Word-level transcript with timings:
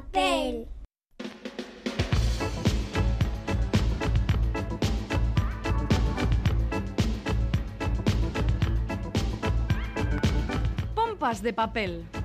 papel. 0.00 0.68
Pompas 10.94 11.42
de 11.42 11.52
papel. 11.52 12.17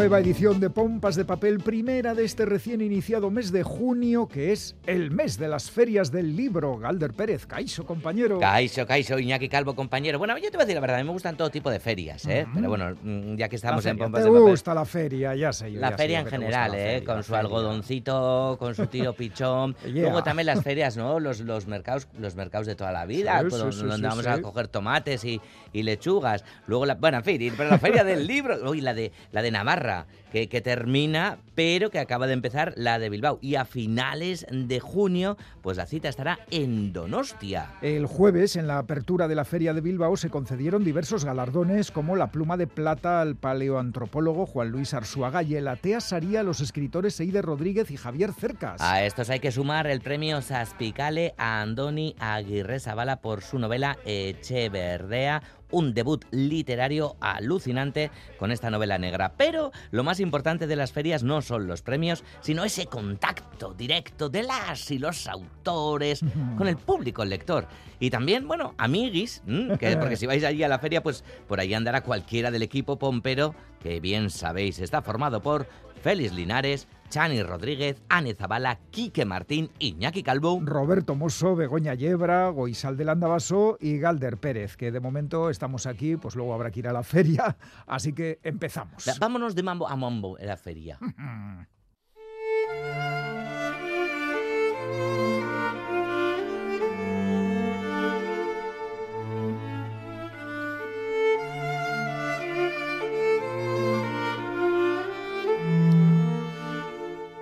Nueva 0.00 0.18
edición 0.18 0.60
de 0.60 0.70
Pompas 0.70 1.14
de 1.14 1.26
Papel, 1.26 1.60
primera 1.60 2.14
de 2.14 2.24
este 2.24 2.46
recién 2.46 2.80
iniciado 2.80 3.30
mes 3.30 3.52
de 3.52 3.62
junio, 3.62 4.28
que 4.28 4.50
es 4.50 4.74
el 4.86 5.10
mes 5.10 5.36
de 5.36 5.46
las 5.46 5.70
ferias 5.70 6.10
del 6.10 6.34
libro. 6.34 6.78
Galder 6.78 7.12
Pérez, 7.12 7.44
Caiso, 7.44 7.84
compañero. 7.84 8.38
Caiso, 8.38 8.86
Caiso, 8.86 9.18
Iñaki 9.18 9.50
Calvo, 9.50 9.74
compañero. 9.74 10.18
Bueno, 10.18 10.38
yo 10.38 10.50
te 10.50 10.56
voy 10.56 10.62
a 10.62 10.64
decir 10.64 10.76
la 10.76 10.80
verdad, 10.80 10.96
a 10.96 11.00
mí 11.00 11.04
me 11.04 11.12
gustan 11.12 11.36
todo 11.36 11.50
tipo 11.50 11.68
de 11.68 11.80
ferias, 11.80 12.24
¿eh? 12.24 12.46
Pero 12.54 12.70
bueno, 12.70 12.96
mm, 13.02 13.36
ya 13.36 13.50
que 13.50 13.56
estamos 13.56 13.84
en. 13.84 13.98
Pompas 13.98 14.24
de 14.24 14.30
Papel. 14.30 14.48
gusta 14.48 14.72
la 14.72 14.86
feria, 14.86 15.34
ya 15.34 15.52
sé 15.52 15.70
yo. 15.70 15.78
La 15.78 15.90
ya 15.90 15.98
feria 15.98 16.20
en 16.20 16.26
general, 16.28 16.72
¿eh? 16.74 17.04
con 17.04 17.18
su 17.18 17.32
feria. 17.32 17.40
algodoncito, 17.40 18.56
con 18.58 18.74
su 18.74 18.86
tiro 18.86 19.12
pichón. 19.14 19.76
Yeah. 19.82 20.04
Luego 20.04 20.22
también 20.22 20.46
las 20.46 20.62
ferias, 20.62 20.96
¿no? 20.96 21.20
Los, 21.20 21.40
los 21.40 21.66
mercados 21.66 22.08
los 22.18 22.36
mercados 22.36 22.66
de 22.66 22.74
toda 22.74 22.90
la 22.90 23.04
vida, 23.04 23.38
Sí, 23.42 23.50
sí, 23.50 23.84
donde 23.84 23.96
sí, 23.96 24.02
vamos 24.02 24.26
a 24.26 24.40
coger 24.40 24.66
tomates 24.68 25.26
y, 25.26 25.42
y 25.74 25.82
lechugas. 25.82 26.42
Luego, 26.66 26.86
la, 26.86 26.94
bueno, 26.94 27.18
en 27.18 27.24
fin, 27.24 27.52
pero 27.54 27.68
la 27.68 27.78
feria 27.78 28.02
del 28.04 28.26
libro, 28.26 28.56
uy, 28.70 28.80
la 28.80 28.94
de, 28.94 29.12
la 29.32 29.42
de 29.42 29.50
Navarra, 29.50 29.89
Navarra 29.90 30.06
que, 30.30 30.48
que 30.48 30.60
termina, 30.60 31.38
pero 31.54 31.90
que 31.90 31.98
acaba 31.98 32.26
de 32.26 32.32
empezar 32.32 32.72
la 32.76 32.98
de 32.98 33.10
Bilbao. 33.10 33.38
Y 33.40 33.56
a 33.56 33.64
finales 33.64 34.46
de 34.50 34.80
junio, 34.80 35.36
pues 35.62 35.76
la 35.76 35.86
cita 35.86 36.08
estará 36.08 36.38
en 36.50 36.92
Donostia. 36.92 37.72
El 37.82 38.06
jueves, 38.06 38.56
en 38.56 38.66
la 38.66 38.78
apertura 38.78 39.28
de 39.28 39.34
la 39.34 39.44
Feria 39.44 39.74
de 39.74 39.80
Bilbao, 39.80 40.16
se 40.16 40.30
concedieron 40.30 40.84
diversos 40.84 41.24
galardones 41.24 41.90
como 41.90 42.16
la 42.16 42.30
pluma 42.30 42.56
de 42.56 42.66
plata 42.66 43.20
al 43.20 43.36
paleoantropólogo 43.36 44.46
Juan 44.46 44.70
Luis 44.70 44.94
Arsuaga 44.94 45.42
y 45.42 45.56
el 45.56 45.68
Atea 45.68 46.00
Saría 46.00 46.40
a 46.40 46.44
los 46.44 46.60
escritores 46.60 47.18
Eider 47.20 47.44
Rodríguez 47.44 47.90
y 47.90 47.96
Javier 47.96 48.32
Cercas. 48.32 48.80
A 48.80 49.04
estos 49.04 49.30
hay 49.30 49.40
que 49.40 49.52
sumar 49.52 49.86
el 49.86 50.00
premio 50.00 50.40
Saspicale 50.42 51.34
a 51.36 51.60
Andoni 51.62 52.14
Aguirre 52.18 52.80
Zavala 52.80 53.20
por 53.20 53.42
su 53.42 53.58
novela 53.58 53.98
Echeverdea, 54.04 55.42
un 55.70 55.94
debut 55.94 56.24
literario 56.30 57.16
alucinante 57.20 58.10
con 58.38 58.50
esta 58.50 58.70
novela 58.70 58.98
negra. 58.98 59.32
Pero 59.36 59.72
lo 59.90 60.04
más 60.04 60.19
importante 60.20 60.66
de 60.66 60.76
las 60.76 60.92
ferias 60.92 61.22
no 61.22 61.42
son 61.42 61.66
los 61.66 61.82
premios, 61.82 62.24
sino 62.40 62.64
ese 62.64 62.86
contacto 62.86 63.74
directo 63.74 64.28
de 64.28 64.42
las 64.42 64.90
y 64.90 64.98
los 64.98 65.26
autores 65.26 66.20
con 66.56 66.68
el 66.68 66.76
público, 66.76 67.22
el 67.22 67.30
lector. 67.30 67.66
Y 67.98 68.10
también, 68.10 68.46
bueno, 68.48 68.74
amiguis, 68.78 69.42
¿m? 69.46 69.76
que, 69.78 69.96
porque 70.00 70.16
si 70.16 70.26
vais 70.26 70.44
allí 70.44 70.62
a 70.62 70.68
la 70.68 70.78
feria, 70.78 71.02
pues 71.02 71.24
por 71.48 71.60
ahí 71.60 71.74
andará 71.74 72.02
cualquiera 72.02 72.50
del 72.50 72.62
equipo 72.62 72.98
pompero, 72.98 73.54
que 73.82 74.00
bien 74.00 74.30
sabéis, 74.30 74.78
está 74.78 75.02
formado 75.02 75.42
por 75.42 75.66
Félix 76.00 76.32
Linares, 76.32 76.88
Chani 77.10 77.42
Rodríguez, 77.42 78.02
Ane 78.08 78.34
Zabala, 78.34 78.78
Quique 78.90 79.24
Martín, 79.24 79.70
Iñaki 79.78 80.22
Calvo. 80.22 80.60
Roberto 80.62 81.14
Mosso, 81.14 81.54
Begoña 81.54 81.94
Yebra, 81.94 82.48
Goisal 82.48 82.96
del 82.96 83.10
Andabaso 83.10 83.76
y 83.80 83.98
Galder 83.98 84.38
Pérez, 84.38 84.76
que 84.76 84.90
de 84.90 85.00
momento 85.00 85.50
estamos 85.50 85.86
aquí, 85.86 86.16
pues 86.16 86.36
luego 86.36 86.54
habrá 86.54 86.70
que 86.70 86.80
ir 86.80 86.88
a 86.88 86.92
la 86.92 87.02
feria, 87.02 87.56
así 87.86 88.12
que 88.12 88.38
empezamos. 88.42 89.10
Vámonos 89.18 89.54
de 89.54 89.62
mambo 89.62 89.88
a 89.88 89.96
mambo 89.96 90.38
en 90.38 90.46
la 90.46 90.56
feria. 90.56 90.98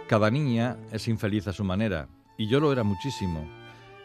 Cada 0.08 0.30
niña 0.30 0.78
es 0.90 1.06
infeliz 1.06 1.48
a 1.48 1.52
su 1.52 1.64
manera, 1.64 2.08
y 2.38 2.48
yo 2.48 2.60
lo 2.60 2.72
era 2.72 2.82
muchísimo. 2.82 3.46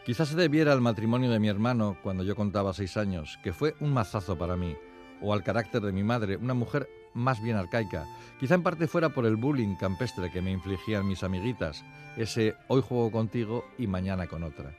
Quizás 0.04 0.28
se 0.28 0.36
debiera 0.36 0.74
al 0.74 0.82
matrimonio 0.82 1.30
de 1.30 1.38
mi 1.38 1.48
hermano 1.48 1.96
cuando 2.02 2.24
yo 2.24 2.36
contaba 2.36 2.74
seis 2.74 2.98
años, 2.98 3.38
que 3.42 3.54
fue 3.54 3.74
un 3.80 3.94
mazazo 3.94 4.36
para 4.36 4.54
mí, 4.54 4.76
o 5.22 5.32
al 5.32 5.42
carácter 5.42 5.80
de 5.80 5.92
mi 5.92 6.02
madre, 6.02 6.36
una 6.36 6.52
mujer 6.52 6.90
más 7.14 7.42
bien 7.42 7.56
arcaica. 7.56 8.04
Quizá 8.38 8.54
en 8.54 8.62
parte 8.62 8.86
fuera 8.86 9.14
por 9.14 9.24
el 9.24 9.36
bullying 9.36 9.76
campestre 9.76 10.30
que 10.30 10.42
me 10.42 10.52
infligían 10.52 11.08
mis 11.08 11.22
amiguitas, 11.22 11.86
ese 12.18 12.54
hoy 12.68 12.82
juego 12.82 13.10
contigo 13.10 13.64
y 13.78 13.86
mañana 13.86 14.26
con 14.26 14.42
otra. 14.42 14.76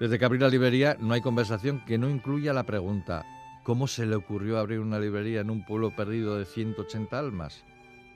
Desde 0.00 0.18
que 0.18 0.24
abrí 0.24 0.38
la 0.38 0.48
librería 0.48 0.96
no 0.98 1.12
hay 1.12 1.20
conversación 1.20 1.84
que 1.84 1.98
no 1.98 2.08
incluya 2.08 2.54
la 2.54 2.64
pregunta 2.64 3.26
¿cómo 3.62 3.88
se 3.88 4.06
le 4.06 4.16
ocurrió 4.16 4.58
abrir 4.58 4.80
una 4.80 4.98
librería 4.98 5.40
en 5.40 5.50
un 5.50 5.66
pueblo 5.66 5.94
perdido 5.94 6.38
de 6.38 6.46
180 6.46 7.18
almas? 7.18 7.62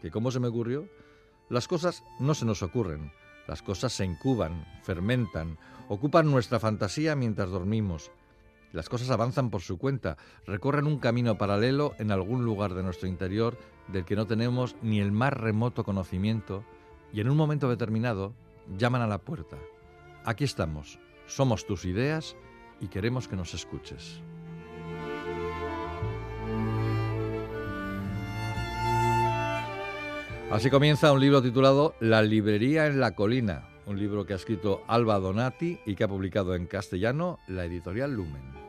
¿Que 0.00 0.10
cómo 0.10 0.30
se 0.30 0.40
me 0.40 0.48
ocurrió? 0.48 0.88
Las 1.50 1.66
cosas 1.66 2.04
no 2.20 2.34
se 2.34 2.44
nos 2.44 2.62
ocurren, 2.62 3.10
las 3.48 3.60
cosas 3.60 3.92
se 3.92 4.04
incuban, 4.04 4.64
fermentan, 4.84 5.58
ocupan 5.88 6.30
nuestra 6.30 6.60
fantasía 6.60 7.16
mientras 7.16 7.50
dormimos. 7.50 8.12
Las 8.72 8.88
cosas 8.88 9.10
avanzan 9.10 9.50
por 9.50 9.60
su 9.60 9.76
cuenta, 9.76 10.16
recorren 10.46 10.86
un 10.86 11.00
camino 11.00 11.38
paralelo 11.38 11.94
en 11.98 12.12
algún 12.12 12.44
lugar 12.44 12.74
de 12.74 12.84
nuestro 12.84 13.08
interior 13.08 13.58
del 13.88 14.04
que 14.04 14.14
no 14.14 14.28
tenemos 14.28 14.76
ni 14.80 15.00
el 15.00 15.10
más 15.10 15.32
remoto 15.32 15.82
conocimiento 15.82 16.64
y 17.12 17.20
en 17.20 17.28
un 17.28 17.36
momento 17.36 17.68
determinado 17.68 18.32
llaman 18.78 19.02
a 19.02 19.08
la 19.08 19.18
puerta. 19.18 19.56
Aquí 20.24 20.44
estamos, 20.44 21.00
somos 21.26 21.66
tus 21.66 21.84
ideas 21.84 22.36
y 22.80 22.86
queremos 22.86 23.26
que 23.26 23.34
nos 23.34 23.54
escuches. 23.54 24.22
Así 30.50 30.68
comienza 30.68 31.12
un 31.12 31.20
libro 31.20 31.42
titulado 31.42 31.94
La 32.00 32.22
librería 32.22 32.88
en 32.88 32.98
la 32.98 33.14
colina, 33.14 33.68
un 33.86 34.00
libro 34.00 34.26
que 34.26 34.32
ha 34.32 34.36
escrito 34.36 34.82
Alba 34.88 35.20
Donati 35.20 35.78
y 35.86 35.94
que 35.94 36.02
ha 36.02 36.08
publicado 36.08 36.56
en 36.56 36.66
castellano 36.66 37.38
la 37.46 37.64
editorial 37.64 38.12
Lumen. 38.12 38.59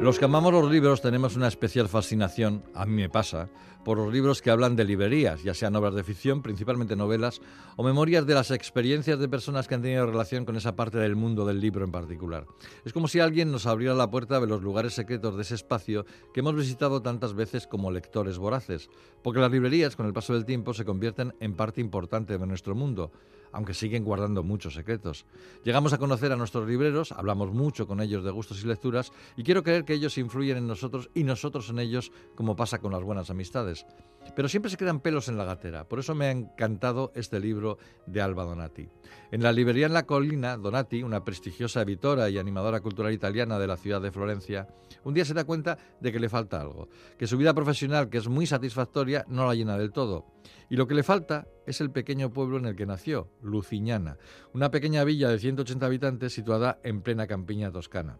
Los 0.00 0.18
que 0.18 0.24
amamos 0.24 0.52
los 0.52 0.70
libros 0.70 1.00
tenemos 1.00 1.36
una 1.36 1.46
especial 1.46 1.88
fascinación, 1.88 2.64
a 2.74 2.84
mí 2.84 2.92
me 2.94 3.08
pasa, 3.08 3.48
por 3.84 3.96
los 3.96 4.12
libros 4.12 4.42
que 4.42 4.50
hablan 4.50 4.74
de 4.74 4.84
librerías, 4.84 5.44
ya 5.44 5.54
sean 5.54 5.76
obras 5.76 5.94
de 5.94 6.02
ficción, 6.02 6.42
principalmente 6.42 6.96
novelas, 6.96 7.40
o 7.76 7.84
memorias 7.84 8.26
de 8.26 8.34
las 8.34 8.50
experiencias 8.50 9.20
de 9.20 9.28
personas 9.28 9.68
que 9.68 9.76
han 9.76 9.82
tenido 9.82 10.04
relación 10.04 10.44
con 10.44 10.56
esa 10.56 10.74
parte 10.74 10.98
del 10.98 11.14
mundo 11.14 11.46
del 11.46 11.60
libro 11.60 11.84
en 11.84 11.92
particular. 11.92 12.44
Es 12.84 12.92
como 12.92 13.06
si 13.06 13.20
alguien 13.20 13.52
nos 13.52 13.66
abriera 13.66 13.94
la 13.94 14.10
puerta 14.10 14.40
de 14.40 14.48
los 14.48 14.62
lugares 14.62 14.94
secretos 14.94 15.36
de 15.36 15.42
ese 15.42 15.54
espacio 15.54 16.04
que 16.34 16.40
hemos 16.40 16.56
visitado 16.56 17.00
tantas 17.00 17.34
veces 17.34 17.68
como 17.68 17.92
lectores 17.92 18.36
voraces, 18.36 18.90
porque 19.22 19.40
las 19.40 19.52
librerías 19.52 19.94
con 19.94 20.06
el 20.06 20.12
paso 20.12 20.34
del 20.34 20.44
tiempo 20.44 20.74
se 20.74 20.84
convierten 20.84 21.34
en 21.38 21.54
parte 21.54 21.80
importante 21.80 22.36
de 22.36 22.46
nuestro 22.46 22.74
mundo, 22.74 23.12
aunque 23.54 23.72
siguen 23.72 24.04
guardando 24.04 24.42
muchos 24.42 24.74
secretos. 24.74 25.24
Llegamos 25.64 25.92
a 25.92 25.98
conocer 25.98 26.32
a 26.32 26.36
nuestros 26.36 26.68
libreros, 26.68 27.12
hablamos 27.12 27.52
mucho 27.52 27.86
con 27.86 28.00
ellos 28.00 28.24
de 28.24 28.30
gustos 28.30 28.62
y 28.62 28.66
lecturas, 28.66 29.12
y 29.36 29.44
quiero 29.44 29.62
creer 29.62 29.84
que 29.84 29.94
ellos 29.94 30.18
influyen 30.18 30.58
en 30.58 30.66
nosotros 30.66 31.08
y 31.14 31.24
nosotros 31.24 31.70
en 31.70 31.78
ellos, 31.78 32.10
como 32.34 32.56
pasa 32.56 32.80
con 32.80 32.92
las 32.92 33.02
buenas 33.02 33.30
amistades. 33.30 33.86
Pero 34.34 34.48
siempre 34.48 34.70
se 34.70 34.76
quedan 34.76 35.00
pelos 35.00 35.28
en 35.28 35.36
la 35.36 35.44
gatera, 35.44 35.84
por 35.84 35.98
eso 35.98 36.14
me 36.14 36.26
ha 36.26 36.30
encantado 36.30 37.12
este 37.14 37.38
libro 37.38 37.78
de 38.06 38.20
Alba 38.20 38.44
Donati. 38.44 38.88
En 39.30 39.42
la 39.42 39.52
librería 39.52 39.86
en 39.86 39.92
la 39.92 40.06
colina, 40.06 40.56
Donati, 40.56 41.02
una 41.02 41.24
prestigiosa 41.24 41.82
editora 41.82 42.28
y 42.30 42.38
animadora 42.38 42.80
cultural 42.80 43.12
italiana 43.12 43.58
de 43.58 43.66
la 43.66 43.76
ciudad 43.76 44.00
de 44.00 44.12
Florencia, 44.12 44.68
un 45.04 45.14
día 45.14 45.24
se 45.24 45.34
da 45.34 45.44
cuenta 45.44 45.78
de 46.00 46.12
que 46.12 46.20
le 46.20 46.28
falta 46.28 46.60
algo, 46.60 46.88
que 47.18 47.26
su 47.26 47.36
vida 47.36 47.54
profesional, 47.54 48.08
que 48.08 48.18
es 48.18 48.28
muy 48.28 48.46
satisfactoria, 48.46 49.24
no 49.28 49.46
la 49.46 49.54
llena 49.54 49.78
del 49.78 49.92
todo. 49.92 50.26
Y 50.68 50.76
lo 50.76 50.86
que 50.86 50.94
le 50.94 51.02
falta 51.02 51.46
es 51.66 51.80
el 51.80 51.90
pequeño 51.90 52.32
pueblo 52.32 52.58
en 52.58 52.66
el 52.66 52.76
que 52.76 52.86
nació, 52.86 53.28
Luciñana, 53.42 54.18
una 54.52 54.70
pequeña 54.70 55.04
villa 55.04 55.28
de 55.28 55.38
180 55.38 55.86
habitantes 55.86 56.32
situada 56.32 56.78
en 56.82 57.02
plena 57.02 57.26
campiña 57.26 57.70
toscana. 57.70 58.18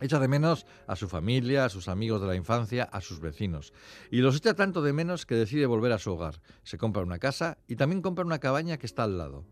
Echa 0.00 0.18
de 0.18 0.28
menos 0.28 0.66
a 0.86 0.94
su 0.94 1.08
familia, 1.08 1.64
a 1.64 1.68
sus 1.70 1.88
amigos 1.88 2.20
de 2.20 2.26
la 2.26 2.34
infancia, 2.34 2.84
a 2.84 3.00
sus 3.00 3.20
vecinos. 3.20 3.72
Y 4.10 4.18
los 4.18 4.36
echa 4.36 4.54
tanto 4.54 4.82
de 4.82 4.92
menos 4.92 5.24
que 5.24 5.34
decide 5.34 5.64
volver 5.66 5.92
a 5.92 5.98
su 5.98 6.12
hogar. 6.12 6.40
Se 6.64 6.76
compra 6.76 7.02
una 7.02 7.18
casa 7.18 7.58
y 7.66 7.76
también 7.76 8.02
compra 8.02 8.24
una 8.24 8.38
cabaña 8.38 8.76
que 8.76 8.86
está 8.86 9.04
al 9.04 9.16
lado. 9.16 9.44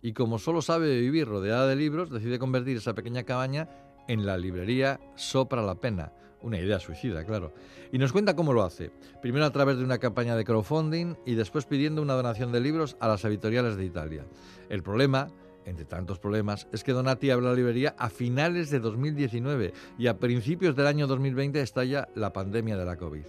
Y 0.00 0.14
como 0.14 0.38
solo 0.38 0.62
sabe 0.62 0.98
vivir 0.98 1.28
rodeada 1.28 1.66
de 1.66 1.76
libros, 1.76 2.10
decide 2.10 2.38
convertir 2.38 2.78
esa 2.78 2.94
pequeña 2.94 3.24
cabaña 3.24 3.68
en 4.08 4.24
la 4.24 4.38
librería 4.38 4.98
Sopra 5.16 5.62
la 5.62 5.74
Pena. 5.74 6.12
Una 6.42 6.58
idea 6.58 6.80
suicida, 6.80 7.24
claro. 7.26 7.52
Y 7.92 7.98
nos 7.98 8.12
cuenta 8.12 8.34
cómo 8.34 8.54
lo 8.54 8.62
hace. 8.62 8.90
Primero 9.20 9.44
a 9.44 9.50
través 9.50 9.76
de 9.76 9.84
una 9.84 9.98
campaña 9.98 10.34
de 10.36 10.44
crowdfunding 10.44 11.16
y 11.26 11.34
después 11.34 11.66
pidiendo 11.66 12.00
una 12.00 12.14
donación 12.14 12.50
de 12.50 12.60
libros 12.60 12.96
a 12.98 13.08
las 13.08 13.24
editoriales 13.26 13.76
de 13.76 13.84
Italia. 13.84 14.24
El 14.70 14.82
problema 14.82 15.28
entre 15.70 15.86
tantos 15.86 16.18
problemas, 16.18 16.66
es 16.72 16.84
que 16.84 16.92
Donati 16.92 17.30
abre 17.30 17.46
la 17.46 17.54
librería 17.54 17.94
a 17.96 18.10
finales 18.10 18.70
de 18.70 18.80
2019 18.80 19.72
y 19.98 20.08
a 20.08 20.18
principios 20.18 20.76
del 20.76 20.86
año 20.86 21.06
2020 21.06 21.60
estalla 21.60 22.08
la 22.14 22.32
pandemia 22.32 22.76
de 22.76 22.84
la 22.84 22.96
COVID. 22.96 23.24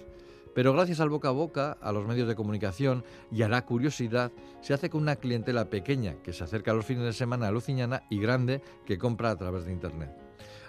Pero 0.54 0.74
gracias 0.74 1.00
al 1.00 1.10
boca 1.10 1.30
a 1.30 1.32
boca, 1.32 1.78
a 1.80 1.92
los 1.94 2.06
medios 2.06 2.28
de 2.28 2.36
comunicación 2.36 3.06
y 3.32 3.44
a 3.44 3.48
la 3.48 3.66
curiosidad, 3.66 4.32
se 4.62 4.74
hace 4.74 4.90
con 4.90 5.02
una 5.02 5.16
clientela 5.16 5.70
pequeña 5.70 6.16
que 6.24 6.34
se 6.34 6.44
acerca 6.44 6.72
a 6.72 6.74
los 6.74 6.86
fines 6.86 7.06
de 7.06 7.14
semana 7.14 7.48
a 7.48 7.52
Luciñana 7.52 8.04
y 8.10 8.20
grande 8.20 8.62
que 8.86 8.98
compra 8.98 9.32
a 9.32 9.38
través 9.38 9.66
de 9.66 9.72
Internet. 9.72 10.12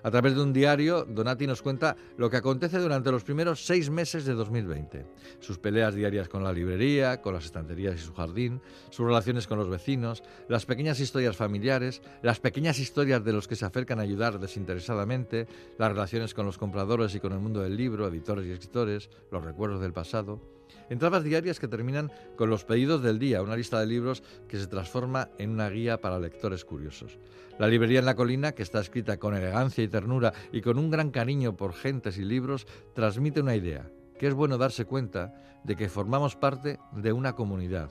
A 0.03 0.11
través 0.11 0.35
de 0.35 0.43
un 0.43 0.53
diario, 0.53 1.05
Donati 1.05 1.47
nos 1.47 1.63
cuenta 1.63 1.97
lo 2.17 2.29
que 2.29 2.37
acontece 2.37 2.79
durante 2.79 3.13
los 3.13 3.23
primeros 3.23 3.65
seis 3.65 3.89
meses 3.89 4.25
de 4.25 4.35
2020. 4.35 5.07
Sus 5.39 5.59
peleas 5.59 5.95
diarias 5.95 6.29
con 6.29 6.43
la 6.43 6.53
librería, 6.53 7.21
con 7.21 7.35
las 7.35 7.45
estanterías 7.45 7.95
y 7.95 7.99
su 7.99 8.13
jardín, 8.13 8.61
sus 8.91 9.07
relaciones 9.07 9.47
con 9.47 9.59
los 9.59 9.69
vecinos, 9.69 10.25
las 10.49 10.67
pequeñas 10.67 10.99
historias 10.99 11.37
familiares, 11.37 12.03
las 12.23 12.41
pequeñas 12.41 12.79
historias 12.79 13.25
de 13.25 13.33
los 13.33 13.47
que 13.47 13.57
se 13.57 13.65
acercan 13.65 14.01
a 14.01 14.03
ayudar 14.03 14.41
desinteresadamente, 14.41 15.47
las 15.79 15.93
relaciones 15.93 16.35
con 16.35 16.47
los 16.47 16.59
compradores 16.59 17.15
y 17.15 17.21
con 17.21 17.33
el 17.33 17.39
mundo 17.39 17.61
del 17.61 17.77
libro, 17.77 18.09
editores 18.09 18.47
y 18.47 18.51
escritores, 18.51 19.09
los 19.31 19.45
recuerdos 19.45 19.81
del 19.81 19.93
pasado. 19.93 20.41
Entradas 20.91 21.25
diarias 21.25 21.59
que 21.59 21.69
terminan 21.69 22.11
con 22.37 22.51
los 22.51 22.65
pedidos 22.65 23.03
del 23.03 23.19
día, 23.19 23.43
una 23.43 23.57
lista 23.57 23.81
de 23.81 23.87
libros 23.87 24.23
que 24.49 24.59
se 24.59 24.67
transforma 24.67 25.31
en 25.39 25.51
una 25.51 25.69
guía 25.69 26.01
para 26.01 26.19
lectores 26.19 26.65
curiosos. 26.65 27.19
La 27.59 27.69
librería 27.69 28.01
en 28.01 28.07
la 28.07 28.15
colina, 28.15 28.53
que 28.53 28.63
está 28.63 28.81
escrita 28.81 29.19
con 29.19 29.35
elegancia 29.35 29.85
y 29.85 29.89
ternura 29.89 30.33
y 30.53 30.61
con 30.61 30.79
un 30.79 30.91
gran 30.91 31.11
cariño 31.11 31.57
por 31.57 31.75
gentes 31.75 32.19
y 32.19 32.25
libros, 32.25 32.67
transmite 32.95 33.41
una 33.41 33.57
idea, 33.57 33.91
que 34.19 34.27
es 34.27 34.35
bueno 34.35 34.59
darse 34.59 34.85
cuenta 34.85 35.35
de 35.65 35.77
que 35.77 35.89
formamos 35.89 36.37
parte 36.37 36.79
de 36.93 37.13
una 37.13 37.35
comunidad 37.35 37.91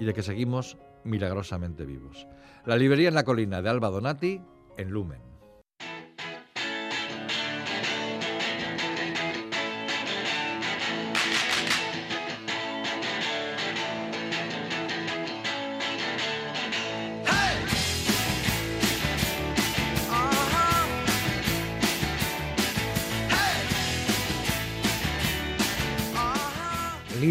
y 0.00 0.04
de 0.04 0.14
que 0.14 0.22
seguimos 0.22 0.76
milagrosamente 1.04 1.84
vivos. 1.84 2.26
La 2.64 2.76
librería 2.76 3.08
en 3.08 3.14
la 3.14 3.24
colina 3.24 3.62
de 3.62 3.68
Alba 3.68 3.90
Donati 3.90 4.40
en 4.76 4.90
Lumen. 4.90 5.35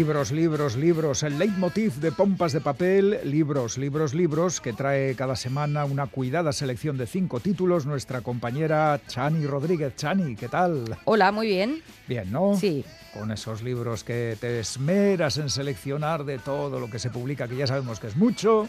Libros, 0.06 0.30
libros, 0.30 0.76
libros, 0.76 1.22
el 1.24 1.36
leitmotiv 1.36 1.94
de 1.94 2.12
Pompas 2.12 2.52
de 2.52 2.60
Papel, 2.60 3.18
libros, 3.24 3.76
libros, 3.76 4.14
libros, 4.14 4.60
que 4.60 4.72
trae 4.72 5.16
cada 5.16 5.34
semana 5.34 5.84
una 5.84 6.06
cuidada 6.06 6.52
selección 6.52 6.96
de 6.96 7.08
cinco 7.08 7.40
títulos 7.40 7.86
nuestra 7.86 8.20
compañera 8.20 9.00
Chani 9.08 9.44
Rodríguez. 9.46 9.96
Chani, 9.96 10.36
¿qué 10.36 10.46
tal? 10.46 10.96
Hola, 11.06 11.32
muy 11.32 11.48
bien. 11.48 11.82
Bien, 12.06 12.30
¿no? 12.30 12.56
Sí. 12.56 12.84
Con 13.12 13.32
esos 13.32 13.64
libros 13.64 14.04
que 14.04 14.36
te 14.40 14.60
esmeras 14.60 15.38
en 15.38 15.50
seleccionar 15.50 16.24
de 16.24 16.38
todo 16.38 16.78
lo 16.78 16.88
que 16.88 17.00
se 17.00 17.10
publica, 17.10 17.48
que 17.48 17.56
ya 17.56 17.66
sabemos 17.66 17.98
que 17.98 18.06
es 18.06 18.14
mucho. 18.14 18.68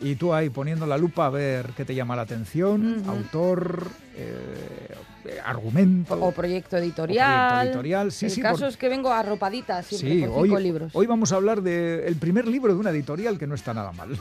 Y 0.00 0.16
tú 0.16 0.34
ahí 0.34 0.50
poniendo 0.50 0.84
la 0.84 0.98
lupa 0.98 1.24
a 1.24 1.30
ver 1.30 1.70
qué 1.78 1.86
te 1.86 1.94
llama 1.94 2.14
la 2.14 2.22
atención, 2.22 3.04
autor, 3.06 3.86
eh, 4.14 4.94
argumento. 5.44 6.14
O 6.20 6.32
proyecto 6.32 6.76
editorial. 6.76 7.48
proyecto 7.48 7.68
editorial. 7.68 8.12
Sí, 8.12 8.26
El 8.26 8.40
caso 8.40 8.66
es 8.66 8.76
que 8.76 8.88
vengo 8.88 9.10
arropadita 9.10 9.82
siempre 9.82 10.20
sí, 10.20 10.24
hoy, 10.26 10.62
libros. 10.62 10.90
Hoy 10.94 11.06
vamos 11.06 11.32
a 11.32 11.36
hablar 11.36 11.62
del 11.62 12.16
primer 12.16 12.46
libro 12.46 12.74
de 12.74 12.80
una 12.80 12.90
editorial 12.90 13.38
que 13.38 13.46
no 13.46 13.54
está 13.54 13.74
nada 13.74 13.92
mal. 13.92 14.18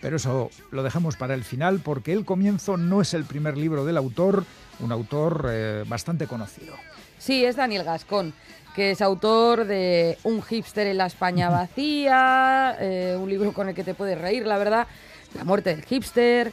Pero 0.00 0.16
eso 0.16 0.50
lo 0.70 0.82
dejamos 0.82 1.16
para 1.16 1.34
el 1.34 1.44
final 1.44 1.80
porque 1.80 2.12
el 2.12 2.24
comienzo 2.24 2.76
no 2.76 3.00
es 3.00 3.14
el 3.14 3.24
primer 3.24 3.56
libro 3.56 3.84
del 3.84 3.96
autor, 3.96 4.44
un 4.80 4.92
autor 4.92 5.46
eh, 5.50 5.84
bastante 5.86 6.26
conocido. 6.26 6.74
Sí, 7.18 7.44
es 7.44 7.56
Daniel 7.56 7.84
Gascón 7.84 8.32
que 8.78 8.92
es 8.92 9.02
autor 9.02 9.64
de 9.64 10.18
Un 10.22 10.40
hipster 10.40 10.86
en 10.86 10.98
la 10.98 11.06
España 11.06 11.50
vacía, 11.50 12.76
eh, 12.78 13.16
un 13.18 13.28
libro 13.28 13.52
con 13.52 13.68
el 13.68 13.74
que 13.74 13.82
te 13.82 13.92
puedes 13.92 14.16
reír, 14.16 14.46
la 14.46 14.56
verdad, 14.56 14.86
La 15.34 15.42
muerte 15.42 15.70
del 15.70 15.84
hipster. 15.84 16.52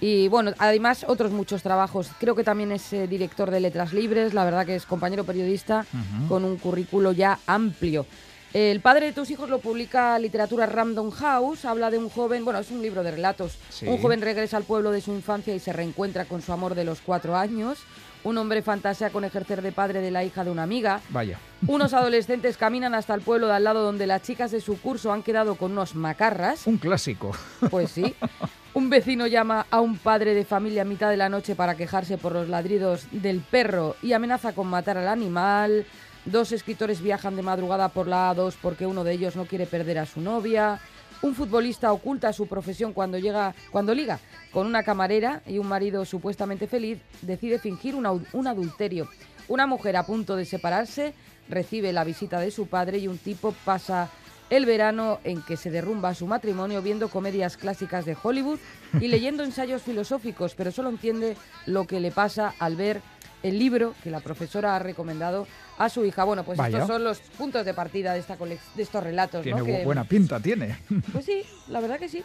Y 0.00 0.28
bueno, 0.28 0.52
además 0.58 1.04
otros 1.08 1.32
muchos 1.32 1.62
trabajos. 1.62 2.10
Creo 2.18 2.34
que 2.34 2.44
también 2.44 2.72
es 2.72 2.92
eh, 2.92 3.06
director 3.06 3.50
de 3.50 3.60
Letras 3.60 3.92
Libres, 3.92 4.34
la 4.34 4.44
verdad 4.44 4.66
que 4.66 4.76
es 4.76 4.84
compañero 4.84 5.24
periodista 5.24 5.86
con 6.28 6.44
un 6.44 6.56
currículo 6.56 7.12
ya 7.12 7.38
amplio. 7.46 8.06
El 8.52 8.80
padre 8.80 9.06
de 9.06 9.12
tus 9.12 9.30
hijos 9.30 9.50
lo 9.50 9.58
publica 9.58 10.18
Literatura 10.18 10.64
Random 10.64 11.10
House, 11.10 11.64
habla 11.64 11.90
de 11.90 11.98
un 11.98 12.08
joven, 12.08 12.44
bueno, 12.44 12.58
es 12.58 12.70
un 12.70 12.80
libro 12.80 13.02
de 13.02 13.10
relatos. 13.10 13.58
Un 13.82 13.98
joven 13.98 14.22
regresa 14.22 14.56
al 14.56 14.64
pueblo 14.64 14.92
de 14.92 15.00
su 15.00 15.12
infancia 15.12 15.54
y 15.54 15.58
se 15.58 15.74
reencuentra 15.74 16.24
con 16.24 16.40
su 16.40 16.52
amor 16.52 16.74
de 16.74 16.84
los 16.84 17.00
cuatro 17.00 17.36
años. 17.36 17.78
Un 18.24 18.38
hombre 18.38 18.62
fantasea 18.62 19.10
con 19.10 19.24
ejercer 19.24 19.60
de 19.60 19.72
padre 19.72 20.00
de 20.00 20.10
la 20.10 20.24
hija 20.24 20.42
de 20.42 20.50
una 20.50 20.62
amiga. 20.62 21.00
Vaya. 21.10 21.38
Unos 21.66 21.92
adolescentes 21.92 22.56
caminan 22.56 22.94
hasta 22.94 23.14
el 23.14 23.20
pueblo 23.20 23.46
de 23.46 23.52
al 23.52 23.64
lado 23.64 23.82
donde 23.82 24.06
las 24.06 24.22
chicas 24.22 24.50
de 24.50 24.60
su 24.60 24.80
curso 24.80 25.12
han 25.12 25.22
quedado 25.22 25.56
con 25.56 25.72
unos 25.72 25.94
macarras. 25.94 26.66
Un 26.66 26.78
clásico. 26.78 27.32
Pues 27.70 27.90
sí. 27.90 28.14
Un 28.76 28.90
vecino 28.90 29.26
llama 29.26 29.66
a 29.70 29.80
un 29.80 29.96
padre 29.96 30.34
de 30.34 30.44
familia 30.44 30.82
a 30.82 30.84
mitad 30.84 31.08
de 31.08 31.16
la 31.16 31.30
noche 31.30 31.54
para 31.54 31.76
quejarse 31.76 32.18
por 32.18 32.32
los 32.32 32.50
ladridos 32.50 33.06
del 33.10 33.40
perro 33.40 33.96
y 34.02 34.12
amenaza 34.12 34.52
con 34.52 34.66
matar 34.66 34.98
al 34.98 35.08
animal. 35.08 35.86
Dos 36.26 36.52
escritores 36.52 37.00
viajan 37.00 37.36
de 37.36 37.42
madrugada 37.42 37.88
por 37.88 38.06
la 38.06 38.30
A2 38.30 38.54
porque 38.60 38.84
uno 38.84 39.02
de 39.02 39.14
ellos 39.14 39.34
no 39.34 39.46
quiere 39.46 39.64
perder 39.64 39.98
a 39.98 40.04
su 40.04 40.20
novia. 40.20 40.78
Un 41.22 41.34
futbolista 41.34 41.90
oculta 41.90 42.34
su 42.34 42.48
profesión 42.48 42.92
cuando 42.92 43.16
llega, 43.16 43.54
cuando 43.70 43.94
liga 43.94 44.20
con 44.52 44.66
una 44.66 44.82
camarera 44.82 45.40
y 45.46 45.56
un 45.56 45.68
marido 45.68 46.04
supuestamente 46.04 46.66
feliz 46.66 47.00
decide 47.22 47.58
fingir 47.58 47.94
un, 47.94 48.26
un 48.30 48.46
adulterio. 48.46 49.08
Una 49.48 49.66
mujer 49.66 49.96
a 49.96 50.04
punto 50.04 50.36
de 50.36 50.44
separarse 50.44 51.14
recibe 51.48 51.94
la 51.94 52.04
visita 52.04 52.40
de 52.40 52.50
su 52.50 52.66
padre 52.66 52.98
y 52.98 53.08
un 53.08 53.16
tipo 53.16 53.54
pasa 53.64 54.10
el 54.50 54.66
verano 54.66 55.18
en 55.24 55.42
que 55.42 55.56
se 55.56 55.70
derrumba 55.70 56.14
su 56.14 56.26
matrimonio 56.26 56.82
viendo 56.82 57.08
comedias 57.08 57.56
clásicas 57.56 58.04
de 58.04 58.16
Hollywood 58.20 58.58
y 59.00 59.08
leyendo 59.08 59.44
ensayos 59.44 59.82
filosóficos, 59.82 60.54
pero 60.54 60.70
solo 60.70 60.88
entiende 60.88 61.36
lo 61.66 61.86
que 61.86 62.00
le 62.00 62.10
pasa 62.10 62.54
al 62.58 62.76
ver 62.76 63.00
el 63.42 63.58
libro 63.58 63.94
que 64.02 64.10
la 64.10 64.20
profesora 64.20 64.74
ha 64.74 64.78
recomendado 64.78 65.46
a 65.78 65.88
su 65.88 66.04
hija. 66.04 66.24
Bueno, 66.24 66.44
pues 66.44 66.58
estos 66.58 66.86
son 66.86 67.04
los 67.04 67.18
puntos 67.18 67.64
de 67.64 67.74
partida 67.74 68.12
de, 68.14 68.20
esta 68.20 68.36
de 68.36 68.82
estos 68.82 69.02
relatos. 69.02 69.42
Tiene 69.42 69.84
buena 69.84 70.04
pinta, 70.04 70.40
tiene. 70.40 70.78
Pues 71.12 71.24
sí, 71.24 71.42
la 71.68 71.80
verdad 71.80 71.98
que 71.98 72.08
sí. 72.08 72.22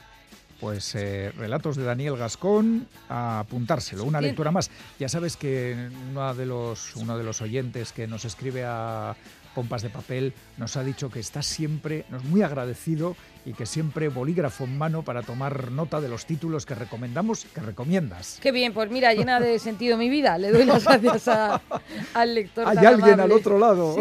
Pues 0.60 0.94
eh, 0.94 1.32
relatos 1.38 1.76
de 1.76 1.84
Daniel 1.84 2.18
Gascón, 2.18 2.88
a 3.10 3.40
apuntárselo, 3.40 4.04
una 4.04 4.22
lectura 4.22 4.52
más. 4.52 4.70
Ya 5.00 5.10
sabes 5.10 5.36
que 5.36 5.90
uno 6.12 6.34
de 6.36 6.46
los, 6.46 6.96
uno 6.96 7.18
de 7.18 7.24
los 7.24 7.42
oyentes 7.42 7.92
que 7.92 8.06
nos 8.06 8.26
escribe 8.26 8.64
a 8.64 9.16
Pompas 9.54 9.82
de 9.82 9.90
Papel 9.90 10.34
nos 10.58 10.78
ha 10.78 10.84
dicho 10.84 11.10
que 11.10 11.20
está 11.20 11.42
siempre, 11.42 12.06
nos 12.10 12.24
muy 12.24 12.42
agradecido 12.42 13.16
y 13.46 13.54
que 13.54 13.66
siempre 13.66 14.10
bolígrafo 14.10 14.66
en 14.66 14.78
mano 14.78 15.04
para 15.04 15.24
tomar 15.24 15.72
nota 15.72 16.00
de 16.00 16.08
los 16.08 16.26
títulos 16.26 16.66
que 16.66 16.76
recomendamos, 16.76 17.46
que 17.46 17.62
recomiendas. 17.62 18.40
Qué 18.42 18.52
bien, 18.52 18.74
pues 18.74 18.90
mira, 18.92 19.14
llena 19.14 19.40
de 19.40 19.58
sentido 19.60 19.98
mi 19.98 20.10
vida. 20.10 20.38
Le 20.38 20.52
doy 20.52 20.66
las 20.66 20.84
gracias 20.84 21.28
al 22.14 22.36
lector. 22.36 22.68
Hay 22.68 22.78
alguien 22.78 23.20
al 23.20 23.32
otro 23.32 23.58
lado. 23.58 23.96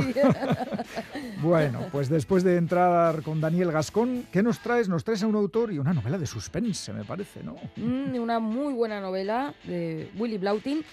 bueno, 1.42 1.86
pues 1.90 2.08
después 2.08 2.44
de 2.44 2.56
entrar 2.56 3.22
con 3.22 3.40
Daniel 3.40 3.72
Gascón, 3.72 4.26
¿qué 4.30 4.42
nos 4.42 4.60
traes? 4.60 4.88
Nos 4.88 5.04
traes 5.04 5.22
a 5.22 5.26
un 5.26 5.36
autor 5.36 5.72
y 5.72 5.78
una 5.78 5.94
novela 5.94 6.18
de 6.18 6.26
suspense, 6.26 6.92
me 6.92 7.04
parece, 7.04 7.42
¿no? 7.42 7.56
Mm, 7.76 8.14
una 8.20 8.38
muy 8.40 8.74
buena 8.74 9.00
novela 9.00 9.54
de 9.64 10.10
Willy 10.18 10.38
Blautin 10.38 10.84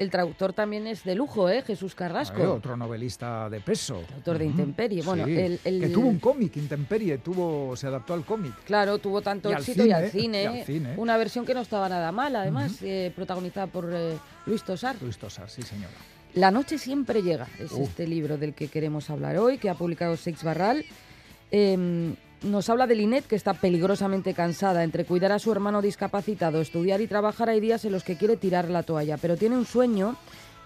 el 0.00 0.10
traductor 0.10 0.54
también 0.54 0.86
es 0.86 1.04
de 1.04 1.14
lujo, 1.14 1.50
¿eh? 1.50 1.62
Jesús 1.62 1.94
Carrasco. 1.94 2.54
otro 2.54 2.74
novelista 2.74 3.50
de 3.50 3.60
peso. 3.60 4.02
autor 4.14 4.38
de 4.38 4.46
Intemperie. 4.46 5.02
Bueno, 5.02 5.26
el, 5.26 5.60
que 5.62 5.88
tuvo 5.90 6.08
un 6.08 6.18
cómic, 6.18 6.56
Intemperie, 6.56 7.18
tuvo, 7.18 7.76
se 7.76 7.86
adaptó 7.86 8.14
al 8.14 8.24
cómic. 8.24 8.54
Claro, 8.64 8.96
tuvo 8.96 9.20
tanto 9.20 9.52
éxito 9.52 9.84
y, 9.84 9.92
al 9.92 10.10
cine, 10.10 10.64
Una 10.96 11.18
versión 11.18 11.44
que 11.44 11.52
no 11.52 11.60
estaba 11.60 11.86
nada 11.90 12.12
mal, 12.12 12.34
además, 12.34 12.78
eh, 12.80 13.12
protagonizada 13.14 13.66
por 13.66 13.90
eh, 13.92 14.16
Luis 14.46 14.64
Tosar. 14.64 14.96
Luis 15.02 15.18
Tosar, 15.18 15.50
sí, 15.50 15.60
señora. 15.60 15.92
La 16.32 16.50
noche 16.50 16.78
siempre 16.78 17.22
llega, 17.22 17.46
es 17.58 17.72
este 17.72 18.06
libro 18.06 18.38
del 18.38 18.54
que 18.54 18.68
queremos 18.68 19.10
hablar 19.10 19.36
hoy, 19.36 19.58
que 19.58 19.68
ha 19.68 19.74
publicado 19.74 20.16
Seix 20.16 20.42
Barral. 20.42 20.82
Em, 21.50 22.16
nos 22.42 22.70
habla 22.70 22.86
de 22.86 22.94
Linet, 22.94 23.26
que 23.26 23.36
está 23.36 23.54
peligrosamente 23.54 24.34
cansada 24.34 24.84
entre 24.84 25.04
cuidar 25.04 25.32
a 25.32 25.38
su 25.38 25.52
hermano 25.52 25.82
discapacitado, 25.82 26.60
estudiar 26.60 27.00
y 27.00 27.06
trabajar. 27.06 27.48
Hay 27.48 27.60
días 27.60 27.84
en 27.84 27.92
los 27.92 28.04
que 28.04 28.16
quiere 28.16 28.36
tirar 28.36 28.70
la 28.70 28.82
toalla, 28.82 29.18
pero 29.18 29.36
tiene 29.36 29.56
un 29.56 29.66
sueño 29.66 30.16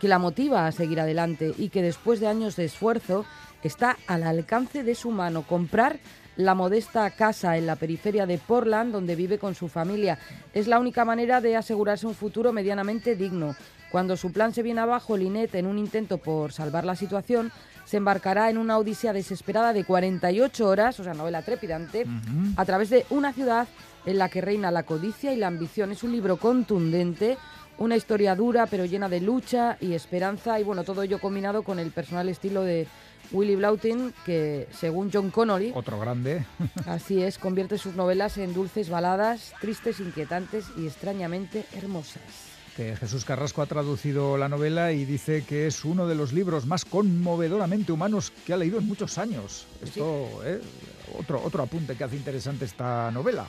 que 0.00 0.08
la 0.08 0.18
motiva 0.18 0.66
a 0.66 0.72
seguir 0.72 1.00
adelante 1.00 1.52
y 1.58 1.70
que 1.70 1.82
después 1.82 2.20
de 2.20 2.28
años 2.28 2.56
de 2.56 2.66
esfuerzo 2.66 3.24
está 3.62 3.96
al 4.06 4.22
alcance 4.22 4.84
de 4.84 4.94
su 4.94 5.10
mano. 5.10 5.42
Comprar 5.42 5.98
la 6.36 6.54
modesta 6.54 7.08
casa 7.10 7.56
en 7.56 7.66
la 7.66 7.76
periferia 7.76 8.26
de 8.26 8.38
Portland, 8.38 8.92
donde 8.92 9.16
vive 9.16 9.38
con 9.38 9.54
su 9.54 9.68
familia. 9.68 10.18
Es 10.52 10.66
la 10.66 10.78
única 10.78 11.04
manera 11.04 11.40
de 11.40 11.56
asegurarse 11.56 12.06
un 12.06 12.14
futuro 12.14 12.52
medianamente 12.52 13.16
digno. 13.16 13.54
Cuando 13.90 14.16
su 14.16 14.32
plan 14.32 14.52
se 14.52 14.62
viene 14.62 14.80
abajo, 14.80 15.16
Linet, 15.16 15.54
en 15.54 15.66
un 15.66 15.78
intento 15.78 16.18
por 16.18 16.52
salvar 16.52 16.84
la 16.84 16.96
situación, 16.96 17.52
se 17.94 17.98
embarcará 17.98 18.50
en 18.50 18.58
una 18.58 18.76
odisea 18.76 19.12
desesperada 19.12 19.72
de 19.72 19.84
48 19.84 20.66
horas, 20.66 20.98
o 20.98 21.04
sea, 21.04 21.14
novela 21.14 21.42
trepidante, 21.42 22.04
a 22.56 22.64
través 22.64 22.90
de 22.90 23.06
una 23.10 23.32
ciudad 23.32 23.68
en 24.04 24.18
la 24.18 24.28
que 24.28 24.40
reina 24.40 24.72
la 24.72 24.82
codicia 24.82 25.32
y 25.32 25.36
la 25.36 25.46
ambición. 25.46 25.92
Es 25.92 26.02
un 26.02 26.10
libro 26.10 26.36
contundente, 26.36 27.38
una 27.78 27.94
historia 27.94 28.34
dura 28.34 28.66
pero 28.66 28.84
llena 28.84 29.08
de 29.08 29.20
lucha 29.20 29.78
y 29.80 29.92
esperanza 29.92 30.58
y 30.58 30.64
bueno, 30.64 30.82
todo 30.82 31.04
ello 31.04 31.20
combinado 31.20 31.62
con 31.62 31.78
el 31.78 31.92
personal 31.92 32.28
estilo 32.28 32.62
de 32.62 32.88
Willy 33.30 33.54
Blautin, 33.54 34.12
que 34.26 34.66
según 34.72 35.12
John 35.12 35.30
Connolly, 35.30 35.70
Otro 35.72 36.00
grande. 36.00 36.44
así 36.86 37.22
es, 37.22 37.38
convierte 37.38 37.78
sus 37.78 37.94
novelas 37.94 38.38
en 38.38 38.54
dulces 38.54 38.90
baladas, 38.90 39.54
tristes, 39.60 40.00
inquietantes 40.00 40.64
y 40.76 40.88
extrañamente 40.88 41.64
hermosas. 41.76 42.53
Que 42.76 42.96
Jesús 42.96 43.24
Carrasco 43.24 43.62
ha 43.62 43.66
traducido 43.66 44.36
la 44.36 44.48
novela 44.48 44.92
y 44.92 45.04
dice 45.04 45.44
que 45.44 45.66
es 45.66 45.84
uno 45.84 46.06
de 46.06 46.14
los 46.14 46.32
libros 46.32 46.66
más 46.66 46.84
conmovedoramente 46.84 47.92
humanos 47.92 48.32
que 48.44 48.52
ha 48.52 48.56
leído 48.56 48.78
en 48.78 48.86
muchos 48.86 49.18
años. 49.18 49.66
Esto, 49.82 50.42
¿eh? 50.44 50.60
otro, 51.18 51.42
otro 51.42 51.62
apunte 51.62 51.96
que 51.96 52.04
hace 52.04 52.16
interesante 52.16 52.64
esta 52.64 53.10
novela. 53.10 53.46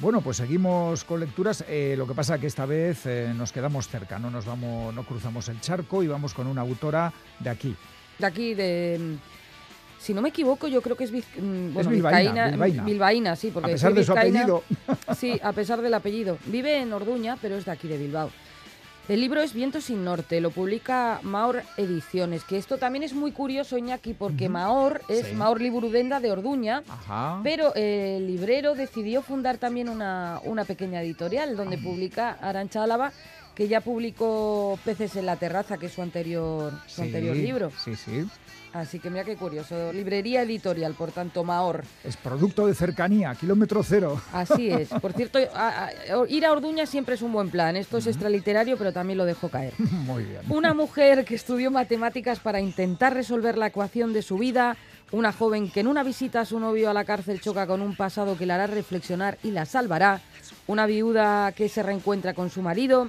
Bueno, 0.00 0.20
pues 0.20 0.36
seguimos 0.36 1.04
con 1.04 1.20
lecturas. 1.20 1.64
Eh, 1.68 1.94
lo 1.96 2.06
que 2.06 2.14
pasa 2.14 2.38
que 2.38 2.46
esta 2.46 2.66
vez 2.66 3.06
eh, 3.06 3.32
nos 3.34 3.52
quedamos 3.52 3.88
cerca, 3.88 4.18
no 4.18 4.30
nos 4.30 4.44
vamos, 4.44 4.94
no 4.94 5.04
cruzamos 5.04 5.48
el 5.48 5.60
charco 5.60 6.02
y 6.02 6.08
vamos 6.08 6.34
con 6.34 6.46
una 6.46 6.62
autora 6.62 7.12
de 7.38 7.50
aquí. 7.50 7.76
De 8.18 8.26
aquí, 8.26 8.54
de... 8.54 9.18
mm, 9.98 10.00
Si 10.00 10.14
no 10.14 10.22
me 10.22 10.28
equivoco, 10.30 10.68
yo 10.68 10.80
creo 10.82 10.96
que 10.96 11.04
es, 11.04 11.12
viz- 11.12 11.24
mm, 11.40 11.74
bueno, 11.74 11.90
bilbaína, 11.90 12.50
bilbaína. 12.84 13.36
sí, 13.36 13.48
A 13.48 13.52
porque 13.52 13.72
pesar 13.72 13.90
soy 13.90 13.98
de 13.98 14.04
su 14.04 14.12
vizcaína. 14.12 14.40
apellido. 14.40 14.62
Sí, 15.16 15.40
a 15.42 15.52
pesar 15.52 15.80
del 15.82 15.94
apellido. 15.94 16.38
Vive 16.46 16.78
en 16.80 16.92
Orduña, 16.92 17.36
pero 17.40 17.56
es 17.56 17.64
de 17.64 17.72
aquí, 17.72 17.88
de 17.88 17.98
Bilbao. 17.98 18.30
El 19.08 19.22
libro 19.22 19.40
es 19.40 19.54
Viento 19.54 19.80
sin 19.80 20.04
Norte, 20.04 20.38
lo 20.38 20.50
publica 20.50 21.18
Maor 21.22 21.62
Ediciones, 21.78 22.44
que 22.44 22.58
esto 22.58 22.76
también 22.76 23.02
es 23.02 23.14
muy 23.14 23.32
curioso, 23.32 23.78
Iñaki, 23.78 24.12
porque. 24.12 24.50
Maor 24.50 25.00
es 25.08 25.28
Sí. 25.28 25.32
Maor 25.34 25.62
Liburudenda 25.62 26.20
de 26.20 26.30
Orduña, 26.30 26.82
Ajá. 26.86 27.40
pero 27.42 27.74
el 27.74 28.26
librero 28.26 28.74
decidió 28.74 29.22
fundar 29.22 29.56
también 29.56 29.88
una, 29.88 30.40
una 30.44 30.64
pequeña 30.66 31.00
editorial 31.00 31.56
donde 31.56 31.78
publica 31.78 32.32
Arancha 32.42 32.82
Álava, 32.84 33.10
que 33.54 33.66
ya 33.66 33.80
publicó 33.80 34.78
Peces 34.84 35.16
en 35.16 35.24
la 35.24 35.36
Terraza, 35.36 35.78
que 35.78 35.86
es 35.86 35.92
su 35.94 36.02
anterior, 36.02 36.74
su 36.86 36.96
Sí, 36.96 37.06
anterior 37.06 37.34
libro. 37.34 37.72
Sí, 37.82 37.96
sí. 37.96 38.26
Así 38.72 38.98
que 38.98 39.08
mira 39.10 39.24
qué 39.24 39.36
curioso. 39.36 39.92
Librería 39.92 40.42
editorial, 40.42 40.92
por 40.94 41.10
tanto, 41.10 41.42
Maor. 41.42 41.84
Es 42.04 42.16
producto 42.16 42.66
de 42.66 42.74
cercanía, 42.74 43.34
kilómetro 43.34 43.82
cero. 43.82 44.20
Así 44.32 44.70
es. 44.70 44.88
Por 45.00 45.14
cierto, 45.14 45.38
a- 45.54 45.86
a- 45.86 45.90
ir 46.28 46.44
a 46.44 46.52
Orduña 46.52 46.84
siempre 46.86 47.14
es 47.14 47.22
un 47.22 47.32
buen 47.32 47.50
plan. 47.50 47.76
Esto 47.76 47.96
es 47.98 48.06
extraliterario, 48.06 48.76
pero 48.76 48.92
también 48.92 49.16
lo 49.18 49.24
dejo 49.24 49.48
caer. 49.48 49.72
Muy 49.78 50.24
bien. 50.24 50.40
Una 50.50 50.74
mujer 50.74 51.24
que 51.24 51.34
estudió 51.34 51.70
matemáticas 51.70 52.40
para 52.40 52.60
intentar 52.60 53.14
resolver 53.14 53.56
la 53.56 53.68
ecuación 53.68 54.12
de 54.12 54.22
su 54.22 54.36
vida. 54.36 54.76
Una 55.10 55.32
joven 55.32 55.70
que 55.70 55.80
en 55.80 55.86
una 55.86 56.02
visita 56.02 56.40
a 56.40 56.44
su 56.44 56.60
novio 56.60 56.90
a 56.90 56.94
la 56.94 57.04
cárcel 57.06 57.40
choca 57.40 57.66
con 57.66 57.80
un 57.80 57.96
pasado 57.96 58.36
que 58.36 58.44
la 58.44 58.56
hará 58.56 58.66
reflexionar 58.66 59.38
y 59.42 59.50
la 59.50 59.64
salvará. 59.64 60.20
Una 60.66 60.84
viuda 60.84 61.52
que 61.52 61.70
se 61.70 61.82
reencuentra 61.82 62.34
con 62.34 62.50
su 62.50 62.60
marido. 62.60 63.08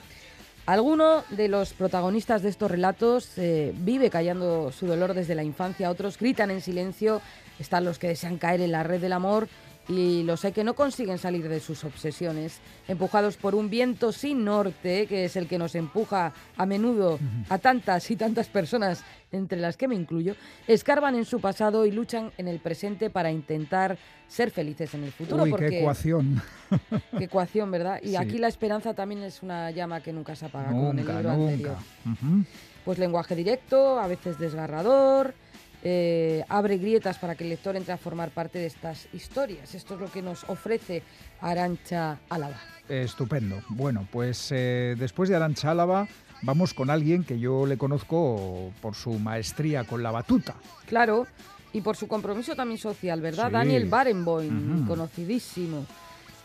Alguno 0.70 1.24
de 1.32 1.48
los 1.48 1.74
protagonistas 1.74 2.44
de 2.44 2.50
estos 2.50 2.70
relatos 2.70 3.36
eh, 3.40 3.74
vive 3.76 4.12
callando 4.12 4.72
su 4.72 4.86
dolor 4.86 5.16
desde 5.16 5.34
la 5.34 5.44
infancia, 5.44 5.90
otros 5.90 6.20
gritan 6.20 6.52
en 6.52 6.62
silencio, 6.62 7.24
están 7.58 7.86
los 7.86 7.98
que 7.98 8.10
desean 8.10 8.38
caer 8.38 8.62
en 8.62 8.74
la 8.74 8.84
red 8.84 9.02
del 9.02 9.14
amor 9.14 9.48
y 9.90 10.22
los 10.24 10.46
hay 10.46 10.52
que 10.52 10.64
no 10.64 10.76
consiguen 10.76 11.18
salir 11.18 11.50
de 11.50 11.60
sus 11.60 11.84
obsesiones, 11.84 12.60
empujados 12.88 13.38
por 13.38 13.56
un 13.56 13.70
viento 13.72 14.12
sin 14.12 14.46
norte, 14.46 15.08
que 15.08 15.26
es 15.26 15.36
el 15.36 15.48
que 15.48 15.58
nos 15.58 15.74
empuja 15.74 16.32
a 16.56 16.66
menudo 16.68 17.18
a 17.50 17.58
tantas 17.58 18.10
y 18.12 18.16
tantas 18.16 18.48
personas, 18.48 19.04
entre 19.32 19.60
las 19.60 19.78
que 19.78 19.88
me 19.88 19.96
incluyo, 19.96 20.36
escarban 20.68 21.16
en 21.16 21.26
su 21.26 21.40
pasado 21.42 21.86
y 21.88 21.92
luchan 21.92 22.32
en 22.38 22.48
el 22.48 22.60
presente 22.60 23.10
para 23.10 23.32
intentar 23.32 23.98
ser 24.28 24.52
felices 24.52 24.94
en 24.94 25.04
el 25.06 25.12
futuro. 25.12 25.44
Uy, 25.44 25.50
porque 25.50 25.70
qué 25.70 25.80
ecuación. 25.82 26.40
qué 27.18 27.24
ecuación, 27.24 27.72
¿verdad? 27.72 28.00
Y 28.04 28.10
Sí. 28.10 28.16
aquí 28.16 28.38
la 28.38 28.48
esperanza 28.48 28.94
también 28.94 29.24
es 29.24 29.42
una 29.42 29.72
llama 29.72 30.02
que 30.02 30.14
nunca 30.14 30.36
se 30.36 30.46
apaga, 30.46 30.70
como 30.70 30.92
en 30.92 31.00
el 31.00 31.06
Nunca, 31.06 31.14
libro 31.20 31.32
anterior. 31.32 31.78
nunca. 32.06 32.22
Ujú. 32.26 32.44
Pues 32.86 33.00
lenguaje 33.00 33.36
directo, 33.36 34.00
a 34.00 34.08
veces 34.08 34.38
desgarrador, 34.40 35.34
eh, 35.84 36.44
abre 36.50 36.78
grietas 36.78 37.18
para 37.18 37.36
que 37.36 37.44
el 37.44 37.52
lector 37.52 37.76
entre 37.76 37.94
a 37.94 37.98
formar 37.98 38.32
parte 38.32 38.60
de 38.60 38.66
estas 38.66 39.08
historias. 39.14 39.74
Esto 39.76 39.96
es 39.96 40.02
lo 40.02 40.12
que 40.12 40.22
nos 40.22 40.44
ofrece 40.50 41.04
Arancha 41.42 42.20
Álava. 42.30 42.58
Estupendo. 42.88 43.62
Bueno, 43.70 44.08
pues 44.12 44.50
eh, 44.52 44.96
después 44.98 45.30
de 45.30 45.36
Arancha 45.36 45.72
Álava, 45.72 46.08
vamos 46.42 46.74
con 46.74 46.90
alguien 46.90 47.24
que 47.24 47.40
yo 47.40 47.66
le 47.66 47.78
conozco 47.78 48.72
por 48.82 48.96
su 48.96 49.12
maestría 49.20 49.84
con 49.84 50.04
la 50.04 50.12
batuta. 50.12 50.56
Claro, 50.86 51.28
y 51.72 51.82
por 51.82 51.96
su 51.96 52.08
compromiso 52.08 52.56
también 52.56 52.80
social, 52.80 53.22
¿verdad? 53.22 53.48
Sí. 53.48 53.54
Daniel 53.54 53.86
Barenboim, 53.88 54.88
conocidísimo 54.88 55.86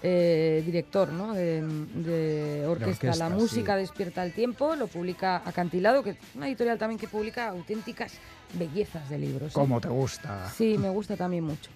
eh, 0.02 0.62
director 0.66 1.12
¿no? 1.12 1.32
de, 1.34 1.62
de 1.62 2.66
orquesta. 2.66 3.06
orquesta, 3.08 3.28
La 3.28 3.34
sí. 3.34 3.40
música 3.42 3.76
despierta 3.76 4.24
el 4.24 4.32
tiempo, 4.32 4.74
lo 4.76 4.86
publica 4.86 5.36
Acantilado, 5.44 6.02
que 6.02 6.10
es 6.10 6.16
una 6.34 6.46
editorial 6.48 6.78
también 6.78 6.98
que 6.98 7.08
publica 7.08 7.48
auténticas 7.48 8.12
bellezas 8.58 9.08
de 9.08 9.18
libros. 9.18 9.50
¿eh? 9.50 9.54
Como 9.54 9.80
te 9.80 9.88
gusta. 9.88 10.50
Sí, 10.50 10.76
me 10.78 10.88
gusta 10.90 11.16
también 11.16 11.44
mucho. 11.44 11.70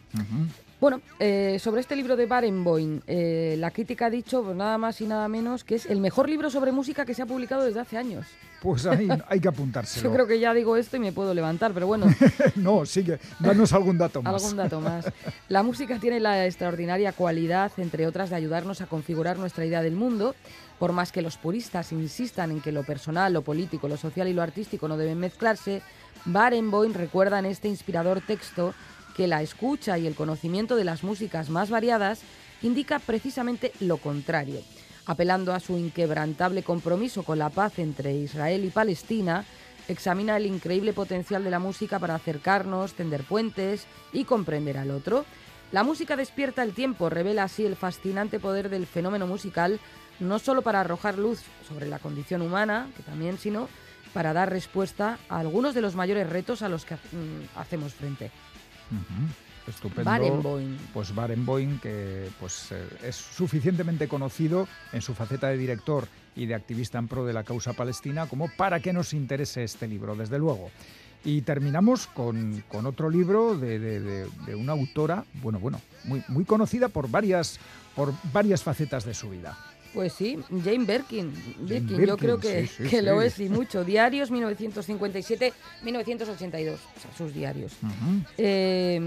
Bueno, 0.80 1.00
eh, 1.18 1.58
sobre 1.60 1.80
este 1.80 1.96
libro 1.96 2.14
de 2.14 2.26
Barenboim, 2.26 3.00
eh, 3.08 3.56
la 3.58 3.72
crítica 3.72 4.06
ha 4.06 4.10
dicho 4.10 4.44
pues, 4.44 4.56
nada 4.56 4.78
más 4.78 5.00
y 5.00 5.06
nada 5.06 5.26
menos 5.26 5.64
que 5.64 5.74
es 5.74 5.86
el 5.86 6.00
mejor 6.00 6.28
libro 6.28 6.50
sobre 6.50 6.70
música 6.70 7.04
que 7.04 7.14
se 7.14 7.22
ha 7.22 7.26
publicado 7.26 7.64
desde 7.64 7.80
hace 7.80 7.96
años. 7.96 8.26
Pues 8.62 8.86
ahí 8.86 9.08
hay 9.28 9.40
que 9.40 9.48
apuntárselo. 9.48 10.08
Yo 10.08 10.14
creo 10.14 10.28
que 10.28 10.38
ya 10.38 10.54
digo 10.54 10.76
esto 10.76 10.96
y 10.96 11.00
me 11.00 11.10
puedo 11.10 11.34
levantar, 11.34 11.72
pero 11.72 11.88
bueno, 11.88 12.06
no, 12.54 12.86
sigue. 12.86 13.18
Danos 13.40 13.72
algún 13.72 13.98
dato 13.98 14.22
más. 14.22 14.32
algún 14.32 14.56
dato 14.56 14.80
más. 14.80 15.10
La 15.48 15.64
música 15.64 15.98
tiene 15.98 16.20
la 16.20 16.46
extraordinaria 16.46 17.12
cualidad, 17.12 17.72
entre 17.78 18.06
otras, 18.06 18.30
de 18.30 18.36
ayudarnos 18.36 18.80
a 18.80 18.86
configurar 18.86 19.36
nuestra 19.36 19.64
idea 19.64 19.82
del 19.82 19.96
mundo. 19.96 20.36
Por 20.78 20.92
más 20.92 21.10
que 21.10 21.22
los 21.22 21.38
puristas 21.38 21.90
insistan 21.90 22.52
en 22.52 22.60
que 22.60 22.70
lo 22.70 22.84
personal, 22.84 23.32
lo 23.32 23.42
político, 23.42 23.88
lo 23.88 23.96
social 23.96 24.28
y 24.28 24.32
lo 24.32 24.42
artístico 24.42 24.86
no 24.86 24.96
deben 24.96 25.18
mezclarse, 25.18 25.82
Barenboim 26.24 26.92
recuerda 26.92 27.40
en 27.40 27.46
este 27.46 27.66
inspirador 27.66 28.20
texto 28.20 28.74
que 29.18 29.26
la 29.26 29.42
escucha 29.42 29.98
y 29.98 30.06
el 30.06 30.14
conocimiento 30.14 30.76
de 30.76 30.84
las 30.84 31.02
músicas 31.02 31.50
más 31.50 31.70
variadas 31.70 32.20
indica 32.62 33.00
precisamente 33.00 33.72
lo 33.80 33.96
contrario. 33.96 34.60
Apelando 35.06 35.52
a 35.52 35.58
su 35.58 35.76
inquebrantable 35.76 36.62
compromiso 36.62 37.24
con 37.24 37.40
la 37.40 37.50
paz 37.50 37.80
entre 37.80 38.14
Israel 38.14 38.64
y 38.64 38.70
Palestina, 38.70 39.44
examina 39.88 40.36
el 40.36 40.46
increíble 40.46 40.92
potencial 40.92 41.42
de 41.42 41.50
la 41.50 41.58
música 41.58 41.98
para 41.98 42.14
acercarnos, 42.14 42.94
tender 42.94 43.24
puentes 43.24 43.88
y 44.12 44.22
comprender 44.22 44.78
al 44.78 44.92
otro. 44.92 45.24
La 45.72 45.82
música 45.82 46.14
despierta 46.14 46.62
el 46.62 46.72
tiempo, 46.72 47.10
revela 47.10 47.42
así 47.42 47.66
el 47.66 47.74
fascinante 47.74 48.38
poder 48.38 48.68
del 48.68 48.86
fenómeno 48.86 49.26
musical, 49.26 49.80
no 50.20 50.38
solo 50.38 50.62
para 50.62 50.80
arrojar 50.80 51.18
luz 51.18 51.42
sobre 51.66 51.88
la 51.88 51.98
condición 51.98 52.40
humana, 52.40 52.88
también, 53.04 53.36
sino 53.36 53.68
para 54.14 54.32
dar 54.32 54.50
respuesta 54.50 55.18
a 55.28 55.40
algunos 55.40 55.74
de 55.74 55.80
los 55.80 55.96
mayores 55.96 56.30
retos 56.30 56.62
a 56.62 56.68
los 56.68 56.84
que 56.84 56.94
mm, 56.94 57.58
hacemos 57.58 57.94
frente. 57.94 58.30
Estupendo. 59.66 60.10
Barenboim. 60.10 60.76
Pues 60.94 61.14
Barenboim, 61.14 61.78
que 61.78 62.28
pues, 62.40 62.72
eh, 62.72 62.88
es 63.04 63.16
suficientemente 63.16 64.08
conocido 64.08 64.66
en 64.92 65.02
su 65.02 65.14
faceta 65.14 65.48
de 65.48 65.58
director 65.58 66.08
y 66.34 66.46
de 66.46 66.54
activista 66.54 66.98
en 66.98 67.08
pro 67.08 67.24
de 67.26 67.32
la 67.34 67.44
causa 67.44 67.72
palestina 67.74 68.26
como 68.26 68.48
para 68.56 68.80
que 68.80 68.92
nos 68.92 69.12
interese 69.12 69.64
este 69.64 69.86
libro, 69.86 70.14
desde 70.16 70.38
luego. 70.38 70.70
Y 71.24 71.42
terminamos 71.42 72.06
con, 72.06 72.62
con 72.68 72.86
otro 72.86 73.10
libro 73.10 73.58
de, 73.58 73.78
de- 73.78 74.00
de- 74.00 74.28
de 74.46 74.54
una 74.54 74.72
autora, 74.72 75.24
bueno, 75.42 75.58
bueno, 75.58 75.80
muy, 76.04 76.22
muy 76.28 76.44
conocida 76.44 76.88
por 76.88 77.10
varias, 77.10 77.58
por 77.96 78.14
varias 78.32 78.62
facetas 78.62 79.04
de 79.04 79.12
su 79.14 79.28
vida. 79.28 79.58
Pues 79.94 80.12
sí, 80.12 80.38
Jane 80.48 80.84
Birkin. 80.84 81.32
Birkin, 81.58 81.88
yo 81.88 81.96
Birkin, 81.96 82.16
creo 82.16 82.38
que, 82.38 82.66
sí, 82.66 82.84
sí, 82.84 82.88
que 82.88 83.02
lo 83.02 83.22
es 83.22 83.38
y 83.38 83.48
mucho. 83.48 83.84
Diarios 83.84 84.30
1957-1982, 84.30 86.74
o 86.74 87.00
sea, 87.00 87.12
sus 87.16 87.32
diarios. 87.32 87.72
Ujú. 87.82 88.22
Eh, 88.36 89.00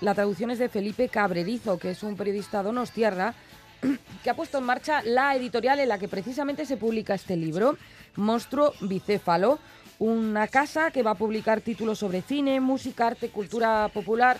la 0.00 0.14
traducción 0.14 0.50
es 0.50 0.58
de 0.58 0.68
Felipe 0.68 1.08
Cabrerizo, 1.08 1.78
que 1.78 1.90
es 1.90 2.02
un 2.02 2.16
periodista 2.16 2.62
donostiarra, 2.62 3.34
que 4.22 4.30
ha 4.30 4.34
puesto 4.34 4.58
en 4.58 4.64
marcha 4.64 5.02
la 5.02 5.34
editorial 5.36 5.78
en 5.80 5.88
la 5.88 5.98
que 5.98 6.08
precisamente 6.08 6.66
se 6.66 6.76
publica 6.76 7.14
este 7.14 7.36
libro, 7.36 7.76
Monstruo 8.16 8.72
Bicéfalo, 8.80 9.58
una 9.98 10.48
casa 10.48 10.90
que 10.90 11.02
va 11.02 11.12
a 11.12 11.16
publicar 11.16 11.60
títulos 11.60 11.98
sobre 11.98 12.22
cine, 12.22 12.60
música, 12.60 13.08
arte, 13.08 13.30
cultura 13.30 13.90
popular, 13.92 14.38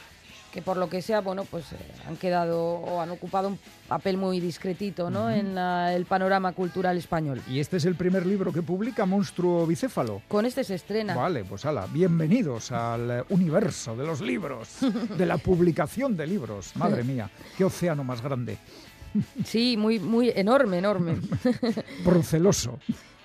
que 0.53 0.63
por 0.63 0.77
lo 0.79 0.89
que 0.89 1.03
sea, 1.03 1.21
bueno, 1.21 1.45
pues 1.45 1.73
eh, 1.73 1.77
han 2.07 2.17
quedado 2.17 2.59
o 2.61 3.01
han 3.01 3.11
ocupado 3.11 3.49
un 3.49 3.59
papel 3.87 4.17
muy 4.17 4.41
discretito, 4.41 5.11
¿no? 5.11 5.31
En 5.31 5.55
la- 5.55 5.95
el 5.95 6.07
panorama 6.07 6.53
cultural 6.53 6.97
español. 6.97 7.43
Y 7.49 7.61
este 7.61 7.77
es 7.77 7.85
el 7.85 7.95
primer 7.97 8.25
libro 8.27 8.53
que 8.53 8.63
publica 8.63 9.05
Monstruo 9.07 9.67
Bicéfalo. 9.67 10.23
Con 10.29 10.47
este 10.47 10.65
se 10.65 10.75
estrena. 10.77 11.15
Vale, 11.15 11.45
pues 11.45 11.65
ala, 11.67 11.87
bienvenidos 11.93 12.73
al 12.73 13.11
eh, 13.11 13.25
universo 13.29 13.95
de 13.97 14.07
los 14.07 14.21
libros, 14.21 14.69
de 15.17 15.27
la 15.27 15.37
publicación 15.39 16.17
de 16.17 16.27
libros. 16.27 16.75
Madre 16.77 17.05
mía, 17.05 17.31
qué 17.57 17.65
océano 17.65 18.03
más 18.05 18.23
grande, 18.23 18.57
Sí, 19.45 19.77
muy, 19.79 19.99
muy 19.99 20.31
enorme, 20.35 20.79
enorme. 20.79 21.17
proceloso. 22.05 22.79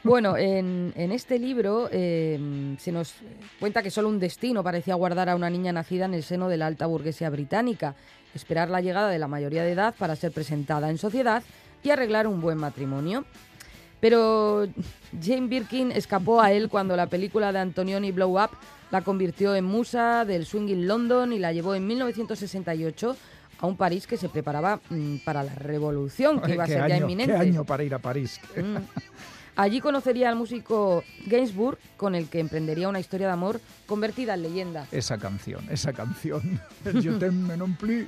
Bueno, 0.03 0.35
en, 0.35 0.91
en 0.97 1.13
este 1.13 1.39
libro 1.39 1.87
eh, 1.89 2.75
se 2.77 2.91
nos 2.91 3.13
cuenta 3.59 3.81
que 3.81 3.89
solo 3.89 4.09
un 4.09 4.19
destino 4.19 4.61
parecía 4.61 4.95
guardar 4.95 5.29
a 5.29 5.35
una 5.35 5.49
niña 5.49 5.71
nacida 5.71 6.05
en 6.05 6.13
el 6.13 6.23
seno 6.23 6.49
de 6.49 6.57
la 6.57 6.67
alta 6.67 6.87
burguesía 6.87 7.29
británica, 7.29 7.95
esperar 8.35 8.69
la 8.69 8.81
llegada 8.81 9.09
de 9.09 9.17
la 9.17 9.29
mayoría 9.29 9.63
de 9.63 9.71
edad 9.71 9.95
para 9.97 10.17
ser 10.17 10.33
presentada 10.33 10.89
en 10.89 10.97
sociedad 10.97 11.41
y 11.83 11.89
arreglar 11.89 12.27
un 12.27 12.41
buen 12.41 12.57
matrimonio. 12.57 13.23
Pero 14.01 14.67
Jane 15.21 15.47
Birkin 15.47 15.93
escapó 15.93 16.41
a 16.41 16.51
él 16.51 16.67
cuando 16.67 16.97
la 16.97 17.07
película 17.07 17.53
de 17.53 17.59
Antonioni 17.59 18.11
Blow 18.11 18.43
Up 18.43 18.49
la 18.91 19.01
convirtió 19.01 19.55
en 19.55 19.63
musa 19.63 20.25
del 20.25 20.45
swing 20.45 20.67
in 20.67 20.85
London 20.85 21.31
y 21.31 21.39
la 21.39 21.53
llevó 21.53 21.75
en 21.75 21.87
1968 21.87 23.15
a 23.59 23.65
un 23.65 23.77
París 23.77 24.05
que 24.05 24.17
se 24.17 24.27
preparaba 24.27 24.81
mm, 24.89 25.19
para 25.23 25.43
la 25.43 25.55
revolución, 25.55 26.41
que 26.41 26.55
iba 26.55 26.65
a 26.65 26.67
ser 26.67 26.89
ya 26.89 26.97
inminente. 26.97 27.33
¿Qué 27.33 27.39
año 27.39 27.63
para 27.63 27.83
ir 27.85 27.93
a 27.93 27.99
París? 27.99 28.41
Mm. 28.57 28.75
Allí 29.55 29.81
conocería 29.81 30.29
al 30.29 30.35
músico 30.35 31.03
Gainsbourg, 31.27 31.77
con 31.95 32.15
el 32.15 32.27
que 32.27 32.39
emprendería 32.39 32.89
una 32.89 32.99
historia 32.99 33.27
de 33.27 33.33
amor 33.33 33.61
convertida 33.85 34.33
en 34.33 34.41
leyenda. 34.41 34.87
Esa 34.91 35.17
canción, 35.17 35.65
esa 35.69 35.93
canción. 35.93 36.59
Plus. 37.79 38.07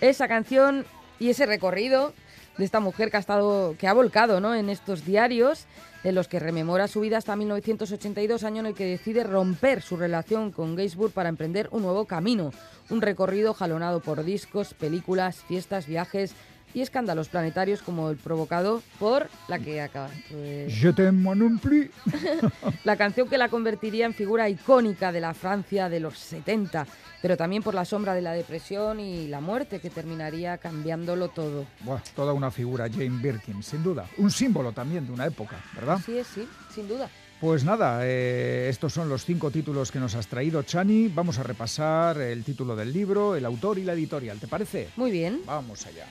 Esa 0.00 0.28
canción 0.28 0.84
y 1.18 1.30
ese 1.30 1.46
recorrido 1.46 2.12
de 2.58 2.64
esta 2.64 2.80
mujer 2.80 3.10
que 3.10 3.16
ha 3.16 3.20
estado, 3.20 3.74
que 3.78 3.88
ha 3.88 3.92
volcado 3.92 4.40
¿no? 4.40 4.54
en 4.54 4.68
estos 4.68 5.04
diarios, 5.04 5.66
en 6.04 6.14
los 6.14 6.28
que 6.28 6.38
rememora 6.38 6.88
su 6.88 7.00
vida 7.00 7.16
hasta 7.16 7.34
1982, 7.36 8.44
año 8.44 8.60
en 8.60 8.66
el 8.66 8.74
que 8.74 8.84
decide 8.84 9.24
romper 9.24 9.80
su 9.80 9.96
relación 9.96 10.52
con 10.52 10.76
Gainsbourg 10.76 11.12
para 11.12 11.28
emprender 11.28 11.68
un 11.72 11.82
nuevo 11.82 12.04
camino, 12.04 12.52
un 12.90 13.00
recorrido 13.00 13.54
jalonado 13.54 14.00
por 14.00 14.24
discos, 14.24 14.74
películas, 14.74 15.36
fiestas, 15.48 15.86
viajes, 15.86 16.34
y 16.74 16.80
escándalos 16.80 17.28
planetarios 17.28 17.82
como 17.82 18.10
el 18.10 18.16
provocado 18.16 18.82
por 18.98 19.28
la 19.48 19.58
que 19.58 19.80
acaba. 19.80 20.10
Pues... 20.30 20.72
Je 20.72 20.92
t'aime 20.92 21.34
non 21.34 21.58
plus. 21.58 21.90
la 22.84 22.96
canción 22.96 23.28
que 23.28 23.38
la 23.38 23.48
convertiría 23.48 24.06
en 24.06 24.14
figura 24.14 24.48
icónica 24.48 25.12
de 25.12 25.20
la 25.20 25.34
Francia 25.34 25.88
de 25.88 26.00
los 26.00 26.18
70, 26.18 26.86
pero 27.22 27.36
también 27.36 27.62
por 27.62 27.74
la 27.74 27.84
sombra 27.84 28.14
de 28.14 28.22
la 28.22 28.32
depresión 28.32 29.00
y 29.00 29.28
la 29.28 29.40
muerte 29.40 29.80
que 29.80 29.90
terminaría 29.90 30.58
cambiándolo 30.58 31.28
todo. 31.28 31.66
Buah, 31.80 32.00
toda 32.14 32.32
una 32.32 32.50
figura, 32.50 32.88
Jane 32.88 33.20
Birkin, 33.20 33.62
sin 33.62 33.82
duda. 33.82 34.06
Un 34.18 34.30
símbolo 34.30 34.72
también 34.72 35.06
de 35.06 35.12
una 35.12 35.26
época, 35.26 35.56
¿verdad? 35.74 36.00
Sí, 36.04 36.20
sí, 36.24 36.46
sin 36.74 36.88
duda. 36.88 37.08
Pues 37.40 37.62
nada, 37.62 38.00
eh, 38.02 38.68
estos 38.68 38.92
son 38.92 39.08
los 39.08 39.24
cinco 39.24 39.52
títulos 39.52 39.92
que 39.92 40.00
nos 40.00 40.16
has 40.16 40.26
traído, 40.26 40.62
Chani. 40.64 41.06
Vamos 41.06 41.38
a 41.38 41.44
repasar 41.44 42.20
el 42.20 42.42
título 42.42 42.74
del 42.74 42.92
libro, 42.92 43.36
el 43.36 43.44
autor 43.44 43.78
y 43.78 43.84
la 43.84 43.92
editorial. 43.92 44.40
¿Te 44.40 44.48
parece? 44.48 44.88
Muy 44.96 45.12
bien. 45.12 45.42
Vamos 45.46 45.86
allá. 45.86 46.06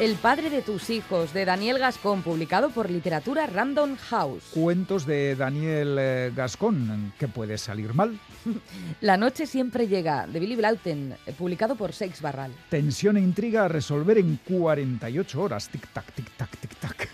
El 0.00 0.14
padre 0.14 0.48
de 0.48 0.62
tus 0.62 0.88
hijos, 0.88 1.34
de 1.34 1.44
Daniel 1.44 1.78
Gascón, 1.78 2.22
publicado 2.22 2.70
por 2.70 2.88
Literatura 2.88 3.46
Random 3.46 3.96
House. 3.96 4.44
Cuentos 4.54 5.04
de 5.04 5.36
Daniel 5.36 5.98
eh, 6.00 6.32
Gascón, 6.34 7.12
¿qué 7.18 7.28
puede 7.28 7.58
salir 7.58 7.92
mal? 7.92 8.18
La 9.02 9.18
noche 9.18 9.44
siempre 9.44 9.88
llega, 9.88 10.26
de 10.26 10.40
Billy 10.40 10.56
Blauten, 10.56 11.16
publicado 11.36 11.76
por 11.76 11.92
Seix 11.92 12.22
Barral. 12.22 12.50
Tensión 12.70 13.18
e 13.18 13.20
intriga 13.20 13.66
a 13.66 13.68
resolver 13.68 14.16
en 14.16 14.40
48 14.42 15.38
horas. 15.38 15.68
Tic-tac, 15.70 16.14
tic-tac, 16.14 16.56
tic-tac. 16.56 17.09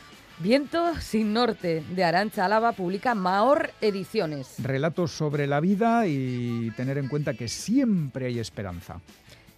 Viento 0.46 0.94
sin 1.00 1.32
norte, 1.32 1.82
de 1.90 2.04
Arancha 2.04 2.44
Álava, 2.44 2.70
publica 2.70 3.16
Maor 3.16 3.72
Ediciones. 3.80 4.54
Relatos 4.62 5.10
sobre 5.10 5.48
la 5.48 5.58
vida 5.58 6.06
y 6.06 6.70
tener 6.76 6.98
en 6.98 7.08
cuenta 7.08 7.34
que 7.34 7.48
siempre 7.48 8.26
hay 8.26 8.38
esperanza. 8.38 9.00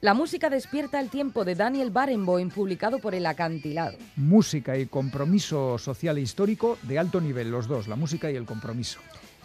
La 0.00 0.14
música 0.14 0.48
despierta 0.48 0.98
el 0.98 1.10
tiempo 1.10 1.44
de 1.44 1.56
Daniel 1.56 1.90
Barenboim, 1.90 2.48
publicado 2.48 3.00
por 3.00 3.14
El 3.14 3.26
Acantilado. 3.26 3.98
Música 4.16 4.78
y 4.78 4.86
compromiso 4.86 5.76
social 5.76 6.16
e 6.16 6.22
histórico 6.22 6.78
de 6.84 6.98
alto 6.98 7.20
nivel, 7.20 7.50
los 7.50 7.68
dos, 7.68 7.86
la 7.86 7.96
música 7.96 8.30
y 8.30 8.36
el 8.36 8.46
compromiso. 8.46 8.98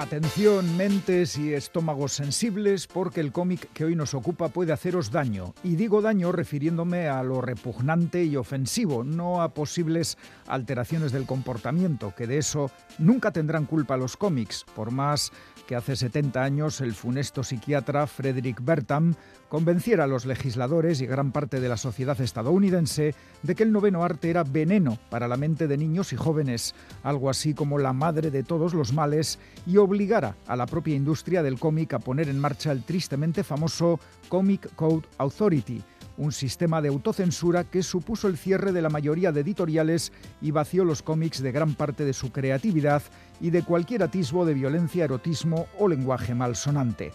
Atención, 0.06 0.78
mentes 0.78 1.36
y 1.36 1.56
estómagos 1.56 2.13
sensibles, 2.13 2.86
porque 2.86 3.22
el 3.22 3.32
cómic 3.32 3.72
que 3.74 3.86
hoy 3.86 3.96
nos 3.96 4.13
ocupa 4.13 4.50
puede 4.50 4.72
haceros 4.72 5.10
daño. 5.10 5.56
Y 5.63 5.78
digo 5.78 6.04
daño 6.04 6.32
refiriéndome 6.32 7.08
a 7.08 7.24
lo 7.24 7.41
repugnante 7.41 8.24
y 8.24 8.36
ofensivo, 8.36 9.04
no 9.04 9.41
a 9.41 9.56
posibles 9.56 10.20
alteraciones 10.46 11.12
del 11.12 11.26
comportamiento, 11.26 12.13
que 12.15 12.28
de 12.28 12.38
eso 12.38 12.70
nunca 13.00 13.32
tendrán 13.32 13.65
culpa 13.65 13.98
los 13.98 14.15
cómics, 14.15 14.63
por 14.76 14.91
más 14.91 15.32
que 15.67 15.75
hace 15.75 15.95
70 15.95 16.43
años 16.43 16.82
el 16.82 16.93
funesto 16.93 17.43
psiquiatra 17.43 18.08
Frederick 18.08 18.63
Bertham 18.63 19.15
convenciera 19.49 20.04
a 20.04 20.08
los 20.08 20.25
legisladores 20.25 21.01
y 21.01 21.06
gran 21.06 21.32
parte 21.32 21.60
de 21.60 21.69
la 21.69 21.78
sociedad 21.78 22.19
estadounidense 22.19 23.15
de 23.43 23.56
que 23.56 23.63
el 23.63 23.71
noveno 23.71 24.04
arte 24.04 24.30
era 24.30 24.43
veneno 24.43 24.97
para 25.10 25.28
la 25.28 25.38
mente 25.38 25.67
de 25.67 25.78
niños 25.78 26.13
y 26.13 26.15
jóvenes, 26.15 26.75
algo 27.04 27.30
así 27.30 27.54
como 27.54 27.80
la 27.80 27.93
madre 27.93 28.32
de 28.32 28.43
todos 28.43 28.73
los 28.73 28.93
males, 28.93 29.39
y 29.65 29.78
obligara 29.78 30.36
a 30.47 30.56
la 30.56 30.65
propia 30.65 30.95
industria 30.95 31.43
del 31.43 31.60
cómic 31.60 31.93
a 31.93 31.99
poner 31.99 32.30
en 32.30 32.39
marcha 32.39 32.71
el 32.71 32.84
tristemente 32.84 33.43
famoso 33.43 33.99
Comic 34.30 34.73
Code 34.75 35.08
Authority, 35.17 35.82
un 36.17 36.32
sistema 36.32 36.82
de 36.82 36.89
autocensura 36.89 37.63
que 37.63 37.84
supuso 37.84 38.28
el 38.28 38.38
cierre 38.38 38.71
de 38.71 38.82
la 38.82 38.89
mayoría 38.89 39.32
de 39.32 39.41
editoriales 39.41 40.12
y 40.41 40.51
vació 40.51 40.86
los 40.86 41.01
cómics 41.01 41.41
de 41.41 41.51
gran 41.51 41.75
parte 41.75 42.06
de 42.06 42.13
su 42.13 42.32
creatividad 42.32 43.01
y 43.41 43.49
de 43.49 43.63
cualquier 43.63 44.04
atisbo 44.04 44.45
de 44.45 44.54
violencia, 44.54 45.06
erotismo 45.06 45.67
o 45.78 45.88
lenguaje 45.88 46.36
malsonante. 46.36 47.12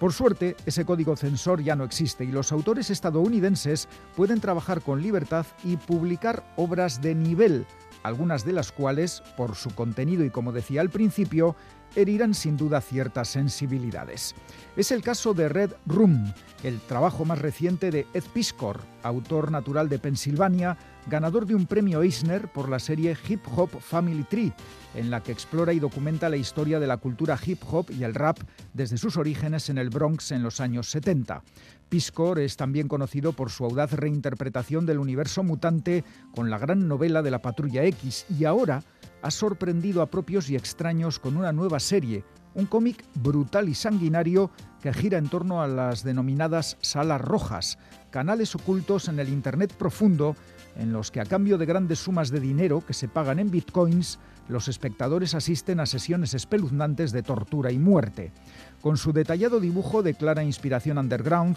Por 0.00 0.14
suerte, 0.14 0.56
ese 0.64 0.86
código 0.86 1.14
censor 1.14 1.62
ya 1.62 1.76
no 1.76 1.84
existe 1.84 2.24
y 2.24 2.32
los 2.32 2.52
autores 2.52 2.88
estadounidenses 2.88 3.86
pueden 4.16 4.40
trabajar 4.40 4.80
con 4.80 5.02
libertad 5.02 5.44
y 5.62 5.76
publicar 5.76 6.42
obras 6.56 7.02
de 7.02 7.14
nivel, 7.14 7.66
algunas 8.02 8.46
de 8.46 8.54
las 8.54 8.72
cuales, 8.72 9.22
por 9.36 9.56
su 9.56 9.74
contenido 9.74 10.24
y 10.24 10.30
como 10.30 10.52
decía 10.52 10.80
al 10.80 10.88
principio, 10.88 11.54
herirán 11.96 12.32
sin 12.32 12.56
duda 12.56 12.80
ciertas 12.80 13.28
sensibilidades. 13.28 14.34
Es 14.76 14.92
el 14.92 15.02
caso 15.02 15.34
de 15.34 15.48
Red 15.48 15.72
Room, 15.84 16.32
el 16.62 16.78
trabajo 16.80 17.24
más 17.24 17.40
reciente 17.40 17.90
de 17.90 18.06
Ed 18.14 18.22
Piskor, 18.32 18.80
autor 19.02 19.50
natural 19.50 19.88
de 19.88 19.98
Pensilvania, 19.98 20.78
ganador 21.08 21.44
de 21.44 21.56
un 21.56 21.66
premio 21.66 22.02
Eisner 22.02 22.46
por 22.52 22.68
la 22.68 22.78
serie 22.78 23.16
Hip 23.28 23.40
Hop 23.56 23.70
Family 23.80 24.22
Tree, 24.22 24.52
en 24.94 25.10
la 25.10 25.22
que 25.22 25.32
explora 25.32 25.72
y 25.72 25.80
documenta 25.80 26.28
la 26.28 26.36
historia 26.36 26.78
de 26.78 26.86
la 26.86 26.98
cultura 26.98 27.38
hip 27.44 27.60
hop 27.68 27.90
y 27.90 28.04
el 28.04 28.14
rap 28.14 28.38
desde 28.72 28.96
sus 28.96 29.16
orígenes 29.16 29.68
en 29.70 29.78
el 29.78 29.90
Bronx 29.90 30.30
en 30.30 30.44
los 30.44 30.60
años 30.60 30.88
70. 30.90 31.42
Piscor 31.88 32.38
es 32.38 32.56
también 32.56 32.86
conocido 32.86 33.32
por 33.32 33.50
su 33.50 33.64
audaz 33.64 33.92
reinterpretación 33.92 34.86
del 34.86 35.00
universo 35.00 35.42
mutante 35.42 36.04
con 36.32 36.48
la 36.48 36.58
gran 36.58 36.86
novela 36.86 37.22
de 37.22 37.32
la 37.32 37.42
Patrulla 37.42 37.82
X 37.84 38.26
y 38.38 38.44
ahora 38.44 38.84
ha 39.22 39.30
sorprendido 39.30 40.00
a 40.00 40.10
propios 40.10 40.48
y 40.48 40.56
extraños 40.56 41.18
con 41.18 41.36
una 41.36 41.52
nueva 41.52 41.80
serie, 41.80 42.24
un 42.54 42.66
cómic 42.66 43.04
brutal 43.14 43.68
y 43.68 43.74
sanguinario 43.74 44.50
que 44.82 44.92
gira 44.92 45.18
en 45.18 45.28
torno 45.28 45.62
a 45.62 45.68
las 45.68 46.02
denominadas 46.04 46.76
salas 46.80 47.20
rojas, 47.20 47.78
canales 48.10 48.54
ocultos 48.54 49.08
en 49.08 49.18
el 49.18 49.28
Internet 49.28 49.74
profundo 49.74 50.36
en 50.76 50.92
los 50.92 51.10
que 51.10 51.20
a 51.20 51.24
cambio 51.24 51.58
de 51.58 51.66
grandes 51.66 51.98
sumas 51.98 52.30
de 52.30 52.40
dinero 52.40 52.84
que 52.86 52.94
se 52.94 53.08
pagan 53.08 53.38
en 53.38 53.50
bitcoins, 53.50 54.18
los 54.48 54.68
espectadores 54.68 55.34
asisten 55.34 55.80
a 55.80 55.86
sesiones 55.86 56.34
espeluznantes 56.34 57.12
de 57.12 57.22
tortura 57.22 57.70
y 57.70 57.78
muerte. 57.78 58.32
Con 58.80 58.96
su 58.96 59.12
detallado 59.12 59.60
dibujo 59.60 60.02
de 60.02 60.14
clara 60.14 60.42
inspiración 60.42 60.98
underground, 60.98 61.56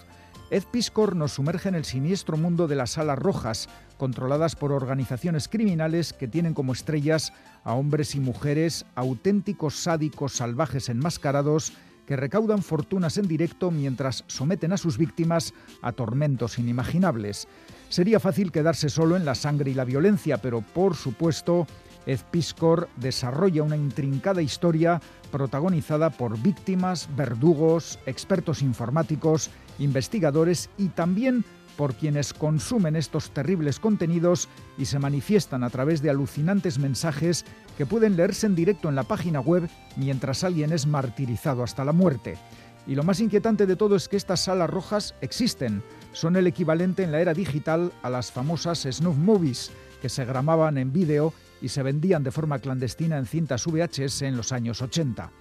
Ed 0.50 0.64
Piscor 0.72 1.16
nos 1.16 1.34
sumerge 1.34 1.70
en 1.70 1.76
el 1.76 1.86
siniestro 1.86 2.38
mundo 2.38 2.68
de 2.68 2.76
las 2.76 2.92
salas 2.92 3.18
rojas, 3.18 3.70
controladas 3.98 4.56
por 4.56 4.72
organizaciones 4.72 5.48
criminales 5.48 6.14
que 6.14 6.28
tienen 6.28 6.54
como 6.54 6.74
estrellas 6.74 7.34
a 7.64 7.74
hombres 7.74 8.16
y 8.16 8.20
mujeres 8.20 8.86
auténticos 8.96 9.76
sádicos 9.76 10.34
salvajes 10.34 10.90
enmascarados 10.90 11.74
que 12.06 12.18
recaudan 12.18 12.62
fortunas 12.62 13.18
en 13.18 13.28
directo 13.28 13.72
mientras 13.72 14.26
someten 14.28 14.74
a 14.74 14.78
sus 14.78 14.98
víctimas 14.98 15.54
a 15.82 15.94
tormentos 15.94 16.60
inimaginables. 16.60 17.48
Sería 17.90 18.20
fácil 18.20 18.52
quedarse 18.52 18.90
solo 18.90 19.16
en 19.16 19.26
la 19.26 19.36
sangre 19.36 19.72
y 19.72 19.74
la 19.74 19.86
violencia, 19.86 20.38
pero 20.38 20.62
por 20.62 20.96
supuesto, 20.96 21.66
Ed 22.06 22.20
Piscor 22.32 22.90
desarrolla 22.98 23.64
una 23.64 23.78
intrincada 23.78 24.42
historia 24.42 25.02
protagonizada 25.32 26.10
por 26.10 26.38
víctimas, 26.38 27.08
verdugos, 27.16 27.98
expertos 28.06 28.62
informáticos, 28.62 29.50
investigadores 29.80 30.70
y 30.78 30.90
también 30.90 31.44
por 31.76 31.96
quienes 31.96 32.34
consumen 32.34 32.96
estos 32.96 33.32
terribles 33.32 33.80
contenidos 33.80 34.48
y 34.78 34.86
se 34.86 35.00
manifiestan 35.00 35.64
a 35.64 35.70
través 35.70 36.02
de 36.02 36.10
alucinantes 36.10 36.80
mensajes 36.80 37.46
que 37.78 37.86
pueden 37.86 38.16
leerse 38.16 38.46
en 38.46 38.56
directo 38.56 38.90
en 38.90 38.96
la 38.96 39.04
página 39.04 39.40
web 39.40 39.68
mientras 39.96 40.44
alguien 40.44 40.72
es 40.72 40.86
martirizado 40.86 41.64
hasta 41.64 41.84
la 41.84 41.92
muerte. 41.92 42.38
Y 42.86 42.96
lo 42.96 43.04
más 43.04 43.20
inquietante 43.22 43.66
de 43.66 43.76
todo 43.76 43.96
es 43.96 44.10
que 44.10 44.18
estas 44.18 44.44
salas 44.44 44.70
rojas 44.70 45.16
existen. 45.22 45.82
Son 46.12 46.36
el 46.36 46.48
equivalente 46.48 47.04
en 47.04 47.12
la 47.12 47.22
era 47.22 47.34
digital 47.34 47.92
a 48.02 48.10
las 48.10 48.32
famosas 48.32 48.86
snuff 48.90 49.16
movies, 49.18 49.72
que 50.02 50.10
se 50.10 50.26
grababan 50.26 50.78
en 50.78 50.92
vídeo 50.92 51.34
y 51.62 51.70
se 51.70 51.82
vendían 51.82 52.24
de 52.24 52.32
forma 52.32 52.60
clandestina 52.60 53.18
en 53.18 53.26
cintas 53.26 53.66
VHS 53.66 54.24
en 54.24 54.36
los 54.36 54.52
años 54.52 54.82
80. 54.82 55.32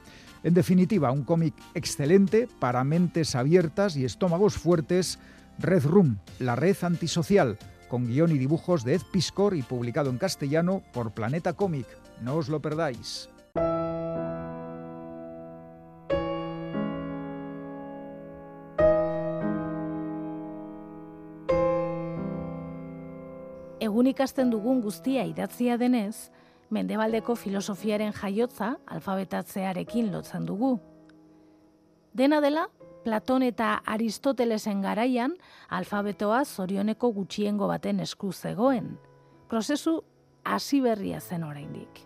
En 0.45 0.55
definitiva, 0.55 1.13
un 1.13 1.23
cómic 1.23 1.55
excelente 1.75 2.49
para 2.59 2.83
mentes 2.83 3.35
abiertas 3.37 3.97
y 3.97 4.05
estómagos 4.05 4.55
fuertes, 4.55 5.19
Red 5.59 5.85
Room, 5.85 6.19
la 6.41 6.57
red 6.57 6.77
antisocial, 6.83 7.59
con 7.89 8.07
guion 8.07 8.33
y 8.33 8.39
dibujos 8.39 8.85
de 8.85 8.95
Ed 8.95 9.03
Piscor 9.13 9.55
y 9.55 9.63
publicado 9.63 10.11
en 10.11 10.19
castellano 10.19 10.83
por 10.93 11.13
Planeta 11.13 11.53
Cómic. 11.53 11.87
No 12.23 12.37
os 12.37 12.49
lo 12.49 12.61
perdáis. 12.61 13.29
Egun 23.83 24.07
ikasten 24.07 24.51
dugun 24.51 24.81
guztia 24.81 25.25
idatzia 25.27 25.77
denez, 25.79 26.31
mendebaldeko 26.73 27.35
filosofiaren 27.37 28.13
jaiotza 28.17 28.77
alfabetatzearekin 28.87 30.13
lotzen 30.13 30.47
dugu. 30.49 30.79
Dena 32.17 32.41
dela, 32.41 32.69
Platon 33.03 33.43
eta 33.43 33.81
Aristotelesen 33.87 34.83
garaian 34.83 35.35
alfabetoa 35.75 36.45
zorioneko 36.45 37.11
gutxiengo 37.13 37.67
baten 37.67 38.01
esku 38.01 38.31
zegoen. 38.33 38.95
Prozesu 39.51 39.99
hasi 40.45 40.81
berria 40.81 41.21
zen 41.21 41.45
oraindik. 41.45 42.05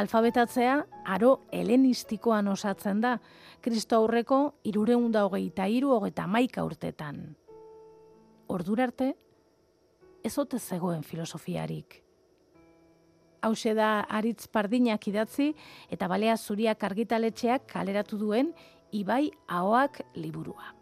Alfabetatzea 0.00 0.76
aro 1.04 1.40
helenistikoan 1.52 2.48
osatzen 2.48 3.00
da, 3.00 3.16
Kristo 3.60 3.96
aurreko 3.96 4.60
irureunda 4.64 5.24
hogeita 5.26 5.66
iru 5.66 5.90
hogeita 5.96 6.26
maika 6.26 6.64
urtetan. 6.64 7.24
Ordurarte, 8.48 9.14
ezote 10.24 10.58
zegoen 10.58 11.02
filosofiarik. 11.02 12.09
Hauxe 13.42 13.74
da 13.74 14.00
aritz 14.08 14.46
pardinak 14.52 15.06
idatzi 15.08 15.52
eta 15.90 16.08
balea 16.08 16.36
zuriak 16.36 16.84
argitaletxeak 16.90 17.66
kaleratu 17.70 18.18
duen 18.20 18.52
Ibai 18.92 19.30
Ahoak 19.46 20.02
liburua. 20.14 20.79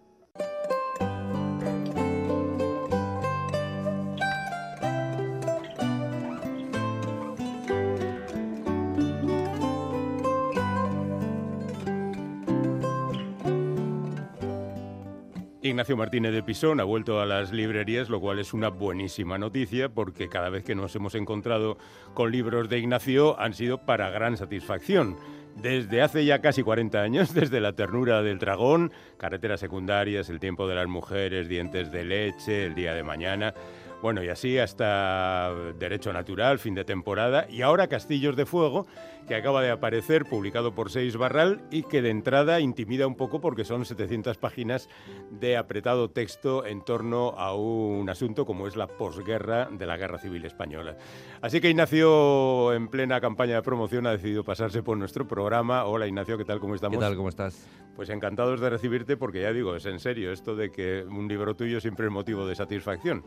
Ignacio 15.68 15.96
Martínez 15.96 16.32
de 16.32 16.42
Pisón 16.42 16.80
ha 16.80 16.84
vuelto 16.84 17.20
a 17.20 17.26
las 17.26 17.52
librerías, 17.52 18.08
lo 18.08 18.20
cual 18.20 18.38
es 18.38 18.54
una 18.54 18.68
buenísima 18.68 19.36
noticia 19.36 19.88
porque 19.88 20.28
cada 20.28 20.48
vez 20.48 20.64
que 20.64 20.74
nos 20.74 20.94
hemos 20.96 21.14
encontrado 21.14 21.76
con 22.14 22.32
libros 22.32 22.68
de 22.68 22.78
Ignacio 22.78 23.38
han 23.38 23.52
sido 23.54 23.78
para 23.78 24.10
gran 24.10 24.36
satisfacción. 24.36 25.16
Desde 25.56 26.02
hace 26.02 26.24
ya 26.24 26.40
casi 26.40 26.62
40 26.62 27.00
años, 27.00 27.34
desde 27.34 27.60
La 27.60 27.74
ternura 27.74 28.22
del 28.22 28.38
dragón, 28.38 28.92
Carreteras 29.18 29.60
secundarias, 29.60 30.30
El 30.30 30.40
tiempo 30.40 30.66
de 30.66 30.74
las 30.74 30.88
mujeres, 30.88 31.48
Dientes 31.48 31.92
de 31.92 32.04
leche, 32.04 32.66
El 32.66 32.74
día 32.74 32.94
de 32.94 33.02
mañana, 33.02 33.52
bueno, 34.00 34.22
y 34.22 34.28
así 34.28 34.58
hasta 34.58 35.52
Derecho 35.78 36.12
Natural, 36.12 36.58
fin 36.58 36.74
de 36.74 36.84
temporada, 36.84 37.46
y 37.50 37.62
ahora 37.62 37.88
Castillos 37.88 38.36
de 38.36 38.46
Fuego, 38.46 38.86
que 39.26 39.34
acaba 39.34 39.60
de 39.62 39.70
aparecer, 39.70 40.24
publicado 40.24 40.74
por 40.74 40.90
Seis 40.90 41.16
Barral, 41.16 41.60
y 41.70 41.82
que 41.82 42.00
de 42.00 42.10
entrada 42.10 42.60
intimida 42.60 43.06
un 43.06 43.16
poco 43.16 43.40
porque 43.40 43.64
son 43.64 43.84
700 43.84 44.38
páginas 44.38 44.88
de 45.30 45.56
apretado 45.56 46.10
texto 46.10 46.64
en 46.64 46.82
torno 46.82 47.30
a 47.36 47.54
un 47.54 48.08
asunto 48.08 48.46
como 48.46 48.66
es 48.68 48.76
la 48.76 48.86
posguerra 48.86 49.68
de 49.70 49.86
la 49.86 49.96
Guerra 49.96 50.18
Civil 50.18 50.44
Española. 50.44 50.96
Así 51.42 51.60
que 51.60 51.68
Ignacio, 51.68 52.72
en 52.72 52.88
plena 52.88 53.20
campaña 53.20 53.56
de 53.56 53.62
promoción, 53.62 54.06
ha 54.06 54.12
decidido 54.12 54.44
pasarse 54.44 54.82
por 54.82 54.96
nuestro 54.96 55.26
programa. 55.26 55.84
Hola 55.84 56.06
Ignacio, 56.06 56.38
¿qué 56.38 56.44
tal? 56.44 56.60
¿Cómo 56.60 56.74
estamos? 56.74 56.96
¿Qué 56.96 57.00
tal? 57.00 57.16
¿Cómo 57.16 57.28
estás? 57.28 57.68
Pues 57.96 58.08
encantados 58.10 58.60
de 58.60 58.70
recibirte 58.70 59.16
porque 59.16 59.42
ya 59.42 59.52
digo, 59.52 59.74
es 59.74 59.84
en 59.86 59.98
serio 59.98 60.32
esto 60.32 60.54
de 60.54 60.70
que 60.70 61.02
un 61.02 61.26
libro 61.26 61.56
tuyo 61.56 61.80
siempre 61.80 62.06
es 62.06 62.12
motivo 62.12 62.46
de 62.46 62.54
satisfacción 62.54 63.24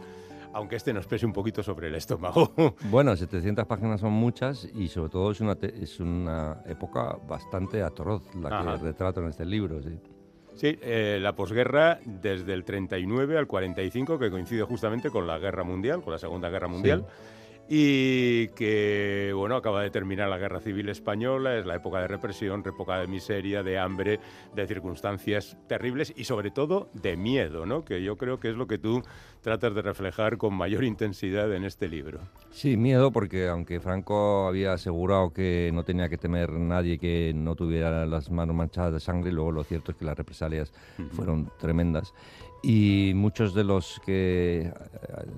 aunque 0.54 0.76
este 0.76 0.94
nos 0.94 1.08
pese 1.08 1.26
un 1.26 1.34
poquito 1.34 1.64
sobre 1.64 1.88
el 1.88 1.96
estómago. 1.96 2.54
Bueno, 2.90 3.16
700 3.16 3.66
páginas 3.66 4.02
son 4.02 4.14
muchas 4.14 4.66
y 4.74 4.88
sobre 4.88 5.10
todo 5.10 5.32
es 5.32 5.42
una, 5.42 5.58
es 5.62 6.00
una 6.00 6.62
época 6.66 7.18
bastante 7.28 7.82
atroz 7.82 8.24
la 8.36 8.78
que 8.78 8.84
retrato 8.84 9.22
en 9.22 9.28
este 9.28 9.46
libro. 9.46 9.82
Sí, 9.82 10.00
sí 10.56 10.80
eh, 10.82 11.20
la 11.22 11.36
posguerra 11.36 12.00
desde 12.06 12.54
el 12.54 12.64
39 12.64 13.38
al 13.38 13.48
45, 13.48 14.20
que 14.20 14.30
coincide 14.30 14.64
justamente 14.64 15.10
con 15.10 15.28
la 15.28 15.38
Guerra 15.40 15.64
Mundial, 15.64 16.02
con 16.02 16.14
la 16.14 16.20
Segunda 16.20 16.50
Guerra 16.50 16.68
Mundial. 16.68 17.06
Y 17.70 18.50
que 18.50 19.32
bueno 19.36 19.56
acaba 19.56 19.82
de 19.82 19.90
terminar 19.90 20.30
la 20.30 20.38
guerra 20.38 20.60
civil 20.60 20.90
española 20.90 21.58
es 21.58 21.66
la 21.66 21.76
época 21.76 22.00
de 22.00 22.08
represión 22.08 22.64
época 22.66 23.00
de 23.00 23.08
miseria 23.08 23.64
de 23.64 23.80
hambre 23.80 24.20
de 24.54 24.68
circunstancias 24.68 25.58
terribles 25.68 26.14
y 26.16 26.26
sobre 26.26 26.52
todo 26.52 26.90
de 26.94 27.18
miedo 27.18 27.66
no 27.66 27.86
que 27.86 28.04
yo 28.04 28.18
creo 28.18 28.40
que 28.40 28.50
es 28.50 28.56
lo 28.56 28.68
que 28.68 28.78
tú 28.78 29.02
tratas 29.42 29.74
de 29.74 29.82
reflejar 29.82 30.38
con 30.38 30.54
mayor 30.54 30.84
intensidad 30.84 31.52
en 31.54 31.64
este 31.66 31.88
libro. 31.88 32.20
Sí, 32.52 32.78
miedo 32.78 33.12
porque 33.12 33.48
aunque 33.48 33.80
Franco 33.80 34.48
había 34.48 34.74
asegurado 34.74 35.34
que 35.34 35.72
no 35.74 35.84
tenía 35.84 36.10
que 36.10 36.18
temer 36.18 36.52
nadie 36.52 36.98
que 36.98 37.34
no 37.36 37.56
tuviera 37.56 38.06
las 38.06 38.30
manos 38.30 38.56
manchadas 38.56 38.94
de 38.94 39.00
sangre, 39.00 39.32
luego 39.32 39.52
lo 39.52 39.64
cierto 39.64 39.92
es 39.92 39.98
que 39.98 40.06
las 40.06 40.18
represalias 40.18 40.72
fueron 41.12 41.52
tremendas 41.60 42.14
y 42.62 43.14
muchos 43.16 43.54
de 43.54 43.64
los 43.64 44.02
que 44.06 44.62
eh, 44.62 44.74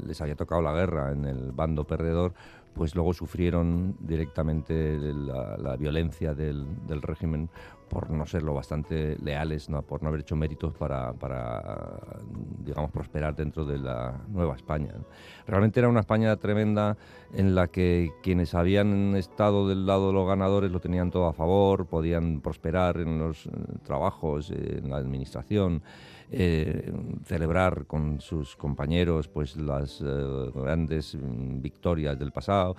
les 0.05 0.19
había 0.21 0.35
tocado 0.35 0.61
la 0.61 0.73
guerra 0.73 1.11
en 1.11 1.25
el 1.25 1.51
bando 1.51 1.85
perdedor 1.85 2.33
pues 2.73 2.95
luego 2.95 3.13
sufrieron 3.13 3.95
directamente 3.99 4.97
la, 4.97 5.75
violencia 5.77 6.33
del, 6.33 6.65
régimen 7.01 7.49
por 7.89 8.09
no 8.09 8.25
ser 8.25 8.41
lo 8.41 8.55
bastante 8.55 9.17
leales, 9.23 9.69
¿no? 9.69 9.83
por 9.83 10.01
no 10.01 10.09
haber 10.09 10.21
hecho 10.21 10.35
méritos 10.35 10.73
para, 10.73 11.13
digamos, 12.63 12.89
prosperar 12.89 13.35
dentro 13.35 13.65
de 13.65 13.77
la 13.77 14.19
nueva 14.29 14.55
España. 14.55 14.93
Realmente 15.45 15.79
era 15.79 15.89
una 15.89 15.99
España 15.99 16.35
tremenda 16.37 16.97
en 17.33 17.53
la 17.53 17.67
que 17.67 18.11
quienes 18.23 18.55
habían 18.55 19.15
estado 19.15 19.67
del 19.67 19.85
lado 19.85 20.07
de 20.07 20.13
los 20.13 20.27
ganadores 20.27 20.71
lo 20.71 20.79
tenían 20.79 21.11
todo 21.11 21.27
a 21.27 21.33
favor, 21.33 21.85
podían 21.85 22.41
prosperar 22.41 22.97
en 22.97 23.19
los 23.19 23.45
eh, 23.45 23.49
trabajos, 23.83 24.49
en 24.49 24.89
la 24.89 24.97
administración. 24.97 25.83
Eh, 26.35 26.91
celebrar 27.25 27.85
con 27.85 28.19
sus 28.19 28.55
compañeros 28.55 29.27
pues 29.27 29.55
las 29.55 30.01
eh, 30.01 30.51
grandes 30.55 31.13
mm, 31.13 31.61
victorias 31.61 32.17
del 32.17 32.31
pasado, 32.31 32.75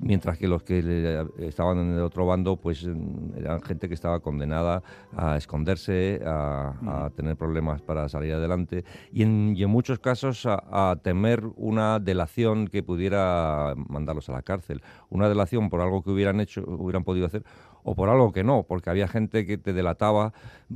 mientras 0.00 0.36
que 0.36 0.48
los 0.48 0.64
que 0.64 1.24
estaban 1.38 1.78
en 1.78 1.94
el 1.94 2.02
otro 2.02 2.26
bando 2.26 2.56
pues 2.56 2.84
mm, 2.84 3.38
eran 3.38 3.62
gente 3.62 3.86
que 3.86 3.94
estaba 3.94 4.18
condenada 4.18 4.82
a 5.16 5.36
esconderse, 5.36 6.20
a, 6.26 7.08
tener 7.14 7.36
problemas 7.36 7.80
para 7.80 8.08
salir 8.08 8.34
adelante 8.34 8.84
y 9.12 9.22
en, 9.22 9.54
muchos 9.70 10.00
casos 10.00 10.44
a, 10.44 10.96
temer 11.00 11.44
una 11.54 12.00
delación 12.00 12.66
que 12.66 12.82
pudiera 12.82 13.74
mandarlos 13.88 14.28
a 14.30 14.32
la 14.32 14.42
cárcel, 14.42 14.82
una 15.10 15.28
delación 15.28 15.70
por 15.70 15.80
algo 15.80 16.02
que 16.02 16.10
hubieran 16.10 16.40
hecho, 16.40 16.64
hubieran 16.66 17.04
podido 17.04 17.26
hacer 17.26 17.44
o 17.86 17.94
por 17.94 18.08
algo 18.08 18.32
que 18.32 18.42
no, 18.42 18.64
porque 18.64 18.90
había 18.90 19.06
gente 19.06 19.46
que 19.46 19.58
te 19.58 19.72
delataba, 19.72 20.32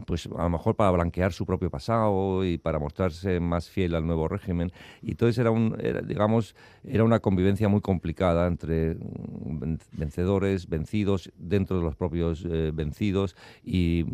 pues 0.07 0.27
a 0.27 0.45
lo 0.45 0.49
mejor 0.49 0.77
para 0.77 0.93
blanquear 0.93 1.33
su 1.33 1.45
propio 1.45 1.69
pasado 1.69 2.45
y 2.45 2.57
para 2.57 2.79
mostrarse 2.79 3.41
más 3.41 3.69
fiel 3.69 3.97
al 3.97 4.07
nuevo 4.07 4.29
régimen. 4.29 4.71
Y 5.03 5.11
entonces 5.11 5.37
era, 5.39 5.51
un, 5.51 5.77
digamos, 6.05 6.55
era 6.85 7.03
una 7.03 7.19
convivencia 7.19 7.69
muy 7.69 7.81
complicada 7.81 8.47
entre 8.47 8.95
mm, 8.95 9.79
vencedores, 9.91 10.69
vencidos, 10.69 11.33
dentro 11.37 11.79
de 11.79 11.83
los 11.83 11.97
propios 11.97 12.47
eh, 12.49 12.71
vencidos, 12.73 13.35
y 13.65 14.07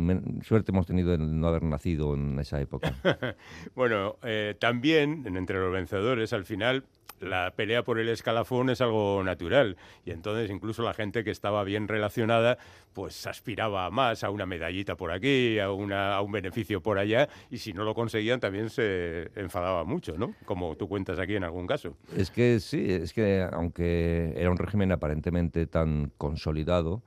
suerte 0.43 0.73
hemos 0.73 0.87
tenido 0.87 1.11
de 1.11 1.19
no 1.19 1.49
haber 1.49 1.65
nacido 1.65 2.15
en 2.15 2.39
esa 2.39 2.63
época. 2.63 2.95
bueno, 3.75 4.17
eh, 4.23 4.55
también 4.59 5.25
entre 5.37 5.59
los 5.59 5.71
vencedores, 5.71 6.33
al 6.33 6.47
final, 6.47 6.85
la 7.21 7.53
pelea 7.57 7.83
por 7.83 7.99
el 7.99 8.09
escalafón 8.09 8.71
es 8.71 8.81
algo 8.81 9.23
natural 9.25 9.77
y 10.05 10.11
entonces 10.11 10.51
incluso 10.51 10.83
la 10.83 10.95
gente 10.95 11.25
que 11.25 11.31
estaba 11.31 11.65
bien 11.65 11.89
relacionada 11.89 12.59
pues 12.93 13.27
aspiraba 13.27 13.87
a 13.87 13.91
más, 13.91 14.25
a 14.25 14.31
una 14.31 14.47
medallita 14.47 14.97
por 14.97 15.11
aquí, 15.13 15.59
a, 15.59 15.71
una, 15.71 16.17
a 16.17 16.23
un 16.23 16.33
beneficio 16.33 16.81
por 16.81 16.99
allá 16.99 17.29
y 17.51 17.59
si 17.59 17.73
no 17.73 17.85
lo 17.85 17.95
conseguían 17.95 18.41
también 18.41 18.71
se 18.71 19.31
enfadaba 19.37 19.85
mucho, 19.85 20.17
¿no? 20.17 20.35
Como 20.45 20.77
tú 20.77 20.89
cuentas 20.89 21.19
aquí 21.19 21.37
en 21.37 21.45
algún 21.45 21.67
caso. 21.67 21.97
Es 22.17 22.31
que 22.31 22.61
sí, 22.61 22.87
es 22.89 23.13
que 23.13 23.47
aunque 23.53 24.33
era 24.37 24.51
un 24.51 24.59
régimen 24.59 24.93
aparentemente 24.93 25.67
tan 25.67 26.13
consolidado, 26.17 27.03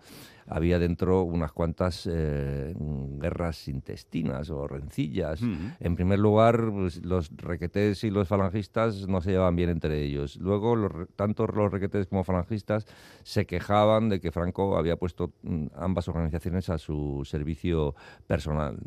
había 0.49 0.79
dentro 0.79 1.23
unas 1.23 1.51
cuantas 1.51 2.09
eh, 2.12 2.73
guerras 3.19 3.67
intestinas 3.67 4.49
o 4.49 4.67
rencillas. 4.67 5.41
En 5.79 5.95
primer 5.95 6.19
lugar, 6.19 6.71
pues, 6.71 7.05
los 7.05 7.29
requetés 7.38 8.03
y 8.03 8.09
los 8.09 8.27
falangistas 8.27 9.07
no 9.07 9.21
se 9.21 9.31
llevaban 9.31 9.55
bien 9.55 9.69
entre 9.69 10.03
ellos. 10.03 10.38
Luego, 10.38 11.05
tanto 11.15 11.45
los 11.45 11.71
requetés 11.71 12.07
como 12.07 12.23
falangistas 12.23 12.88
se 13.23 13.45
quejaban 13.45 14.09
de 14.09 14.19
que 14.19 14.31
Franco 14.31 14.77
había 14.77 14.95
puesto 14.97 15.31
mm, 15.43 15.67
ambas 15.75 16.07
organizaciones 16.07 16.69
a 16.69 16.79
su 16.79 17.21
servicio 17.25 17.95
personal. 18.25 18.77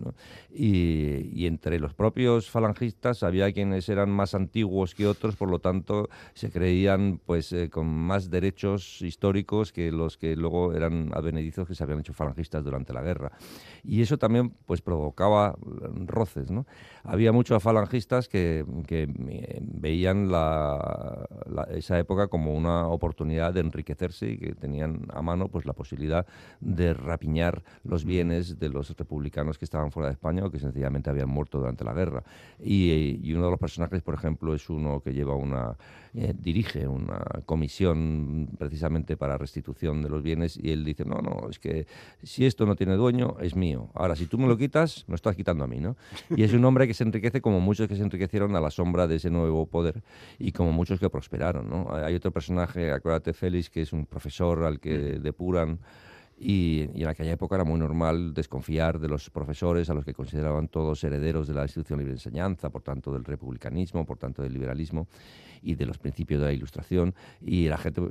Y, 0.53 1.47
entre 1.47 1.79
los 1.79 1.93
propios 1.93 2.51
falangistas 2.51 3.23
había 3.23 3.53
quienes 3.53 3.89
eran 3.89 4.11
más 4.11 4.35
antiguos 4.35 4.95
que 4.95 5.07
otros, 5.07 5.37
por 5.37 5.51
lo 5.51 5.59
tanto 5.59 6.09
se 6.35 6.51
creían 6.51 7.21
pues 7.25 7.53
eh, 7.53 7.69
con 7.69 7.87
más 7.87 8.31
derechos 8.31 9.03
históricos 9.03 9.73
que 9.73 9.93
los 9.93 10.17
que 10.17 10.37
luego 10.37 10.73
eran 10.73 11.11
advenedizos 11.13 11.52
que 11.53 11.75
se 11.75 11.83
habían 11.83 12.01
hecho 12.01 12.13
falangistas 12.13 12.65
durante 12.65 12.93
la 12.93 13.03
guerra. 13.03 13.33
Y 13.85 14.03
eso 14.03 14.19
también 14.19 14.51
pues 14.67 14.83
provocaba 14.83 15.55
mm, 15.59 16.07
roces. 16.07 16.51
¿no? 16.51 16.67
Había 17.05 17.33
muchos 17.33 17.63
falangistas 17.63 18.29
que, 18.29 18.65
eh, 18.89 19.59
veían 19.63 20.31
esa 21.71 21.99
época 21.99 22.29
como 22.29 22.55
una 22.55 22.87
oportunidad 22.89 23.53
de 23.55 23.61
enriquecerse 23.61 24.31
y 24.31 24.39
que 24.39 24.55
tenían 24.55 25.07
a 25.13 25.23
mano 25.23 25.49
pues 25.49 25.67
la 25.67 25.73
posibilidad 25.73 26.27
de 26.61 26.95
rapiñar 26.95 27.63
los 27.85 28.05
bienes 28.05 28.59
de 28.59 28.69
los 28.69 28.97
republicanos 28.97 29.59
que 29.59 29.65
estaban 29.65 29.91
fuera 29.91 30.09
de 30.09 30.15
España 30.15 30.45
o 30.45 30.51
que 30.51 30.59
sencillamente 30.59 31.11
habían 31.11 31.29
muerto 31.29 31.59
durante 31.59 31.85
la 31.85 31.93
guerra. 31.93 32.23
Y, 32.59 33.33
uno 33.33 33.47
de 33.47 33.51
los 33.51 33.61
personajes, 33.61 34.03
por 34.03 34.15
ejemplo, 34.15 34.55
es 34.55 34.69
uno 34.69 35.01
que 35.01 35.13
lleva 35.13 35.35
una 35.35 35.77
eh, 36.15 36.35
dirige 36.39 36.87
una 36.87 37.25
comisión 37.47 38.51
precisamente 38.59 39.17
para 39.17 39.39
restitución 39.39 40.03
de 40.03 40.11
los 40.11 40.23
bienes 40.23 40.59
y 40.63 40.71
él 40.71 40.85
dice, 40.85 41.07
no, 41.07 41.23
no, 41.23 41.49
es 41.49 41.59
que 41.59 41.87
si 42.23 42.45
esto 42.45 42.67
no 42.67 42.77
tiene 42.77 42.97
dueño, 42.97 43.37
es 43.41 43.57
mío. 43.57 43.89
Ahora, 43.95 44.15
si 44.15 44.27
tú 44.27 44.37
me 44.37 44.47
lo 44.47 44.59
quitas, 44.59 45.05
me 45.09 45.15
estás 45.15 45.37
quitando 45.37 45.65
a 45.65 45.67
mí, 45.67 45.81
¿no? 45.81 45.97
Y 46.37 46.43
es 46.43 46.53
un 46.53 46.65
hombre 46.67 46.87
que 46.87 46.93
se 46.93 47.05
enriquece 47.05 47.41
como 47.41 47.61
muchos 47.61 47.89
que 47.89 47.97
se 47.97 48.03
enriquecieron 48.03 48.55
a 48.57 48.61
la 48.61 48.71
sombra 48.71 49.07
de 49.07 49.17
ese 49.17 49.31
nuevo 49.31 49.65
poder 49.65 50.03
y 50.39 50.53
como 50.53 50.71
muchos 50.73 51.01
que 51.01 51.09
prosperaron, 51.09 51.71
¿no? 51.71 51.89
Hay 51.95 52.15
otro 52.15 52.31
personaje, 52.31 52.93
acuérdate, 52.93 53.33
Félix, 53.33 53.71
que 53.71 53.81
es 53.81 53.93
un 53.95 54.05
profesor 54.05 54.65
al 54.65 54.81
que 54.81 55.19
depuran 55.19 55.79
y, 56.43 56.91
en 56.95 57.07
aquella 57.07 57.33
época 57.33 57.55
era 57.55 57.65
muy 57.65 57.79
normal 57.79 58.35
desconfiar 58.35 58.99
de 58.99 59.09
los 59.09 59.31
profesores 59.31 59.89
a 59.91 59.95
los 59.95 60.05
que 60.05 60.13
consideraban 60.13 60.67
todos 60.67 61.05
herederos 61.05 61.47
de 61.47 61.55
la 61.55 61.63
institución 61.63 62.01
libre 62.01 62.15
de 62.15 62.17
enseñanza, 62.17 62.69
por 62.71 62.83
tanto 62.83 63.13
del 63.13 63.25
republicanismo, 63.25 64.05
por 64.05 64.19
tanto 64.19 64.43
del 64.43 64.53
liberalismo 64.53 65.07
y 65.63 65.77
de 65.77 65.87
los 65.87 65.99
principios 65.99 66.41
de 66.41 66.47
la 66.47 66.53
ilustración 66.53 67.15
y 67.41 67.69
la 67.69 67.79
gente 67.79 68.03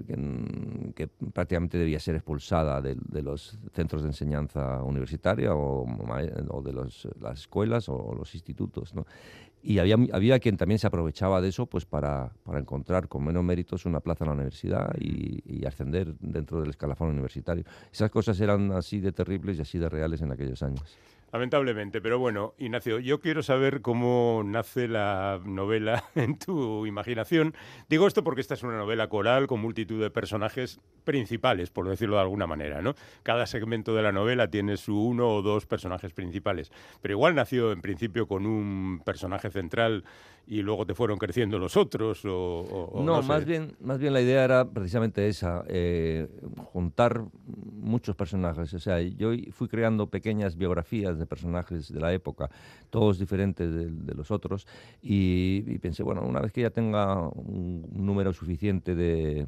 que, 0.95 1.07
prácticamente 1.07 1.77
debía 1.77 1.99
ser 1.99 2.15
expulsada 2.15 2.81
de, 2.81 3.21
los 3.21 3.59
centros 3.73 4.01
de 4.03 4.07
enseñanza 4.07 4.81
universitaria 4.81 5.53
o, 5.53 5.85
de 6.63 6.73
las 6.73 7.39
escuelas 7.39 7.89
o 7.89 8.15
los 8.15 8.33
institutos. 8.33 8.93
Y 9.63 9.79
había, 9.79 9.95
había 10.11 10.39
quien 10.39 10.57
también 10.57 10.79
se 10.79 10.87
aprovechaba 10.87 11.39
de 11.41 11.49
eso 11.49 11.67
pues 11.67 11.85
para, 11.85 12.31
para 12.43 12.59
encontrar 12.59 13.07
con 13.07 13.23
menos 13.23 13.43
méritos 13.43 13.85
una 13.85 13.99
plaza 13.99 14.23
en 14.23 14.29
la 14.29 14.33
universidad 14.35 14.93
y, 14.99 15.41
y, 15.45 15.65
ascender 15.65 16.15
dentro 16.19 16.61
del 16.61 16.71
escalafón 16.71 17.09
universitario. 17.09 17.63
Esas 17.91 18.09
cosas 18.09 18.39
eran 18.39 18.71
así 18.71 18.99
de 18.99 19.11
terribles 19.11 19.59
y 19.59 19.61
así 19.61 19.77
de 19.77 19.87
reales 19.87 20.21
en 20.21 20.31
aquellos 20.31 20.63
años. 20.63 20.83
Lamentablemente, 21.31 22.01
pero 22.01 22.19
bueno, 22.19 22.53
Ignacio, 22.57 22.99
yo 22.99 23.21
quiero 23.21 23.41
saber 23.41 23.81
cómo 23.81 24.41
nace 24.45 24.89
la 24.89 25.39
novela 25.45 26.03
en 26.15 26.37
tu 26.37 26.85
imaginación. 26.85 27.53
Digo 27.89 28.05
esto 28.05 28.23
porque 28.23 28.41
esta 28.41 28.53
es 28.53 28.63
una 28.63 28.77
novela 28.77 29.07
coral 29.07 29.47
con 29.47 29.61
multitud 29.61 30.01
de 30.01 30.09
personajes 30.09 30.81
principales, 31.05 31.69
por 31.69 31.87
decirlo 31.87 32.15
de 32.15 32.23
alguna 32.23 32.47
manera, 32.47 32.81
¿no? 32.81 32.95
Cada 33.23 33.45
segmento 33.45 33.95
de 33.95 34.03
la 34.03 34.11
novela 34.11 34.49
tiene 34.49 34.75
su 34.75 34.99
uno 34.99 35.29
o 35.29 35.41
dos 35.41 35.65
personajes 35.65 36.11
principales, 36.11 36.71
pero 37.01 37.13
igual 37.13 37.33
nació 37.33 37.71
en 37.71 37.81
principio 37.81 38.27
con 38.27 38.45
un 38.45 39.01
personaje 39.05 39.49
central 39.49 40.03
y 40.47 40.61
luego 40.61 40.85
te 40.85 40.93
fueron 40.93 41.17
creciendo 41.17 41.59
los 41.59 41.77
otros 41.77 42.21
o, 42.25 43.01
no, 43.05 43.21
más 43.21 43.45
bien 43.45 43.75
más 43.79 43.99
bien 43.99 44.11
la 44.11 44.21
idea 44.21 44.43
era 44.43 44.69
precisamente 44.69 45.27
esa 45.27 45.63
eh, 45.67 46.27
juntar 46.73 47.23
muchos 47.45 48.15
personajes 48.15 48.73
o 48.73 48.79
sea 48.79 48.99
yo 49.01 49.31
fui 49.51 49.67
creando 49.67 50.07
pequeñas 50.07 50.57
biografías 50.57 51.17
de 51.21 51.25
personajes 51.25 51.91
de 51.91 51.99
la 51.99 52.13
época 52.13 52.49
todos 52.89 53.17
diferentes 53.17 53.71
de, 53.71 54.13
los 54.13 54.31
otros 54.31 54.67
y, 55.01 55.61
pensé 55.79 56.03
bueno 56.03 56.21
una 56.21 56.41
vez 56.41 56.51
que 56.51 56.61
ya 56.61 56.69
tenga 56.69 57.27
un, 57.29 57.87
número 57.93 58.33
suficiente 58.33 58.95
de, 58.95 59.47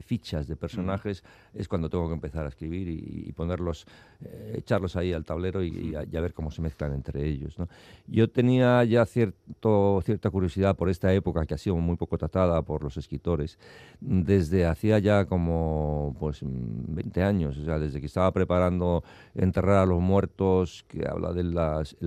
fichas 0.00 0.46
de 0.46 0.56
personajes 0.56 1.22
es 1.54 1.68
cuando 1.68 1.90
tengo 1.90 2.08
que 2.08 2.14
empezar 2.14 2.46
a 2.46 2.48
escribir 2.48 2.88
y, 2.88 3.32
ponerlos 3.32 3.86
eh, 4.22 4.54
echarlos 4.58 4.96
ahí 4.96 5.12
al 5.12 5.24
tablero 5.24 5.62
y, 5.62 5.94
a, 5.94 6.20
ver 6.20 6.32
cómo 6.32 6.50
se 6.50 6.62
mezclan 6.62 6.94
entre 6.94 7.26
ellos 7.26 7.58
¿no? 7.58 7.68
yo 8.06 8.30
tenía 8.30 8.82
ya 8.84 9.04
cierto 9.04 10.00
cierta 10.04 10.30
curiosidad 10.30 10.74
por 10.76 10.88
esta 10.88 11.12
época 11.12 11.44
que 11.44 11.54
ha 11.54 11.58
sido 11.58 11.76
muy 11.76 11.96
poco 11.96 12.16
tratada 12.16 12.62
por 12.62 12.82
los 12.82 12.96
escritores 12.96 13.58
desde 14.00 14.66
hacía 14.66 14.98
ya 14.98 15.26
como 15.26 16.16
pues 16.18 16.40
20 16.42 17.22
años, 17.22 17.58
o 17.58 17.64
sea, 17.64 17.78
desde 17.78 18.00
que 18.00 18.06
estaba 18.06 18.32
preparando 18.32 19.02
Enterrar 19.34 19.82
a 19.82 19.86
los 19.86 20.00
Muertos, 20.00 20.75
que 20.84 21.06
habla 21.08 21.32
del 21.32 21.56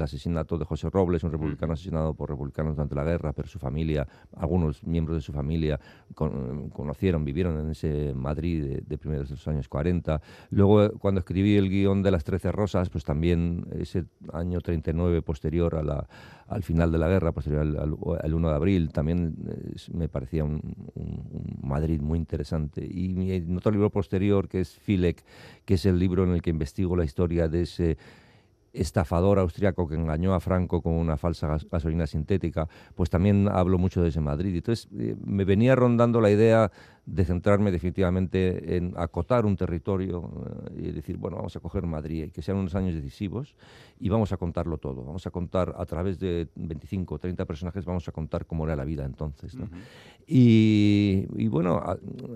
asesinato 0.02 0.58
de 0.58 0.66
José 0.66 0.90
Robles, 0.90 1.24
un 1.24 1.32
republicano 1.32 1.74
asesinado 1.74 2.14
por 2.14 2.30
republicanos 2.30 2.76
durante 2.76 2.96
la 2.96 3.04
guerra, 3.04 3.34
pero 3.34 3.48
su 3.48 3.60
familia, 3.60 4.08
algunos 4.36 4.84
miembros 4.84 5.18
de 5.18 5.22
su 5.22 5.34
familia 5.34 5.80
conocieron, 6.14 7.26
vivieron 7.26 7.60
en 7.60 7.72
ese 7.72 8.14
Madrid 8.14 8.64
de, 8.64 8.84
de, 8.86 8.98
primeros 8.98 9.30
de 9.30 9.36
los 9.36 9.48
años 9.48 9.68
40. 9.68 10.22
Luego, 10.50 10.92
cuando 11.00 11.20
escribí 11.20 11.58
el 11.58 11.70
guion 11.70 12.04
de 12.04 12.12
Las 12.12 12.24
Trece 12.24 12.52
Rosas, 12.52 12.90
pues 12.90 13.04
también 13.04 13.68
ese 13.72 14.06
año 14.34 14.62
39 14.62 15.22
posterior 15.22 15.76
a 15.76 15.84
la 15.84 16.08
al 16.50 16.64
final 16.64 16.92
de 16.92 16.98
la 16.98 17.08
guerra, 17.08 17.32
posterior 17.32 17.62
al, 17.62 18.34
1 18.34 18.50
de 18.50 18.56
abril, 18.56 18.92
también 18.92 19.36
me 19.94 20.10
parecía 20.10 20.44
un, 20.44 20.62
Madrid 21.62 22.02
muy 22.02 22.18
interesante. 22.18 22.86
Y 22.90 23.10
mi 23.10 23.56
otro 23.56 23.72
libro 23.72 23.92
posterior, 23.92 24.50
que 24.50 24.62
es 24.62 24.78
Filek, 24.80 25.24
que 25.66 25.76
es 25.76 25.86
el 25.86 26.00
libro 26.00 26.24
en 26.24 26.32
el 26.32 26.42
que 26.42 26.50
investigo 26.50 26.96
la 26.96 27.06
historia 27.06 27.48
de 27.48 27.62
ese 27.62 27.98
estafador 28.74 29.40
austriaco 29.40 29.88
que 29.88 29.96
engañó 29.96 30.34
a 30.34 30.40
Franco 30.40 30.82
con 30.82 30.94
una 30.94 31.18
falsa 31.18 31.58
gasolina 31.72 32.08
sintética, 32.08 32.68
pues 32.96 33.10
también 33.10 33.50
hablo 33.52 33.78
mucho 33.78 34.02
de 34.02 34.10
ese 34.10 34.22
Madrid. 34.22 34.56
Entonces 34.56 34.88
eh, 34.98 35.16
me 35.24 35.46
venía 35.46 35.76
rondando 35.76 36.22
la 36.22 36.32
idea 36.32 36.72
de 37.12 37.26
centrarme 37.26 37.72
definitivamente 37.72 38.78
en 38.78 38.94
acotar 38.96 39.46
un 39.46 39.56
territorio 39.56 40.30
eh, 40.76 40.88
y 40.88 40.92
decir, 40.92 41.18
bueno, 41.18 41.38
vamos 41.38 41.56
a 41.56 41.60
coger 41.60 41.86
Madrid 41.86 42.26
y 42.26 42.30
que 42.30 42.42
sean 42.42 42.58
unos 42.58 42.76
años 42.76 42.94
decisivos 42.94 43.56
y 44.00 44.10
vamos 44.10 44.32
a 44.32 44.38
contarlo 44.38 44.78
todo. 44.78 45.04
Vamos 45.04 45.26
a 45.26 45.32
contar 45.32 45.74
a 45.78 45.86
través 45.86 46.20
de 46.20 46.48
25 46.56 47.16
o 47.16 47.20
30 47.20 47.46
personajes, 47.46 47.86
vamos 47.86 48.08
a 48.08 48.12
contar 48.12 48.46
cómo 48.46 48.66
era 48.66 48.76
la 48.76 48.86
vida 48.86 49.06
entonces. 49.06 49.58
y, 50.28 51.48
bueno, 51.48 51.82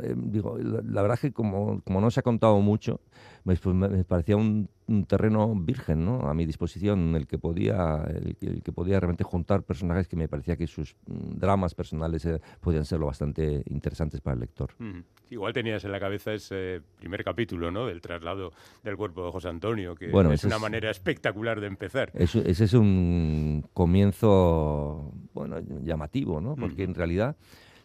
eh, 0.02 0.16
digo, 0.18 0.58
la, 0.58 1.02
verdad 1.02 1.16
es 1.16 1.22
que 1.22 1.32
como, 1.32 1.82
como 1.82 2.02
no 2.02 2.10
se 2.10 2.20
ha 2.20 2.24
contado 2.24 2.60
mucho, 2.60 3.00
pues, 3.44 3.60
pues 3.60 3.76
me, 3.76 4.04
parecía 4.04 4.38
un, 4.38 4.70
terreno 5.08 5.54
virgen 5.56 6.04
¿no? 6.04 6.28
a 6.30 6.34
mi 6.34 6.46
disposición, 6.46 7.10
en 7.10 7.16
el 7.16 7.28
que, 7.28 7.38
podía, 7.38 8.04
el, 8.04 8.62
que 8.62 8.72
podía 8.72 9.00
realmente 9.00 9.24
juntar 9.24 9.64
personajes 9.64 10.08
que 10.08 10.16
me 10.16 10.28
parecía 10.28 10.58
que 10.58 10.68
sus 10.68 10.96
mm, 11.08 11.40
dramas 11.40 11.74
personales 11.74 12.26
eh, 12.26 12.40
podían 12.60 12.86
ser 12.86 13.00
lo 13.00 13.06
bastante 13.08 13.64
interesantes 13.70 14.22
para 14.22 14.36
el 14.36 14.42
lector. 14.42 14.63
Igual 15.30 15.54
tenías 15.54 15.84
en 15.84 15.92
la 15.92 16.00
cabeza 16.00 16.34
ese 16.34 16.82
primer 17.00 17.24
capítulo, 17.24 17.72
¿no? 17.72 17.88
Del 17.88 18.02
traslado 18.02 18.52
del 18.84 18.96
cuerpo 18.96 19.26
de 19.26 19.32
José 19.32 19.50
Antonio, 19.50 19.96
que 19.96 20.12
es 20.34 20.44
una 20.44 20.60
manera 20.60 20.92
espectacular 20.92 21.60
de 21.60 21.68
empezar. 21.68 22.12
ese 22.16 22.64
es 22.64 22.74
un 22.74 23.66
comienzo, 23.74 25.12
bueno, 25.34 25.58
llamativo, 25.82 26.40
¿no? 26.40 26.56
Porque 26.56 26.84
en 26.84 26.94
realidad... 26.94 27.36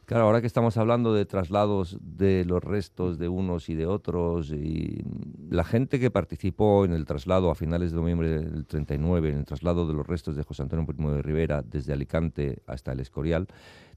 Claro, 0.09 0.25
ahora 0.25 0.41
que 0.41 0.47
estamos 0.47 0.79
hablando 0.79 1.13
de 1.13 1.27
traslados 1.27 1.99
de 2.01 2.47
los 2.47 2.65
restos 2.65 3.19
de 3.19 3.29
unos 3.29 3.69
y 3.69 3.75
de 3.75 3.85
otros, 3.85 4.51
y 4.53 5.05
la 5.51 5.65
gente 5.65 6.01
que 6.01 6.11
participó 6.11 6.87
en 6.87 6.95
el 6.95 7.05
traslado 7.05 7.51
a 7.51 7.55
finales 7.55 7.91
de 7.91 7.99
noviembre 7.99 8.31
del 8.31 8.65
39, 8.65 9.29
en 9.29 9.37
el 9.41 9.45
traslado 9.45 9.87
de 9.87 9.93
los 9.93 10.07
restos 10.07 10.35
de 10.35 10.45
José 10.45 10.63
Antonio 10.63 10.87
Primo 10.87 11.13
de 11.13 11.21
Rivera 11.21 11.61
desde 11.61 11.93
Alicante 11.93 12.63
hasta 12.67 12.93
el 12.93 13.01
Escorial, 13.01 13.49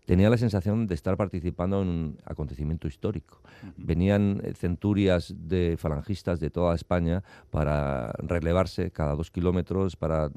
tenía 0.06 0.30
la 0.30 0.38
sensación 0.38 0.88
de 0.88 0.96
estar 0.96 1.18
participando 1.18 1.82
en 1.82 1.88
un 1.88 2.18
acontecimiento 2.26 2.88
histórico. 2.88 3.42
Venían 3.78 4.42
eh, 4.44 4.54
centurias 4.54 5.34
de 5.38 5.76
falangistas 5.78 6.40
de 6.40 6.50
toda 6.50 6.76
España 6.76 7.24
para 7.50 8.12
relevarse 8.18 8.92
cada 8.92 9.16
dos 9.16 9.32
kilómetros, 9.32 9.96
para, 9.96 10.30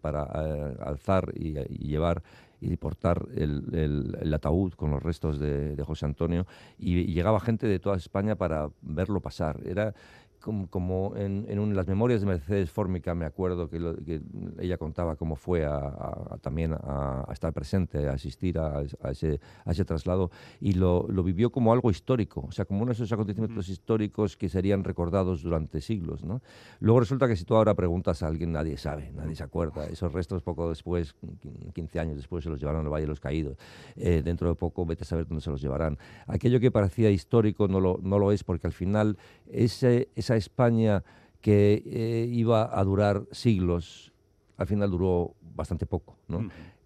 para 0.00 0.24
eh, 0.34 0.76
alzar 0.80 1.32
y, 1.34 1.54
llevar 1.86 2.22
y 2.60 2.76
portar 2.76 3.26
el, 3.34 4.32
ataúd 4.32 4.72
con 4.74 4.90
los 4.90 5.02
restos 5.02 5.38
de, 5.38 5.82
José 5.84 6.06
Antonio 6.06 6.46
y, 6.78 6.98
y, 6.98 7.12
llegaba 7.12 7.40
gente 7.40 7.66
de 7.66 7.78
toda 7.78 7.96
España 7.96 8.36
para 8.36 8.70
verlo 8.80 9.20
pasar. 9.20 9.60
Era 9.66 9.94
como, 10.70 11.14
en, 11.16 11.46
en 11.48 11.74
las 11.74 11.86
memorias 11.86 12.20
de 12.20 12.26
Mercedes 12.26 12.70
Fórmica, 12.70 13.14
me 13.14 13.24
acuerdo 13.24 13.70
que, 13.70 14.20
ella 14.60 14.76
contaba 14.76 15.16
cómo 15.16 15.36
fue 15.36 15.64
a, 15.64 16.38
también 16.42 16.74
a, 16.74 17.26
estar 17.32 17.52
presente, 17.52 18.08
a 18.08 18.12
asistir 18.12 18.58
a, 18.58 18.82
ese, 19.10 19.40
a 19.64 19.72
ese 19.72 19.84
traslado, 19.84 20.30
y 20.60 20.72
lo, 20.72 21.06
lo, 21.08 21.22
vivió 21.22 21.50
como 21.50 21.72
algo 21.72 21.90
histórico, 21.90 22.44
o 22.46 22.52
sea, 22.52 22.66
como 22.66 22.82
uno 22.82 22.90
de 22.90 22.94
esos 22.94 23.10
acontecimientos 23.12 23.68
históricos 23.68 24.36
que 24.36 24.48
serían 24.48 24.84
recordados 24.84 25.42
durante 25.42 25.80
siglos. 25.80 26.24
¿no? 26.24 26.42
Luego 26.80 27.00
resulta 27.00 27.26
que 27.26 27.36
si 27.36 27.44
tú 27.44 27.56
ahora 27.56 27.74
preguntas 27.74 28.22
a 28.22 28.26
alguien, 28.26 28.52
nadie 28.52 28.76
sabe, 28.76 29.10
nadie 29.12 29.34
se 29.34 29.42
acuerda. 29.42 29.86
Esos 29.86 30.12
restos 30.12 30.42
poco 30.42 30.68
después, 30.68 31.14
15 31.72 32.00
años 32.00 32.16
después, 32.16 32.44
se 32.44 32.50
los 32.50 32.60
llevaron 32.60 32.84
al 32.84 32.92
Valle 32.92 33.04
de 33.04 33.08
los 33.08 33.20
Caídos. 33.20 33.56
Eh, 33.96 34.22
dentro 34.22 34.48
de 34.48 34.54
poco, 34.54 34.84
vete 34.84 35.04
a 35.04 35.06
saber 35.06 35.26
dónde 35.26 35.42
se 35.42 35.50
los 35.50 35.62
llevarán. 35.62 35.98
Aquello 36.26 36.60
que 36.60 36.70
parecía 36.70 37.10
histórico 37.10 37.68
no 37.68 37.80
lo, 37.80 37.98
no 38.02 38.18
lo 38.18 38.32
es, 38.32 38.44
porque 38.44 38.66
al 38.66 38.72
final 38.72 39.16
ese, 39.46 40.10
esa 40.14 40.33
España 40.36 41.02
que 41.40 41.82
eh, 41.86 42.26
iba 42.30 42.78
a 42.78 42.82
durar 42.84 43.24
siglos, 43.30 44.12
al 44.56 44.66
final 44.66 44.90
duró 44.90 45.34
bastante 45.54 45.86
poco. 45.86 46.16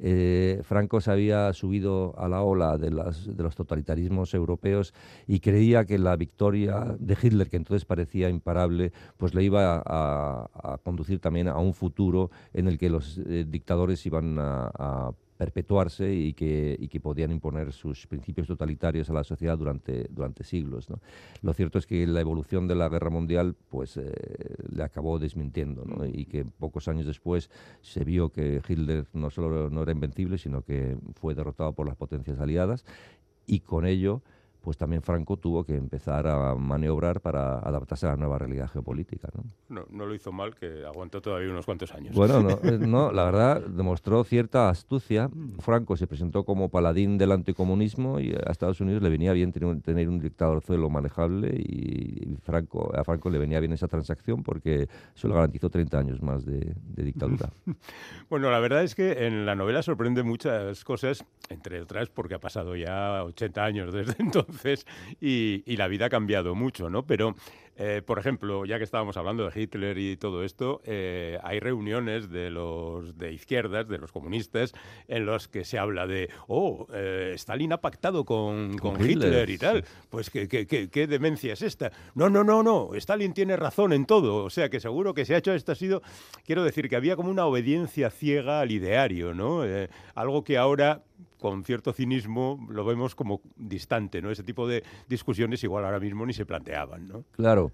Eh, 0.01 0.61
Franco 0.65 1.01
se 1.01 1.11
había 1.11 1.53
subido 1.53 2.15
a 2.19 2.29
la 2.29 2.43
ola 2.43 2.77
de, 2.77 2.91
de, 2.91 3.43
los 3.43 3.57
totalitarismos 3.57 4.35
europeos 4.35 4.95
y 5.27 5.41
creía 5.41 5.85
que 5.85 5.99
la 5.99 6.17
victoria 6.17 6.97
de 6.99 7.17
Hitler, 7.21 7.49
que 7.49 7.57
entonces 7.57 7.85
parecía 7.85 8.29
imparable, 8.29 8.93
pues 9.17 9.35
le 9.35 9.43
iba 9.45 9.83
a, 9.85 10.79
conducir 10.85 11.21
también 11.21 11.49
a 11.49 11.59
un 11.59 11.73
futuro 11.73 12.31
en 12.53 12.69
el 12.69 12.79
que 12.79 12.91
los 12.91 13.19
eh, 13.19 13.45
dictadores 13.49 14.05
iban 14.07 14.37
a 14.39 15.13
perpetuarse 15.39 16.13
y 16.13 16.35
que, 16.35 16.77
y 16.79 16.89
que 16.89 17.01
podían 17.01 17.31
imponer 17.31 17.73
sus 17.73 18.07
principios 18.09 18.49
totalitarios 18.49 19.09
a 19.09 19.13
la 19.15 19.25
sociedad 19.25 19.57
durante, 19.57 20.09
durante 20.11 20.43
siglos. 20.43 20.89
Lo 21.43 21.55
cierto 21.55 21.79
es 21.79 21.87
que 21.87 22.07
la 22.07 22.21
evolución 22.21 22.67
de 22.67 22.75
la 22.75 22.89
guerra 22.89 23.09
mundial 23.09 23.55
pues, 23.71 23.97
eh, 23.97 24.13
le 24.69 24.83
acabó 24.83 25.21
desmintiendo 25.21 25.85
y 26.13 26.27
que 26.27 26.45
pocos 26.45 26.89
años 26.89 27.07
después 27.07 27.51
se 27.81 28.05
vio 28.05 28.31
que 28.31 28.61
Hitler 28.69 29.07
no 29.15 29.31
solo 29.31 29.71
no 29.71 29.83
era 29.85 29.93
invencible, 29.93 30.39
sino 30.39 30.63
que 30.63 30.99
fue 31.15 31.37
derrotado 31.37 31.73
por 31.73 31.87
las 31.87 31.97
potencias 31.97 32.41
aliadas 32.41 32.85
y 33.47 33.61
con 33.61 33.87
ello 33.87 34.23
pues 34.61 34.77
también 34.77 35.03
Franco 35.03 35.37
tuvo 35.37 35.65
que 35.65 35.77
empezar 35.77 36.27
a 36.27 36.55
maniobrar 36.55 37.21
para 37.21 37.59
adaptarse 37.59 38.07
a 38.07 38.11
la 38.11 38.17
nueva 38.17 38.39
realidad 38.39 38.69
geopolítica. 38.69 39.29
No, 39.69 39.85
no, 39.91 40.07
lo 40.07 40.15
hizo 40.15 40.33
mal, 40.33 40.55
que 40.55 40.85
aguantó 40.85 41.21
todavía 41.21 41.51
unos 41.51 41.65
cuantos 41.65 41.95
años. 41.95 42.15
Bueno, 42.15 42.43
no, 42.43 42.51
eh, 42.63 42.79
no, 42.79 43.13
la 43.13 43.25
verdad 43.25 43.63
demostró 43.63 44.25
cierta 44.25 44.69
astucia. 44.69 45.31
Franco 45.61 45.97
se 45.97 46.07
presentó 46.07 46.45
como 46.45 46.69
paladín 46.69 47.19
del 47.19 47.33
anticomunismo 47.33 48.21
y 48.21 48.33
a 48.33 48.51
Estados 48.51 48.81
Unidos 48.81 49.03
le 49.03 49.09
venía 49.09 49.33
bien 49.33 49.53
tener 49.53 50.09
un 50.09 50.21
dictador 50.21 50.63
suelo 50.63 50.91
manejable 50.91 51.55
y 51.57 52.37
Franco, 52.43 52.93
a 52.95 53.05
Franco 53.05 53.31
le 53.31 53.39
venía 53.39 53.61
bien 53.61 53.73
esa 53.73 53.89
transacción 53.89 54.43
porque 54.43 54.89
eso 55.15 55.29
le 55.29 55.35
garantizó 55.35 55.71
30 55.71 55.99
años 55.99 56.23
más 56.23 56.45
de, 56.45 56.75
de 56.75 57.03
dictadura. 57.03 57.51
bueno, 58.29 58.51
la 58.51 58.59
verdad 58.59 58.83
es 58.83 58.95
que 58.95 59.27
en 59.27 59.47
la 59.47 59.55
novela 59.55 59.83
sorprende 59.83 60.23
muchas 60.23 60.85
cosas, 60.85 61.25
entre 61.49 61.81
otras 61.81 62.09
porque 62.11 62.35
ha 62.35 62.41
pasado 62.41 62.77
ya 62.77 63.25
80 63.25 63.65
años 63.65 63.93
desde 63.93 64.15
entonces 64.19 64.58
y, 65.21 65.77
la 65.77 65.89
vida 65.89 66.07
ha 66.07 66.11
cambiado 66.11 66.55
mucho, 66.55 66.91
¿no? 66.91 67.07
Pero, 67.07 67.37
eh, 67.77 68.03
por 68.05 68.19
ejemplo, 68.19 68.65
ya 68.65 68.79
que 68.79 68.85
estábamos 68.85 69.17
hablando 69.17 69.49
de 69.49 69.61
Hitler 69.61 69.97
y 69.99 70.17
todo 70.17 70.43
esto, 70.43 70.81
eh, 70.85 71.39
hay 71.45 71.61
reuniones 71.61 72.29
de 72.31 72.51
los 72.51 73.17
de 73.17 73.33
izquierdas, 73.33 73.89
de 73.89 73.99
los 73.99 74.11
comunistas, 74.11 74.73
en 75.07 75.27
los 75.27 75.47
que 75.47 75.65
se 75.65 75.79
habla 75.79 76.07
de, 76.07 76.31
oh, 76.49 76.89
eh, 76.93 77.33
Stalin 77.37 77.73
ha 77.73 77.81
pactado 77.81 78.25
con, 78.25 78.77
Hitler, 79.01 79.49
y 79.49 79.59
tal. 79.59 79.85
Pues 80.11 80.31
¿qué, 80.31 80.49
qué, 80.49 81.07
demencia 81.07 81.53
es 81.53 81.63
esta? 81.63 81.93
No, 82.15 82.29
no, 82.29 82.43
no, 82.43 82.63
no, 82.63 82.91
Stalin 82.95 83.33
tiene 83.33 83.57
razón 83.57 83.93
en 83.93 84.07
todo. 84.07 84.45
O 84.45 84.51
sea, 84.51 84.69
que 84.69 84.81
seguro 84.81 85.15
que 85.15 85.25
se 85.25 85.35
ha 85.35 85.39
hecho 85.39 85.53
esto 85.53 85.73
ha 85.73 85.77
sido, 85.77 86.03
quiero 86.45 86.65
decir, 86.65 86.89
que 86.89 86.97
había 86.97 87.15
como 87.15 87.31
una 87.31 87.47
obediencia 87.47 88.11
ciega 88.11 88.61
al 88.61 88.73
ideario, 88.73 89.35
¿no? 89.35 89.63
algo 90.15 90.43
que 90.43 90.59
ahora 90.59 91.03
con 91.39 91.65
cierto 91.65 91.93
cinismo 91.93 92.67
lo 92.71 92.85
vemos 92.85 93.15
como 93.15 93.41
distante, 93.57 94.21
¿no? 94.21 94.31
Ese 94.31 94.43
tipo 94.43 94.67
de 94.67 94.83
discusiones 95.09 95.63
igual 95.65 95.85
ahora 95.85 96.01
mismo 96.01 96.27
ni 96.27 96.33
se 96.33 96.47
planteaban, 96.47 97.09
¿no? 97.09 97.25
Claro. 97.33 97.73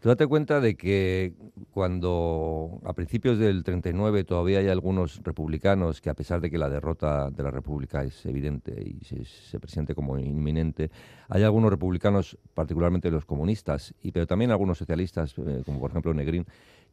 Tú 0.00 0.10
date 0.10 0.26
cuenta 0.26 0.60
de 0.60 0.76
que 0.76 1.32
cuando 1.70 2.80
a 2.84 2.92
principios 2.92 3.38
del 3.38 3.64
39 3.64 4.24
todavía 4.24 4.58
hay 4.58 4.68
algunos 4.68 5.22
republicanos 5.24 6.02
que 6.02 6.10
a 6.10 6.14
pesar 6.14 6.42
de 6.42 6.50
que 6.50 6.58
la 6.58 6.68
derrota 6.68 7.30
de 7.30 7.42
la 7.42 7.50
República 7.50 8.04
es 8.04 8.26
evidente 8.26 8.74
y 8.78 9.02
se, 9.04 9.24
se 9.24 9.58
presente 9.58 9.94
como 9.94 10.18
inminente, 10.18 10.90
hay 11.28 11.44
algunos 11.44 11.70
republicanos, 11.70 12.36
particularmente 12.52 13.10
los 13.10 13.24
comunistas, 13.24 13.94
y 14.02 14.12
pero 14.12 14.26
también 14.26 14.50
algunos 14.50 14.76
socialistas, 14.76 15.34
eh, 15.38 15.62
como 15.64 15.80
por 15.80 15.90
ejemplo 15.90 16.12
Negrín, 16.12 16.46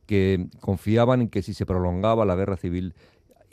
que 0.06 0.48
confiaban 0.62 1.22
en 1.22 1.30
que 1.30 1.42
si 1.42 1.54
se 1.54 1.66
prolongaba 1.66 2.26
la 2.26 2.36
guerra 2.36 2.56
civil 2.56 2.94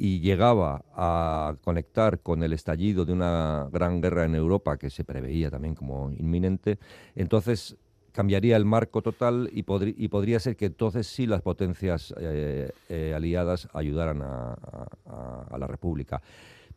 y 0.03 0.21
llegaba 0.21 0.83
a 0.95 1.57
conectar 1.63 2.21
con 2.21 2.43
el 2.43 2.55
estallido 2.55 3.05
de 3.05 3.13
una 3.13 3.69
gran 3.71 4.01
guerra 4.01 4.25
en 4.25 4.35
Europa 4.35 4.79
que 4.79 4.89
se 4.89 5.05
preveía 5.05 5.51
también 5.51 5.75
como 5.75 6.11
inminente, 6.13 6.79
entonces 7.15 7.77
cambiaría 8.11 8.57
el 8.57 8.65
marco 8.65 9.03
total 9.03 9.51
y, 9.53 9.59
y 9.59 10.09
podría 10.09 10.41
ser 10.41 10.57
que 10.57 10.65
entonces 10.65 11.07
sí 11.07 11.27
las 11.27 11.43
potencias 11.43 12.15
eh, 12.19 12.71
eh, 12.89 13.13
aliadas 13.15 13.69
ayudaran 13.75 14.23
a, 14.23 15.59
la 15.59 15.67
República. 15.67 16.23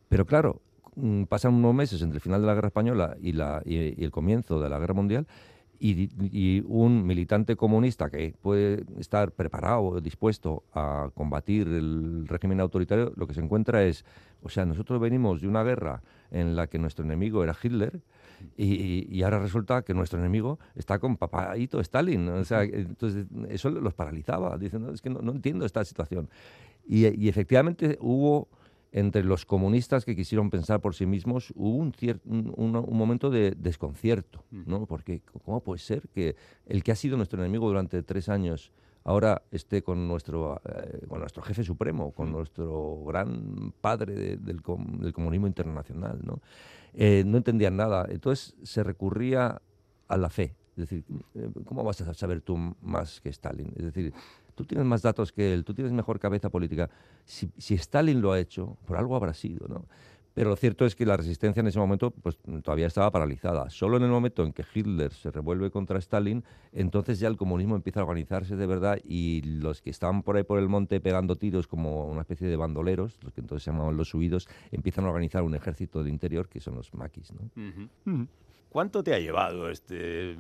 Pero 0.10 0.26
claro, 0.26 0.60
mm, 0.98 1.24
pasan 1.24 1.54
unos 1.54 1.74
meses 1.74 2.02
entre 2.02 2.18
el 2.18 2.22
final 2.22 2.42
de 2.42 2.48
la 2.48 2.56
Guerra 2.56 2.68
Española 2.68 3.16
y, 3.22 3.32
la, 3.32 3.62
y 3.64 4.04
el 4.04 4.12
comienzo 4.12 4.60
de 4.60 4.68
la 4.68 4.80
Guerra 4.80 4.96
Mundial 4.96 5.28
y, 5.84 6.64
un 6.66 7.06
militante 7.06 7.58
comunista 7.58 8.10
que 8.10 8.34
puede 8.42 8.86
estar 9.00 9.34
preparado, 9.34 10.00
dispuesto 10.00 10.64
a 10.74 11.10
combatir 11.14 11.68
el 11.68 12.26
régimen 12.28 12.62
autoritario, 12.62 13.12
lo 13.18 13.28
que 13.28 13.34
se 13.34 13.42
encuentra 13.42 13.84
es, 13.84 14.06
o 14.44 14.50
sea, 14.50 14.66
nosotros 14.66 15.02
venimos 15.02 15.42
de 15.42 15.48
una 15.50 15.64
guerra 15.64 16.02
en 16.32 16.56
la 16.56 16.68
que 16.68 16.80
nuestro 16.80 17.04
enemigo 17.04 17.44
era 17.44 17.56
Hitler 17.62 18.00
y, 18.58 19.22
ahora 19.24 19.40
resulta 19.40 19.82
que 19.82 19.94
nuestro 19.94 20.20
enemigo 20.20 20.58
está 20.76 21.00
con 21.00 21.18
papaito 21.18 21.82
Stalin. 21.82 22.30
O 22.30 22.46
sea, 22.46 22.64
entonces 22.64 23.26
eso 23.50 23.70
los 23.70 23.94
paralizaba, 23.94 24.58
diciendo, 24.58 24.92
es 24.94 25.02
que 25.02 25.10
no, 25.10 25.20
no 25.22 25.34
entiendo 25.34 25.66
esta 25.66 25.84
situación. 25.84 26.30
Y, 26.88 27.08
y 27.08 27.28
efectivamente 27.28 27.98
hubo 28.00 28.48
entre 28.94 29.24
los 29.24 29.46
comunistas 29.46 30.06
que 30.06 30.16
quisieron 30.16 30.52
pensar 30.52 30.80
por 30.80 30.94
sí 30.94 31.08
mismos, 31.08 31.52
hubo 31.56 31.78
un, 31.78 31.94
un, 32.56 32.98
momento 32.98 33.32
de 33.32 33.52
desconcierto, 33.58 34.46
¿no? 34.52 34.86
Porque 34.86 35.22
¿cómo 35.44 35.62
puede 35.62 35.80
ser 35.80 36.08
que 36.10 36.36
el 36.68 36.84
que 36.84 36.92
ha 36.92 36.96
sido 36.96 37.18
nuestro 37.18 37.40
enemigo 37.40 37.68
durante 37.68 38.04
tres 38.04 38.30
años 38.30 38.72
ahora 39.04 39.42
esté 39.52 39.82
con 39.82 40.08
nuestro, 40.08 40.62
eh, 40.64 41.06
con 41.10 41.20
nuestro 41.20 41.42
jefe 41.42 41.64
supremo, 41.64 42.12
con 42.12 42.32
nuestro 42.32 43.04
gran 43.06 43.74
padre 43.82 44.38
del, 44.38 44.62
comunismo 44.62 45.48
internacional, 45.48 46.20
¿no? 46.24 46.40
Eh, 46.94 47.24
no 47.26 47.38
entendían 47.38 47.76
nada. 47.76 48.06
Entonces 48.10 48.56
se 48.62 48.84
recurría 48.84 49.60
a 50.08 50.18
la 50.18 50.30
fe. 50.30 50.56
Es 50.78 50.90
decir, 50.90 51.04
eh, 51.36 51.50
¿cómo 51.66 51.84
vas 51.84 52.02
a 52.02 52.14
saber 52.14 52.42
tú 52.42 52.58
más 52.82 53.22
que 53.22 53.30
Stalin? 53.30 53.74
Es 53.76 53.86
decir, 53.86 54.14
tú 54.56 54.66
tienes 54.66 54.86
más 54.86 55.02
datos 55.02 55.32
que 55.32 55.54
él, 55.54 55.64
tú 55.64 55.74
tienes 55.74 55.94
mejor 55.94 56.20
cabeza 56.20 56.50
política. 56.50 56.90
Si, 57.26 57.52
Stalin 57.76 58.22
lo 58.22 58.32
ha 58.32 58.40
hecho, 58.40 58.78
por 58.86 58.98
algo 58.98 59.16
habrá 59.16 59.34
sido, 59.34 59.68
¿no? 59.68 59.86
Pero 60.34 60.50
lo 60.50 60.56
cierto 60.56 60.88
es 60.88 60.96
que 60.96 61.06
la 61.06 61.16
resistencia 61.16 61.62
en 61.62 61.68
ese 61.68 61.78
momento 61.78 62.10
pues, 62.10 62.40
todavía 62.64 62.88
estaba 62.88 63.12
paralizada. 63.12 63.70
Solo 63.70 63.98
en 63.98 64.04
el 64.04 64.10
momento 64.10 64.44
en 64.44 64.52
que 64.52 64.66
Hitler 64.74 65.14
se 65.14 65.30
revuelve 65.30 65.70
contra 65.70 66.00
Stalin, 66.00 66.44
entonces 66.72 67.20
ya 67.20 67.28
el 67.28 67.38
comunismo 67.38 67.76
empieza 67.76 68.00
a 68.00 68.04
organizarse 68.04 68.56
de 68.56 68.66
verdad 68.66 68.98
y 69.04 69.44
los 69.44 69.84
que 69.84 69.92
estaban 69.92 70.24
por 70.24 70.36
ahí 70.36 70.44
por 70.44 70.58
el 70.58 70.70
monte 70.70 71.00
pegando 71.00 71.36
tiros 71.36 71.68
como 71.68 72.08
una 72.08 72.22
especie 72.22 72.48
de 72.48 72.56
bandoleros, 72.56 73.20
los 73.22 73.32
que 73.32 73.42
entonces 73.42 73.64
se 73.64 73.72
llamaban 73.72 73.96
los 73.96 74.10
subidos, 74.10 74.48
empiezan 74.72 75.06
a 75.06 75.10
organizar 75.10 75.44
un 75.44 75.54
ejército 75.54 76.04
de 76.04 76.10
interior 76.10 76.50
que 76.50 76.60
son 76.60 76.76
los 76.76 76.92
maquis. 76.96 77.32
¿no? 77.32 78.28
¿Cuánto 78.74 79.04
te 79.04 79.14
ha 79.14 79.20
llevado 79.20 79.70
este 79.70 80.36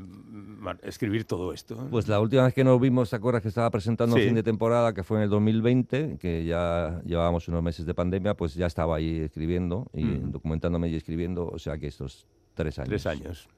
escribir 0.81 1.23
todo 1.25 1.53
esto? 1.53 1.87
Pues 1.91 2.07
la 2.07 2.19
última 2.19 2.45
vez 2.45 2.55
que 2.55 2.63
nos 2.63 2.81
vimos, 2.81 3.11
¿te 3.11 3.15
acuerdas 3.15 3.43
que 3.43 3.49
estaba 3.49 3.69
presentando 3.69 4.15
fin 4.15 4.33
de 4.33 4.41
temporada, 4.41 4.91
que 4.91 5.03
fue 5.03 5.17
en 5.17 5.25
el 5.25 5.29
2020, 5.29 6.17
que 6.19 6.43
ya 6.43 6.99
llevábamos 7.05 7.47
unos 7.47 7.61
meses 7.61 7.85
de 7.85 7.93
pandemia, 7.93 8.33
pues 8.33 8.55
ya 8.55 8.65
estaba 8.65 8.95
ahí 8.95 9.19
escribiendo 9.19 9.85
y 9.93 10.17
documentándome 10.17 10.89
y 10.89 10.95
escribiendo, 10.95 11.47
o 11.47 11.59
sea 11.59 11.77
que 11.77 11.85
estos 11.85 12.25
tres 12.55 12.79
años. 12.79 12.89
Tres 12.89 13.05
años. 13.05 13.49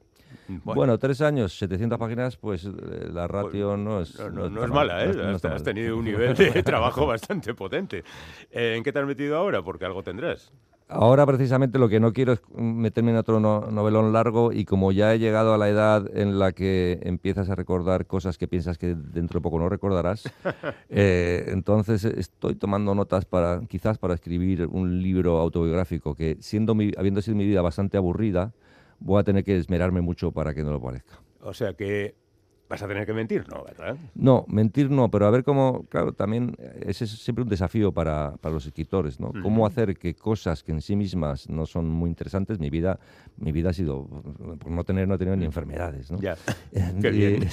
Bueno. 0.48 0.98
tres 0.98 1.22
años, 1.22 1.56
700 1.56 1.98
páginas, 1.98 2.36
pues 2.36 2.66
eh, 2.66 2.70
la 3.10 3.26
ratio 3.26 3.78
no 3.78 4.02
es... 4.02 4.20
No, 4.30 4.62
es 4.62 4.70
mala, 4.70 5.06
¿eh? 5.06 5.38
has, 5.42 5.62
tenido 5.62 5.96
un 5.96 6.04
nivel 6.10 6.34
de 6.34 6.62
trabajo 6.62 7.06
bastante 7.06 7.54
potente. 7.54 8.04
¿En 8.50 8.82
qué 8.82 8.92
te 8.92 8.98
has 8.98 9.06
metido 9.06 9.38
ahora? 9.38 9.62
Porque 9.62 9.86
algo 9.86 10.02
tendrás. 10.02 10.52
Ahora 10.88 11.26
precisamente 11.26 11.80
lo 11.80 11.88
que 11.88 11.98
no 11.98 12.12
quiero 12.12 12.34
es 12.34 12.40
meterme 12.54 13.10
en 13.10 13.16
otro 13.16 13.40
novelón 13.40 14.12
largo 14.12 14.52
y 14.52 14.64
como 14.64 14.92
ya 14.92 15.12
he 15.12 15.18
llegado 15.18 15.52
a 15.52 15.58
la 15.58 15.68
edad 15.68 16.08
en 16.16 16.38
la 16.38 16.52
que 16.52 17.00
empiezas 17.02 17.50
a 17.50 17.56
recordar 17.56 18.06
cosas 18.06 18.38
que 18.38 18.46
piensas 18.46 18.78
que 18.78 18.94
dentro 18.94 19.40
de 19.40 19.42
poco 19.42 19.58
no 19.58 19.68
recordarás, 19.68 20.32
eh, 20.88 21.46
entonces 21.48 22.04
estoy 22.04 22.54
tomando 22.54 22.94
notas 22.94 23.24
para 23.24 23.62
quizás 23.68 23.98
para 23.98 24.14
escribir 24.14 24.68
un 24.68 25.02
libro 25.02 25.38
autobiográfico 25.38 26.14
que 26.14 26.36
siendo 26.38 26.76
habiendo 26.96 27.20
sido 27.20 27.36
mi 27.36 27.46
vida 27.46 27.62
bastante 27.62 27.96
aburrida, 27.96 28.52
voy 29.00 29.20
a 29.20 29.24
tener 29.24 29.42
que 29.42 29.56
esmerarme 29.56 30.02
mucho 30.02 30.30
para 30.30 30.54
que 30.54 30.62
no 30.62 30.70
lo 30.70 30.80
parezca. 30.80 31.20
O 31.40 31.52
sea 31.52 31.74
que 31.74 32.14
Vas 32.68 32.82
a 32.82 32.88
tener 32.88 33.06
que 33.06 33.12
mentir, 33.12 33.44
¿no? 33.48 33.62
¿verdad? 33.64 33.96
No, 34.16 34.44
mentir 34.48 34.90
no, 34.90 35.08
pero 35.08 35.26
a 35.26 35.30
ver 35.30 35.44
cómo, 35.44 35.86
claro, 35.88 36.12
también 36.12 36.56
ese 36.80 37.04
es 37.04 37.10
siempre 37.12 37.44
un 37.44 37.48
desafío 37.48 37.92
para, 37.92 38.36
para 38.40 38.54
los 38.54 38.66
escritores, 38.66 39.20
¿no? 39.20 39.30
Cómo 39.40 39.66
hacer 39.66 39.96
que 39.96 40.14
cosas 40.14 40.64
que 40.64 40.72
en 40.72 40.82
sí 40.82 40.96
mismas 40.96 41.48
no 41.48 41.66
son 41.66 41.88
muy 41.88 42.10
interesantes, 42.10 42.58
mi 42.58 42.68
vida, 42.68 42.98
mi 43.36 43.52
vida 43.52 43.70
ha 43.70 43.72
sido, 43.72 44.04
por 44.58 44.70
no 44.70 44.82
tener, 44.82 45.06
no 45.06 45.14
he 45.14 45.18
tenido 45.18 45.36
ni 45.36 45.44
enfermedades, 45.44 46.10
¿no? 46.10 46.18
Ya, 46.18 46.36
qué 47.00 47.10
bien. 47.10 47.48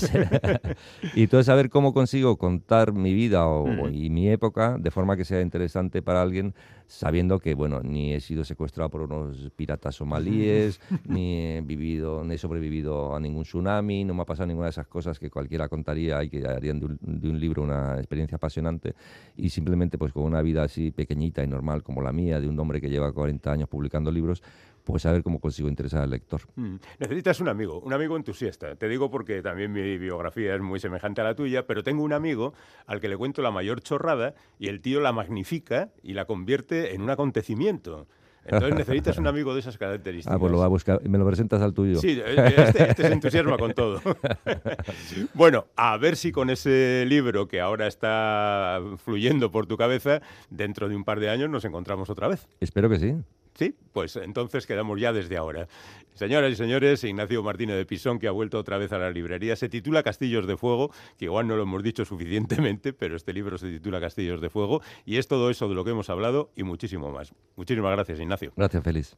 y 1.13 1.23
entonces 1.23 1.45
saber 1.45 1.69
cómo 1.69 1.93
consigo 1.93 2.37
contar 2.37 2.91
mi 2.91 3.13
vida 3.13 3.47
o, 3.47 3.89
y 3.89 4.09
mi 4.09 4.29
época 4.29 4.77
de 4.79 4.89
forma 4.89 5.15
que 5.15 5.25
sea 5.25 5.41
interesante 5.41 6.01
para 6.01 6.23
alguien, 6.23 6.55
sabiendo 6.87 7.37
que, 7.37 7.53
bueno, 7.53 7.81
ni 7.83 8.13
he 8.13 8.19
sido 8.19 8.43
secuestrado 8.43 8.89
por 8.89 9.01
unos 9.01 9.51
piratas 9.55 9.95
somalíes, 9.95 10.81
ni 11.05 11.37
he 11.37 11.61
vivido, 11.61 12.23
ni 12.23 12.33
he 12.33 12.37
sobrevivido 12.39 13.15
a 13.15 13.19
ningún 13.19 13.43
tsunami, 13.43 14.03
no 14.05 14.15
me 14.15 14.23
ha 14.23 14.25
pasado 14.25 14.47
ninguna 14.47 14.67
de 14.67 14.71
esas 14.71 14.87
cosas 14.87 15.02
que 15.19 15.29
cualquiera 15.29 15.69
contaría 15.69 16.23
y 16.23 16.29
que 16.29 16.45
harían 16.47 16.79
de 16.79 16.85
un, 16.85 16.99
de 17.01 17.29
un 17.29 17.39
libro 17.39 17.63
una 17.63 17.97
experiencia 17.97 18.37
apasionante 18.37 18.95
y 19.35 19.49
simplemente 19.49 19.97
pues 19.97 20.13
con 20.13 20.23
una 20.23 20.41
vida 20.41 20.63
así 20.63 20.91
pequeñita 20.91 21.43
y 21.43 21.47
normal 21.47 21.83
como 21.83 22.01
la 22.01 22.11
mía, 22.11 22.39
de 22.39 22.47
un 22.47 22.59
hombre 22.59 22.81
que 22.81 22.89
lleva 22.89 23.11
40 23.11 23.51
años 23.51 23.69
publicando 23.69 24.11
libros, 24.11 24.41
pues 24.83 25.05
a 25.05 25.11
ver 25.11 25.23
cómo 25.23 25.39
consigo 25.39 25.69
interesar 25.69 26.01
al 26.01 26.09
lector. 26.09 26.41
Mm. 26.55 26.75
Necesitas 26.99 27.39
un 27.39 27.47
amigo, 27.47 27.79
un 27.79 27.93
amigo 27.93 28.17
entusiasta. 28.17 28.75
Te 28.75 28.87
digo 28.87 29.09
porque 29.09 29.41
también 29.41 29.71
mi 29.71 29.97
biografía 29.97 30.55
es 30.55 30.61
muy 30.61 30.79
semejante 30.79 31.21
a 31.21 31.23
la 31.23 31.35
tuya, 31.35 31.65
pero 31.65 31.83
tengo 31.83 32.03
un 32.03 32.13
amigo 32.13 32.53
al 32.85 32.99
que 32.99 33.07
le 33.07 33.17
cuento 33.17 33.41
la 33.41 33.51
mayor 33.51 33.81
chorrada 33.81 34.33
y 34.59 34.67
el 34.67 34.81
tío 34.81 34.99
la 34.99 35.13
magnifica 35.13 35.91
y 36.01 36.13
la 36.13 36.25
convierte 36.25 36.95
en 36.95 37.01
un 37.01 37.09
acontecimiento. 37.09 38.07
Entonces 38.45 38.75
necesitas 38.75 39.17
un 39.17 39.27
amigo 39.27 39.53
de 39.53 39.61
esas 39.61 39.77
características. 39.77 40.35
Ah, 40.35 40.39
pues 40.39 40.51
lo 40.51 40.57
va 40.57 40.65
a 40.65 40.69
buscar. 40.69 41.01
¿Me 41.07 41.17
lo 41.17 41.25
presentas 41.25 41.61
al 41.61 41.73
tuyo? 41.73 41.99
Sí, 41.99 42.21
este, 42.25 42.89
este 42.89 43.07
se 43.07 43.13
entusiasma 43.13 43.57
con 43.57 43.73
todo. 43.73 44.01
bueno, 45.33 45.67
a 45.75 45.97
ver 45.97 46.15
si 46.15 46.31
con 46.31 46.49
ese 46.49 47.05
libro 47.07 47.47
que 47.47 47.61
ahora 47.61 47.87
está 47.87 48.81
fluyendo 49.03 49.51
por 49.51 49.65
tu 49.65 49.77
cabeza, 49.77 50.21
dentro 50.49 50.89
de 50.89 50.95
un 50.95 51.03
par 51.03 51.19
de 51.19 51.29
años 51.29 51.49
nos 51.49 51.63
encontramos 51.65 52.09
otra 52.09 52.27
vez. 52.27 52.47
Espero 52.59 52.89
que 52.89 52.99
sí. 52.99 53.15
Sí, 53.55 53.75
pues 53.91 54.15
entonces 54.15 54.65
quedamos 54.65 54.99
ya 54.99 55.13
desde 55.13 55.37
ahora. 55.37 55.67
Señoras 56.13 56.51
y 56.51 56.55
señores, 56.55 57.03
Ignacio 57.03 57.41
Martínez 57.43 57.75
de 57.75 57.85
Pisón, 57.85 58.19
que 58.19 58.27
ha 58.27 58.31
vuelto 58.31 58.59
otra 58.59 58.77
vez 58.77 58.91
a 58.93 58.97
la 58.97 59.11
librería, 59.11 59.55
se 59.55 59.69
titula 59.69 60.03
Castillos 60.03 60.45
de 60.47 60.57
Fuego, 60.57 60.91
que 61.17 61.25
igual 61.25 61.47
no 61.47 61.55
lo 61.55 61.63
hemos 61.63 61.81
dicho 61.83 62.05
suficientemente, 62.05 62.93
pero 62.93 63.15
este 63.15 63.33
libro 63.33 63.57
se 63.57 63.69
titula 63.69 63.99
Castillos 63.99 64.41
de 64.41 64.49
Fuego, 64.49 64.81
y 65.05 65.17
es 65.17 65.27
todo 65.27 65.49
eso 65.49 65.67
de 65.67 65.75
lo 65.75 65.83
que 65.83 65.91
hemos 65.91 66.09
hablado 66.09 66.51
y 66.55 66.63
muchísimo 66.63 67.11
más. 67.11 67.33
Muchísimas 67.55 67.91
gracias, 67.91 68.19
Ignacio. 68.19 68.53
Gracias, 68.55 68.83
Félix. 68.83 69.17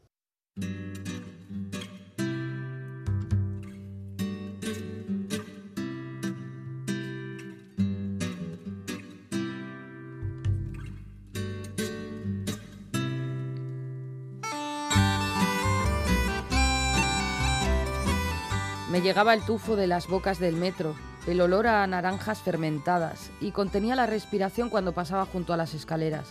Me 18.96 19.02
llegaba 19.02 19.34
el 19.34 19.42
tufo 19.42 19.76
de 19.76 19.88
las 19.88 20.08
bocas 20.08 20.40
del 20.40 20.56
metro, 20.56 20.96
el 21.28 21.42
olor 21.42 21.68
a 21.68 21.86
naranjas 21.86 22.40
fermentadas 22.40 23.30
y 23.42 23.52
contenía 23.52 23.94
la 23.94 24.06
respiración 24.06 24.70
cuando 24.70 24.94
pasaba 24.94 25.26
junto 25.26 25.52
a 25.52 25.58
las 25.58 25.74
escaleras. 25.74 26.30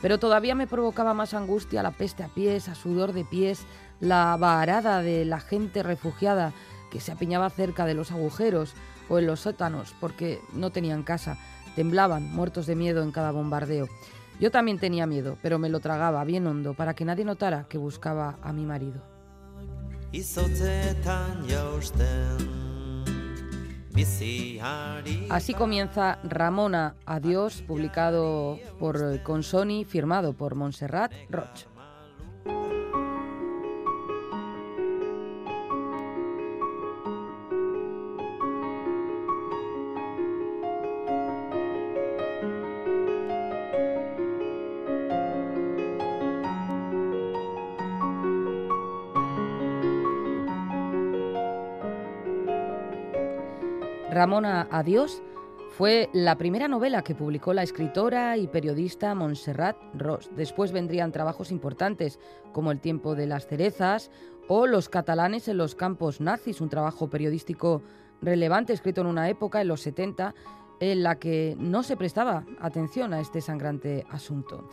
Pero 0.00 0.18
todavía 0.18 0.54
me 0.54 0.66
provocaba 0.66 1.12
más 1.12 1.34
angustia 1.34 1.82
la 1.82 1.90
peste 1.90 2.22
a 2.22 2.28
pies, 2.28 2.70
a 2.70 2.74
sudor 2.74 3.12
de 3.12 3.26
pies, 3.26 3.66
la 4.00 4.34
varada 4.38 5.02
de 5.02 5.26
la 5.26 5.40
gente 5.40 5.82
refugiada 5.82 6.54
que 6.90 7.00
se 7.00 7.12
apiñaba 7.12 7.50
cerca 7.50 7.84
de 7.84 7.92
los 7.92 8.10
agujeros 8.12 8.72
o 9.10 9.18
en 9.18 9.26
los 9.26 9.40
sótanos 9.40 9.94
porque 10.00 10.40
no 10.54 10.70
tenían 10.70 11.02
casa, 11.02 11.36
temblaban, 11.74 12.34
muertos 12.34 12.64
de 12.64 12.76
miedo 12.76 13.02
en 13.02 13.12
cada 13.12 13.30
bombardeo. 13.30 13.88
Yo 14.40 14.50
también 14.50 14.78
tenía 14.78 15.06
miedo, 15.06 15.36
pero 15.42 15.58
me 15.58 15.68
lo 15.68 15.80
tragaba 15.80 16.24
bien 16.24 16.46
hondo 16.46 16.72
para 16.72 16.94
que 16.94 17.04
nadie 17.04 17.26
notara 17.26 17.66
que 17.68 17.76
buscaba 17.76 18.38
a 18.40 18.54
mi 18.54 18.64
marido. 18.64 19.15
Así 25.30 25.54
comienza 25.54 26.18
Ramona 26.22 26.94
Adiós, 27.06 27.62
publicado 27.62 28.58
por 28.78 29.22
Consoni, 29.22 29.84
firmado 29.84 30.32
por 30.32 30.54
Montserrat 30.54 31.12
Roch. 31.30 31.75
Ramona 54.16 54.66
Adiós 54.70 55.22
fue 55.76 56.08
la 56.14 56.38
primera 56.38 56.68
novela 56.68 57.02
que 57.02 57.14
publicó 57.14 57.52
la 57.52 57.62
escritora 57.62 58.38
y 58.38 58.46
periodista 58.46 59.14
Montserrat 59.14 59.76
Ross. 59.92 60.30
Después 60.34 60.72
vendrían 60.72 61.12
trabajos 61.12 61.50
importantes 61.50 62.18
como 62.54 62.72
El 62.72 62.80
tiempo 62.80 63.14
de 63.14 63.26
las 63.26 63.46
cerezas 63.46 64.10
o 64.48 64.66
Los 64.66 64.88
catalanes 64.88 65.48
en 65.48 65.58
los 65.58 65.74
campos 65.74 66.22
nazis, 66.22 66.62
un 66.62 66.70
trabajo 66.70 67.10
periodístico 67.10 67.82
relevante 68.22 68.72
escrito 68.72 69.02
en 69.02 69.08
una 69.08 69.28
época, 69.28 69.60
en 69.60 69.68
los 69.68 69.82
70, 69.82 70.34
en 70.80 71.02
la 71.02 71.18
que 71.18 71.54
no 71.58 71.82
se 71.82 71.98
prestaba 71.98 72.46
atención 72.58 73.12
a 73.12 73.20
este 73.20 73.42
sangrante 73.42 74.06
asunto. 74.08 74.66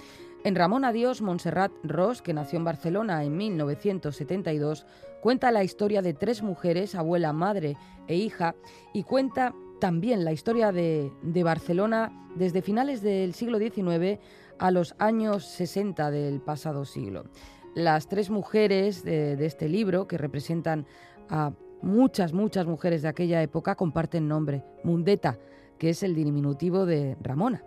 En 0.45 0.55
Ramón 0.55 0.83
Adiós, 0.83 1.21
Montserrat 1.21 1.71
Ross, 1.83 2.21
que 2.21 2.33
nació 2.33 2.59
en 2.59 2.65
Barcelona 2.65 3.23
en 3.23 3.37
1972, 3.37 4.85
cuenta 5.21 5.51
la 5.51 5.63
historia 5.63 6.01
de 6.01 6.13
tres 6.13 6.43
mujeres, 6.43 6.95
abuela, 6.95 7.31
madre 7.31 7.77
e 8.09 8.17
hija, 8.17 8.53
y 8.93 9.03
cuenta 9.03 9.55
también 9.79 10.25
la 10.25 10.33
historia 10.33 10.73
de, 10.73 11.13
Barcelona 11.45 12.11
desde 12.35 12.61
finales 12.61 13.01
del 13.01 13.33
siglo 13.33 13.57
XIX 13.57 14.19
a 14.59 14.69
los 14.71 14.95
años 14.99 15.45
60 15.45 16.11
del 16.11 16.41
pasado 16.41 16.83
siglo. 16.83 17.23
Las 17.73 18.09
tres 18.09 18.29
mujeres 18.29 19.05
de 19.05 19.45
este 19.45 19.69
libro, 19.69 20.09
que 20.09 20.17
representan 20.17 20.85
a 21.29 21.53
muchas, 21.81 22.33
muchas 22.33 22.67
mujeres 22.67 23.01
de 23.01 23.07
aquella 23.07 23.41
época, 23.41 23.75
comparten 23.75 24.27
nombre, 24.27 24.65
Mundeta, 24.83 25.39
que 25.77 25.91
es 25.91 26.03
el 26.03 26.15
diminutivo 26.15 26.85
de 26.85 27.15
Ramona. 27.21 27.63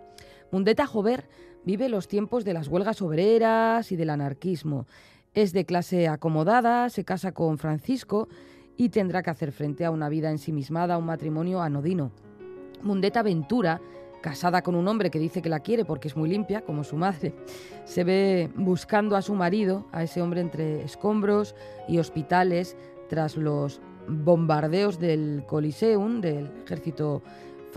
Mundeta 0.51 0.85
Jover 0.85 1.27
vive 1.67 1.89
los 1.89 2.07
tiempos 2.07 2.45
de 2.45 2.53
las 2.53 2.69
huelgas 2.69 3.01
obreras 3.01 3.91
y 3.91 3.97
del 3.97 4.09
anarquismo. 4.09 4.87
Es 5.33 5.51
de 5.51 5.65
clase 5.65 6.07
acomodada, 6.07 6.89
se 6.89 7.03
casa 7.03 7.33
con 7.33 7.57
Francisco 7.57 8.29
y 8.77 8.87
tendrá 8.87 9.21
que 9.21 9.31
hacer 9.31 9.51
frente 9.51 9.83
a 9.83 9.91
una 9.91 10.07
vida 10.07 10.31
ensimismada, 10.31 10.93
a 10.93 10.97
un 10.97 11.05
matrimonio 11.05 11.61
anodino. 11.61 12.11
Mundeta 12.83 13.21
Ventura, 13.21 13.81
casada 14.21 14.61
con 14.61 14.75
un 14.75 14.87
hombre 14.87 15.11
que 15.11 15.19
dice 15.19 15.41
que 15.41 15.49
la 15.49 15.59
quiere 15.59 15.83
porque 15.83 16.07
es 16.07 16.15
muy 16.15 16.29
limpia, 16.29 16.61
como 16.61 16.85
su 16.85 16.95
madre, 16.95 17.35
se 17.83 18.05
ve 18.05 18.49
buscando 18.55 19.17
a 19.17 19.21
su 19.21 19.35
marido, 19.35 19.87
a 19.91 20.03
ese 20.03 20.21
hombre 20.21 20.39
entre 20.39 20.83
escombros 20.85 21.53
y 21.89 21.97
hospitales, 21.97 22.77
tras 23.09 23.35
los 23.35 23.81
bombardeos 24.07 24.99
del 24.99 25.43
Coliseum, 25.45 26.21
del 26.21 26.49
ejército 26.63 27.23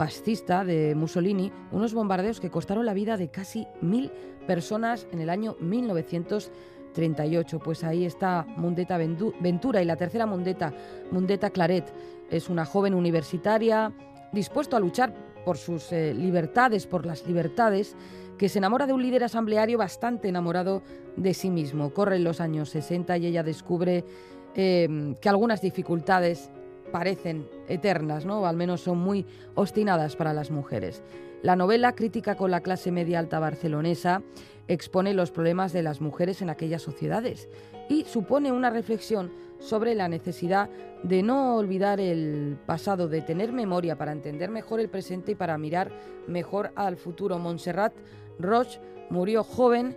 fascista 0.01 0.65
de 0.65 0.95
Mussolini, 0.95 1.53
unos 1.73 1.93
bombardeos 1.93 2.41
que 2.41 2.49
costaron 2.49 2.87
la 2.87 2.95
vida 2.95 3.19
de 3.19 3.29
casi 3.29 3.67
mil 3.83 4.11
personas 4.47 5.07
en 5.13 5.21
el 5.21 5.29
año 5.29 5.57
1938. 5.61 7.59
Pues 7.59 7.85
ahí 7.85 8.07
está 8.07 8.47
Mundeta 8.57 8.97
Ventura 8.97 9.83
y 9.83 9.85
la 9.85 9.97
tercera 9.97 10.25
Mundeta, 10.25 10.73
Mundeta 11.11 11.51
Claret, 11.51 11.93
es 12.31 12.49
una 12.49 12.65
joven 12.65 12.95
universitaria 12.95 13.93
dispuesto 14.33 14.75
a 14.75 14.81
luchar 14.81 15.13
por 15.45 15.59
sus 15.59 15.93
eh, 15.93 16.15
libertades, 16.15 16.87
por 16.87 17.05
las 17.05 17.27
libertades, 17.27 17.95
que 18.39 18.49
se 18.49 18.57
enamora 18.57 18.87
de 18.87 18.95
un 18.95 19.03
líder 19.03 19.25
asambleario 19.25 19.77
bastante 19.77 20.29
enamorado 20.29 20.83
de 21.17 21.35
sí 21.35 21.51
mismo. 21.51 21.93
Corren 21.93 22.25
los 22.25 22.41
años 22.41 22.71
60 22.71 23.19
y 23.19 23.27
ella 23.27 23.43
descubre 23.43 24.07
eh, 24.55 25.15
que 25.21 25.29
algunas 25.29 25.61
dificultades 25.61 26.51
parecen 26.91 27.49
eternas, 27.69 28.25
¿no? 28.25 28.41
o 28.41 28.47
al 28.47 28.57
menos 28.57 28.81
son 28.81 28.99
muy 28.99 29.27
obstinadas 29.55 30.17
para 30.17 30.33
las 30.35 30.51
mujeres. 30.51 31.03
La 31.43 31.57
novela, 31.57 31.95
crítica 31.95 32.35
con 32.35 32.51
la 32.51 32.61
clase 32.61 32.91
media 32.91 33.19
alta 33.19 33.39
barcelonesa, 33.39 34.23
expone 34.69 35.15
los 35.15 35.31
problemas 35.31 35.73
de 35.73 35.83
las 35.83 36.01
mujeres 36.01 36.43
en 36.43 36.51
aquellas 36.51 36.83
sociedades 36.83 37.49
y 37.89 38.05
supone 38.05 38.53
una 38.53 38.71
reflexión 38.71 39.33
sobre 39.59 39.95
la 39.95 40.09
necesidad 40.09 40.69
de 41.03 41.23
no 41.23 41.57
olvidar 41.57 41.99
el 41.99 42.59
pasado, 42.67 43.09
de 43.09 43.23
tener 43.23 43.53
memoria 43.53 43.97
para 43.97 44.13
entender 44.13 44.51
mejor 44.51 44.81
el 44.81 44.89
presente 44.89 45.33
y 45.33 45.35
para 45.35 45.59
mirar 45.59 45.91
mejor 46.27 46.73
al 46.77 46.97
futuro. 46.97 47.39
Montserrat 47.39 47.95
Roche 48.39 48.81
murió 49.09 49.43
joven 49.43 49.97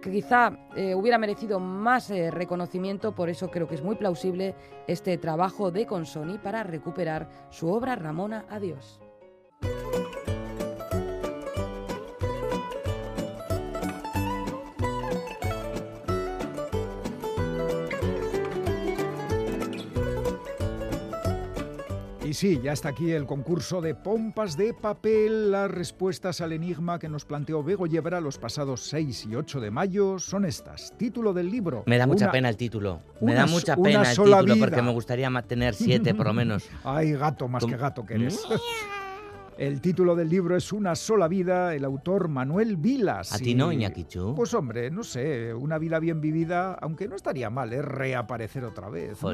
que 0.00 0.10
quizá 0.10 0.52
eh, 0.76 0.94
hubiera 0.94 1.18
merecido 1.18 1.60
más 1.60 2.10
eh, 2.10 2.30
reconocimiento, 2.30 3.14
por 3.14 3.28
eso 3.28 3.50
creo 3.50 3.66
que 3.66 3.74
es 3.74 3.82
muy 3.82 3.96
plausible 3.96 4.54
este 4.86 5.18
trabajo 5.18 5.70
de 5.70 5.86
Consoni 5.86 6.38
para 6.38 6.62
recuperar 6.62 7.28
su 7.50 7.68
obra 7.68 7.96
Ramona 7.96 8.46
Adiós. 8.48 9.00
Y 22.28 22.34
sí, 22.34 22.60
ya 22.62 22.72
está 22.74 22.90
aquí 22.90 23.10
el 23.10 23.24
concurso 23.24 23.80
de 23.80 23.94
pompas 23.94 24.54
de 24.58 24.74
papel. 24.74 25.50
Las 25.50 25.70
respuestas 25.70 26.42
al 26.42 26.52
enigma 26.52 26.98
que 26.98 27.08
nos 27.08 27.24
planteó 27.24 27.62
Bego 27.64 27.86
Yebra 27.86 28.20
los 28.20 28.36
pasados 28.36 28.82
6 28.90 29.28
y 29.30 29.34
8 29.34 29.60
de 29.60 29.70
mayo 29.70 30.18
son 30.18 30.44
estas. 30.44 30.92
Título 30.98 31.32
del 31.32 31.50
libro. 31.50 31.84
Me 31.86 31.96
da 31.96 32.06
mucha 32.06 32.26
Una- 32.26 32.32
pena 32.32 32.48
el 32.50 32.58
título. 32.58 33.00
Me 33.22 33.32
una 33.32 33.34
da 33.40 33.46
mucha 33.46 33.76
pena 33.76 34.02
el 34.02 34.08
título 34.10 34.42
vida. 34.44 34.56
porque 34.58 34.82
me 34.82 34.92
gustaría 34.92 35.30
tener 35.48 35.74
siete 35.74 36.14
por 36.14 36.26
lo 36.26 36.34
menos. 36.34 36.68
Ay, 36.84 37.12
gato, 37.12 37.48
más 37.48 37.62
¿Cómo? 37.62 37.72
que 37.74 37.80
gato 37.80 38.04
que 38.04 38.16
eres. 38.16 38.38
El 39.58 39.80
título 39.80 40.14
del 40.14 40.28
libro 40.28 40.56
es 40.56 40.72
Una 40.72 40.94
sola 40.94 41.26
vida, 41.26 41.74
el 41.74 41.84
autor 41.84 42.28
Manuel 42.28 42.76
Vilas. 42.76 43.32
¿A 43.32 43.38
ti 43.38 43.56
no, 43.56 43.72
Y, 43.72 43.74
Iñaki 43.74 44.04
Chu? 44.04 44.32
Pues 44.36 44.54
hombre, 44.54 44.88
no 44.88 45.02
sé, 45.02 45.52
una 45.52 45.78
vida 45.78 45.98
bien 45.98 46.20
vivida, 46.20 46.74
aunque 46.74 47.08
no 47.08 47.16
estaría 47.16 47.50
mal, 47.50 47.72
es 47.72 47.84
reaparecer 47.84 48.64
otra 48.64 48.88
vez. 48.88 49.18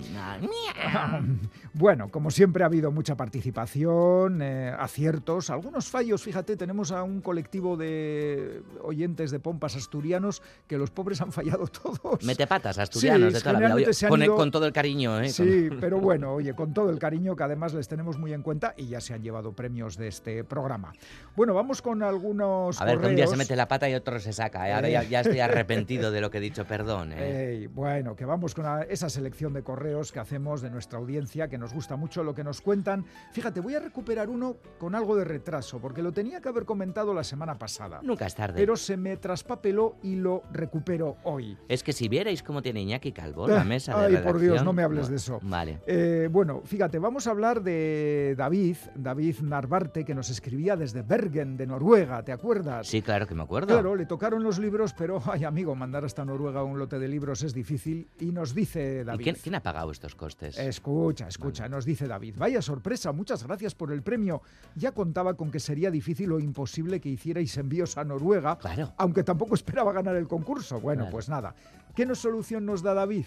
Bueno, 1.74 2.08
como 2.10 2.30
siempre 2.30 2.62
ha 2.62 2.66
habido 2.66 2.90
mucha 2.90 3.16
participación, 3.18 4.40
eh, 4.40 4.74
aciertos, 4.78 5.50
algunos 5.50 5.88
fallos. 5.88 6.22
Fíjate, 6.22 6.56
tenemos 6.56 6.90
a 6.90 7.02
un 7.02 7.20
colectivo 7.20 7.76
de 7.76 8.62
oyentes 8.82 9.30
de 9.30 9.40
pompas 9.40 9.76
asturianos 9.76 10.42
que 10.66 10.78
los 10.78 10.90
pobres 10.90 11.20
han 11.20 11.32
fallado 11.32 11.66
todos. 11.66 12.24
Mete 12.24 12.46
patas, 12.46 12.78
asturianos 12.78 13.28
Sí, 13.28 13.34
de 13.34 13.40
toda 13.40 13.52
la 13.52 13.58
vida. 13.74 13.74
Oye, 13.90 14.08
con, 14.08 14.22
ido- 14.22 14.36
con 14.36 14.50
todo 14.50 14.64
el 14.66 14.72
cariño, 14.72 15.20
¿eh? 15.20 15.28
Sí, 15.28 15.68
Con- 15.68 15.80
pero 15.80 16.00
bueno, 16.00 16.32
oye, 16.32 16.54
con 16.54 16.72
todo 16.72 16.88
el 16.88 16.98
cariño 16.98 17.36
que 17.36 17.42
además 17.42 17.74
les 17.74 17.86
tenemos 17.86 18.18
muy 18.18 18.32
en 18.32 18.42
cuenta 18.42 18.72
y 18.78 18.86
ya 18.86 18.99
se 19.00 19.14
han 19.14 19.22
llevado 19.22 19.52
premios 19.52 19.96
de 19.96 20.08
este 20.08 20.44
programa. 20.44 20.92
Bueno, 21.36 21.54
vamos 21.54 21.82
con 21.82 22.02
algunos 22.02 22.80
A 22.80 22.84
ver, 22.84 22.98
que 22.98 23.06
un 23.06 23.16
día 23.16 23.24
se 23.26 23.30
correos. 23.32 23.38
mete 23.38 23.56
la 23.56 23.68
pata 23.68 23.88
y 23.88 23.94
otro 23.94 24.18
se 24.20 24.32
saca. 24.32 24.68
¿eh? 24.68 24.72
Ahora 24.72 24.88
Eh. 24.88 24.92
ya, 24.92 25.02
ya 25.04 25.20
estoy 25.20 25.40
arrepentido 25.40 26.10
de 26.10 26.20
lo 26.20 26.30
que 26.30 26.38
he 26.38 26.40
dicho, 26.40 26.64
perdón. 26.64 27.12
¿eh? 27.12 27.50
Ey, 27.60 27.66
bueno, 27.66 28.14
que 28.16 28.24
vamos 28.24 28.54
con 28.54 28.64
esa 28.88 29.08
selección 29.08 29.52
de 29.52 29.62
correos 29.62 30.12
que 30.12 30.20
hacemos 30.20 30.60
de 30.62 30.70
nuestra 30.70 30.98
audiencia, 30.98 31.48
que 31.48 31.58
nos 31.58 31.72
gusta 31.72 31.96
mucho 31.96 32.22
lo 32.24 32.34
que 32.34 32.44
nos 32.44 32.60
cuentan. 32.60 33.04
Fíjate, 33.32 33.60
voy 33.60 33.74
a 33.74 33.80
recuperar 33.80 34.28
uno 34.28 34.56
con 34.78 34.94
algo 34.94 35.16
de 35.16 35.24
retraso, 35.24 35.78
porque 35.80 36.02
lo 36.02 36.12
tenía 36.12 36.40
que 36.40 36.48
haber 36.48 36.64
comentado 36.64 37.14
la 37.14 37.24
semana 37.24 37.58
pasada. 37.58 38.00
Nunca 38.02 38.26
es 38.26 38.34
tarde. 38.34 38.54
Pero 38.60 38.76
se 38.76 38.96
me 38.96 39.16
traspapeló 39.16 39.96
y 40.02 40.16
lo 40.16 40.42
recupero 40.52 41.16
hoy. 41.24 41.56
Es 41.68 41.82
que 41.82 41.92
si 41.92 42.08
vierais 42.08 42.42
cómo 42.42 42.62
tiene 42.62 42.80
Iñaki 42.82 43.12
Calvo 43.12 43.46
la 43.48 43.64
mesa 43.64 43.98
de 44.06 44.16
Ay, 44.18 44.22
por 44.22 44.38
Dios, 44.38 44.56
redacción- 44.60 44.64
no 44.64 44.72
me 44.72 44.82
hables 44.82 45.08
de 45.08 45.14
Bueno, 45.14 45.16
eso. 45.16 45.40
Vale. 45.42 45.78
Eh, 45.86 46.28
bueno, 46.30 46.62
fíjate, 46.64 46.98
vamos 46.98 47.26
a 47.26 47.30
hablar 47.30 47.62
de 47.62 48.34
David, 48.36 48.76
David 48.96 49.40
Narvarte, 49.40 50.04
que 50.04 50.14
nos 50.14 50.30
escribía 50.30 50.76
desde 50.76 51.02
Bergen, 51.02 51.56
de 51.56 51.66
Noruega, 51.66 52.22
¿te 52.22 52.32
acuerdas? 52.32 52.86
Sí, 52.86 53.02
claro 53.02 53.26
que 53.26 53.34
me 53.34 53.42
acuerdo. 53.42 53.68
Claro, 53.68 53.94
le 53.96 54.04
tocaron 54.06 54.42
los 54.42 54.58
libros, 54.58 54.92
pero, 54.94 55.22
ay 55.32 55.44
amigo, 55.44 55.74
mandar 55.74 56.04
hasta 56.04 56.24
Noruega 56.24 56.62
un 56.62 56.78
lote 56.78 56.98
de 56.98 57.08
libros 57.08 57.42
es 57.42 57.54
difícil. 57.54 58.08
Y 58.18 58.26
nos 58.32 58.54
dice 58.54 59.00
¿Y 59.00 59.04
David. 59.04 59.24
quién, 59.24 59.36
quién 59.42 59.54
ha 59.54 59.62
pagado 59.62 59.90
estos 59.92 60.14
costes? 60.14 60.58
Escucha, 60.58 61.28
escucha, 61.28 61.68
nos 61.68 61.84
dice 61.84 62.06
David. 62.08 62.34
Vaya 62.38 62.60
sorpresa, 62.62 63.12
muchas 63.12 63.44
gracias 63.46 63.74
por 63.74 63.92
el 63.92 64.02
premio. 64.02 64.42
Ya 64.74 64.92
contaba 64.92 65.34
con 65.34 65.50
que 65.50 65.60
sería 65.60 65.90
difícil 65.90 66.32
o 66.32 66.40
imposible 66.40 67.00
que 67.00 67.08
hicierais 67.08 67.56
envíos 67.56 67.96
a 67.96 68.04
Noruega, 68.04 68.58
Claro. 68.58 68.92
aunque 68.96 69.22
tampoco 69.22 69.54
esperaba 69.54 69.92
ganar 69.92 70.16
el 70.16 70.26
concurso. 70.28 70.80
Bueno, 70.80 71.02
Claro. 71.04 71.12
pues 71.12 71.28
nada. 71.28 71.54
¿Qué 71.94 72.04
nos 72.06 72.18
solución 72.18 72.66
nos 72.66 72.82
da 72.82 72.94
David? 72.94 73.24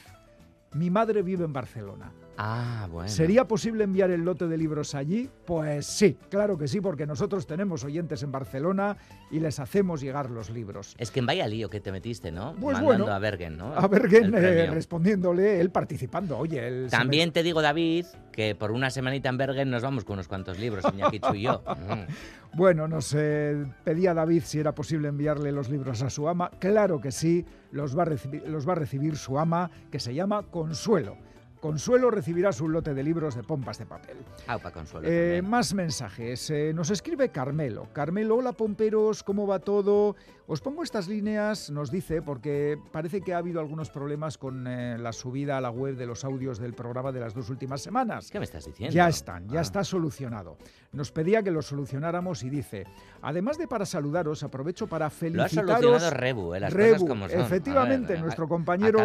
Mi 0.73 0.89
madre 0.89 1.21
vive 1.21 1.45
en 1.45 1.53
Barcelona. 1.53 2.11
Ah, 2.37 2.87
bueno. 2.91 3.09
¿Sería 3.09 3.47
posible 3.47 3.83
enviar 3.83 4.11
el 4.11 4.21
lote 4.21 4.47
de 4.47 4.57
libros 4.57 4.95
allí? 4.95 5.29
Pues 5.45 5.85
sí, 5.85 6.17
claro 6.29 6.57
que 6.57 6.67
sí, 6.67 6.81
porque 6.81 7.05
nosotros 7.05 7.45
tenemos 7.45 7.83
oyentes 7.83 8.23
en 8.23 8.31
Barcelona 8.31 8.97
y 9.29 9.39
les 9.39 9.59
hacemos 9.59 10.01
llegar 10.01 10.29
los 10.29 10.49
libros. 10.49 10.95
Es 10.97 11.11
que 11.11 11.19
en 11.19 11.25
vaya 11.25 11.47
lío 11.47 11.69
que 11.69 11.79
te 11.79 11.91
metiste, 11.91 12.31
¿no? 12.31 12.55
Pues 12.59 12.75
Mandando 12.75 13.05
bueno, 13.05 13.15
a 13.15 13.19
Bergen, 13.19 13.57
¿no? 13.57 13.73
A 13.73 13.87
Bergen 13.87 14.33
eh, 14.35 14.67
respondiéndole, 14.67 15.59
él 15.59 15.69
participando. 15.69 16.37
Oye, 16.37 16.67
él 16.67 16.87
También 16.89 17.31
te 17.31 17.43
digo, 17.43 17.61
David, 17.61 18.05
que 18.31 18.55
por 18.55 18.71
una 18.71 18.89
semanita 18.89 19.29
en 19.29 19.37
Bergen 19.37 19.69
nos 19.69 19.83
vamos 19.83 20.03
con 20.03 20.13
unos 20.13 20.27
cuantos 20.27 20.59
libros, 20.59 20.85
Iñaki 20.91 21.19
Chu 21.19 21.35
y 21.35 21.41
yo. 21.43 21.63
Mm. 21.83 22.55
Bueno, 22.55 22.87
nos 22.87 23.13
eh, 23.17 23.65
pedía 23.83 24.13
David 24.13 24.43
si 24.45 24.59
era 24.59 24.73
posible 24.73 25.07
enviarle 25.07 25.51
los 25.51 25.69
libros 25.69 26.01
a 26.03 26.09
su 26.09 26.29
ama. 26.29 26.51
Claro 26.59 27.01
que 27.01 27.11
sí, 27.11 27.45
los 27.71 27.97
va, 27.97 28.03
a 28.03 28.47
los 28.47 28.67
va 28.67 28.73
a 28.73 28.75
recibir 28.75 29.17
su 29.17 29.39
ama, 29.39 29.69
que 29.91 29.99
se 29.99 30.13
llama 30.13 30.43
Consuelo. 30.43 31.17
Consuelo 31.63 32.11
recibirá 32.11 32.51
su 32.51 32.67
lote 32.67 32.93
de 32.93 33.01
libros 33.01 33.35
de 33.35 33.43
pompas 33.43 33.77
de 33.77 33.85
papel. 33.85 34.17
Aupa 34.47 34.69
Consuelo. 34.71 35.07
Eh, 35.09 35.41
más 35.41 35.73
mensajes. 35.73 36.49
Eh, 36.49 36.73
nos 36.75 36.89
escribe 36.89 37.29
Carmelo. 37.29 37.87
Carmelo, 37.93 38.35
hola 38.35 38.51
pomperos, 38.51 39.23
¿cómo 39.23 39.47
va 39.47 39.59
todo? 39.59 40.17
Os 40.45 40.59
pongo 40.59 40.83
estas 40.83 41.07
líneas, 41.07 41.69
nos 41.71 41.89
dice, 41.89 42.21
porque 42.21 42.77
parece 42.91 43.21
que 43.21 43.33
ha 43.33 43.37
habido 43.37 43.61
algunos 43.61 43.89
problemas 43.89 44.37
con 44.37 44.67
eh, 44.67 44.97
la 44.97 45.13
subida 45.13 45.57
a 45.57 45.61
la 45.61 45.69
web 45.71 45.95
de 45.95 46.05
los 46.05 46.25
audios 46.25 46.59
del 46.59 46.73
programa 46.73 47.13
de 47.13 47.21
las 47.21 47.33
dos 47.33 47.49
últimas 47.49 47.81
semanas. 47.81 48.29
¿Qué 48.29 48.39
me 48.39 48.43
estás 48.45 48.65
diciendo? 48.65 48.93
Ya 48.93 49.07
están, 49.07 49.47
ya 49.47 49.59
Ah. 49.59 49.61
está 49.61 49.85
solucionado. 49.85 50.57
Nos 50.91 51.13
pedía 51.13 51.41
que 51.43 51.49
lo 51.49 51.61
solucionáramos 51.61 52.43
y 52.43 52.49
dice, 52.49 52.83
además 53.21 53.57
de 53.57 53.69
para 53.69 53.85
saludaros, 53.85 54.43
aprovecho 54.43 54.85
para 54.85 55.05
Lo 55.05 55.07
ha 55.07 55.09
felicitaros. 55.11 55.79
solucionado 55.81 56.09
Rebu, 56.11 56.53
eh, 56.55 56.59
las 56.59 56.73
Rebu, 56.73 56.93
cosas 56.95 57.07
como 57.09 57.29
son. 57.29 57.39
A 57.39 57.43
efectivamente, 57.45 58.07
ver, 58.09 58.17
a- 58.17 58.21
nuestro 58.23 58.47
compañero 58.49 58.99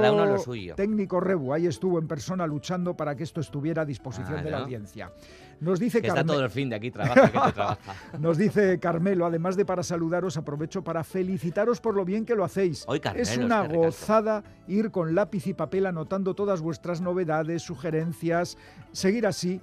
técnico 0.74 1.20
Rebu, 1.20 1.52
ahí 1.52 1.68
estuvo 1.68 2.00
en 2.00 2.08
persona 2.08 2.48
luchando 2.48 2.96
para 2.96 3.14
que 3.14 3.22
esto 3.22 3.40
estuviera 3.40 3.82
a 3.82 3.84
disposición 3.84 4.42
de 4.42 4.50
la 4.50 4.58
audiencia. 4.58 5.12
Nos 5.60 5.80
dice 5.80 6.00
Que 6.00 6.08
está 6.08 6.24
todo 6.24 6.44
el 6.44 6.50
fin 6.50 6.68
de 6.68 6.76
aquí, 6.76 6.90
trabaja, 6.90 7.30
que 7.30 7.38
te 7.38 7.52
trabaja. 7.52 7.78
nos 8.18 8.38
dice 8.38 8.78
Carmelo, 8.78 9.26
además 9.26 9.56
de 9.56 9.64
para 9.64 9.82
saludaros, 9.82 10.36
aprovecho 10.36 10.82
para 10.84 11.02
felicitaros 11.04 11.80
por 11.80 11.94
lo 11.94 12.04
bien 12.04 12.24
que 12.24 12.34
lo 12.34 12.44
hacéis. 12.44 12.84
Hoy, 12.86 13.00
Carmelo, 13.00 13.22
es 13.22 13.36
una 13.36 13.66
gozada 13.66 14.44
ir 14.68 14.90
con 14.90 15.14
lápiz 15.14 15.46
y 15.46 15.54
papel 15.54 15.86
anotando 15.86 16.34
todas 16.34 16.60
vuestras 16.60 17.00
novedades, 17.00 17.62
sugerencias, 17.62 18.56
seguir 18.92 19.26
así. 19.26 19.60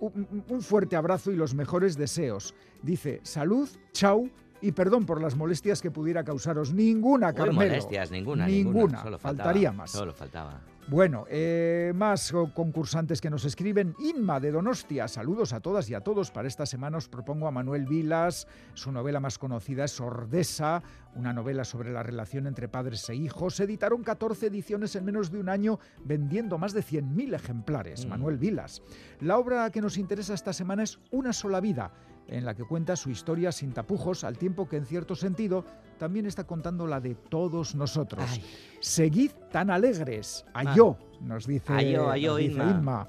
Un, 0.00 0.44
un 0.48 0.62
fuerte 0.62 0.94
abrazo 0.94 1.32
y 1.32 1.36
los 1.36 1.54
mejores 1.54 1.96
deseos. 1.96 2.54
Dice, 2.82 3.20
salud, 3.24 3.68
chau 3.92 4.30
y 4.60 4.72
perdón 4.72 5.06
por 5.06 5.20
las 5.20 5.34
molestias 5.34 5.80
que 5.80 5.90
pudiera 5.90 6.22
causaros. 6.24 6.72
Ninguna, 6.72 7.28
Uy, 7.28 7.34
Carmelo. 7.34 7.54
molestias, 7.54 8.10
ninguna, 8.10 8.46
Ninguna, 8.46 8.74
ninguna. 8.76 9.02
Solo 9.02 9.18
faltaba, 9.18 9.44
faltaría 9.44 9.72
más. 9.72 9.90
Solo 9.90 10.12
faltaba. 10.12 10.60
Bueno, 10.90 11.26
eh, 11.28 11.92
más 11.94 12.32
concursantes 12.54 13.20
que 13.20 13.28
nos 13.28 13.44
escriben. 13.44 13.94
Inma 13.98 14.40
de 14.40 14.50
Donostia, 14.50 15.06
saludos 15.06 15.52
a 15.52 15.60
todas 15.60 15.90
y 15.90 15.94
a 15.94 16.00
todos. 16.00 16.30
Para 16.30 16.48
esta 16.48 16.64
semana 16.64 16.96
os 16.96 17.10
propongo 17.10 17.46
a 17.46 17.50
Manuel 17.50 17.84
Vilas. 17.84 18.48
Su 18.72 18.90
novela 18.90 19.20
más 19.20 19.36
conocida 19.36 19.84
es 19.84 19.90
Sordesa, 19.90 20.82
una 21.14 21.34
novela 21.34 21.64
sobre 21.64 21.92
la 21.92 22.02
relación 22.02 22.46
entre 22.46 22.70
padres 22.70 23.06
e 23.10 23.16
hijos. 23.16 23.56
Se 23.56 23.64
editaron 23.64 24.02
14 24.02 24.46
ediciones 24.46 24.96
en 24.96 25.04
menos 25.04 25.30
de 25.30 25.40
un 25.40 25.50
año, 25.50 25.78
vendiendo 26.06 26.56
más 26.56 26.72
de 26.72 26.82
100.000 26.82 27.34
ejemplares. 27.34 28.06
Mm. 28.06 28.08
Manuel 28.08 28.38
Vilas. 28.38 28.80
La 29.20 29.36
obra 29.36 29.68
que 29.68 29.82
nos 29.82 29.98
interesa 29.98 30.32
esta 30.32 30.54
semana 30.54 30.84
es 30.84 30.98
Una 31.10 31.34
sola 31.34 31.60
vida, 31.60 31.92
en 32.28 32.44
la 32.44 32.54
que 32.54 32.64
cuenta 32.64 32.94
su 32.96 33.10
historia 33.10 33.52
sin 33.52 33.72
tapujos, 33.72 34.24
al 34.24 34.38
tiempo 34.38 34.68
que 34.68 34.76
en 34.76 34.86
cierto 34.86 35.14
sentido 35.14 35.64
también 35.98 36.26
está 36.26 36.44
contando 36.44 36.86
la 36.86 37.00
de 37.00 37.14
todos 37.14 37.74
nosotros. 37.74 38.24
Ay. 38.28 38.44
Seguid 38.80 39.32
tan 39.50 39.70
alegres. 39.70 40.44
Ah. 40.54 40.60
Ayó, 40.60 40.96
nos 41.20 41.46
dice, 41.46 41.72
Ayó, 41.72 42.10
ayó, 42.10 42.32
nos 42.32 42.38
dice 42.38 42.52
Inma. 42.54 42.70
Inma. 42.70 43.08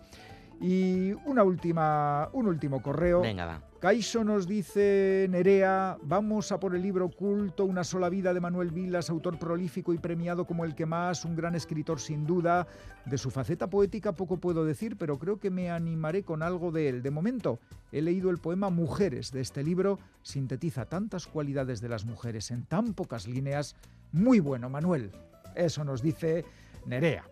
Y 0.61 1.13
una 1.25 1.43
última, 1.43 2.29
un 2.33 2.47
último 2.47 2.81
correo. 2.81 3.21
Venga, 3.21 3.45
va. 3.45 3.68
Caixo 3.79 4.25
nos 4.25 4.45
dice 4.45 5.25
Nerea, 5.29 5.97
vamos 6.03 6.51
a 6.51 6.59
por 6.59 6.75
el 6.75 6.81
libro 6.81 7.07
culto 7.07 7.63
Una 7.63 7.85
sola 7.85 8.09
vida 8.09 8.33
de 8.33 8.41
Manuel 8.41 8.71
Vilas, 8.71 9.09
autor 9.09 9.39
prolífico 9.39 9.93
y 9.93 9.97
premiado 9.97 10.45
como 10.45 10.65
el 10.65 10.75
que 10.75 10.85
más, 10.85 11.23
un 11.23 11.33
gran 11.37 11.55
escritor 11.55 12.01
sin 12.01 12.27
duda. 12.27 12.67
De 13.05 13.17
su 13.17 13.31
faceta 13.31 13.69
poética 13.69 14.11
poco 14.11 14.35
puedo 14.35 14.65
decir, 14.65 14.97
pero 14.97 15.17
creo 15.17 15.39
que 15.39 15.49
me 15.49 15.71
animaré 15.71 16.23
con 16.23 16.43
algo 16.43 16.73
de 16.73 16.89
él. 16.89 17.01
De 17.01 17.09
momento, 17.09 17.59
he 17.93 18.01
leído 18.01 18.29
el 18.31 18.39
poema 18.39 18.69
Mujeres 18.69 19.31
de 19.31 19.39
este 19.39 19.63
libro, 19.63 19.97
sintetiza 20.23 20.83
tantas 20.83 21.25
cualidades 21.25 21.79
de 21.79 21.87
las 21.87 22.03
mujeres 22.03 22.51
en 22.51 22.65
tan 22.65 22.93
pocas 22.93 23.29
líneas. 23.29 23.77
Muy 24.11 24.41
bueno, 24.41 24.69
Manuel. 24.69 25.09
Eso 25.55 25.85
nos 25.85 26.01
dice 26.01 26.43
Nerea. 26.85 27.23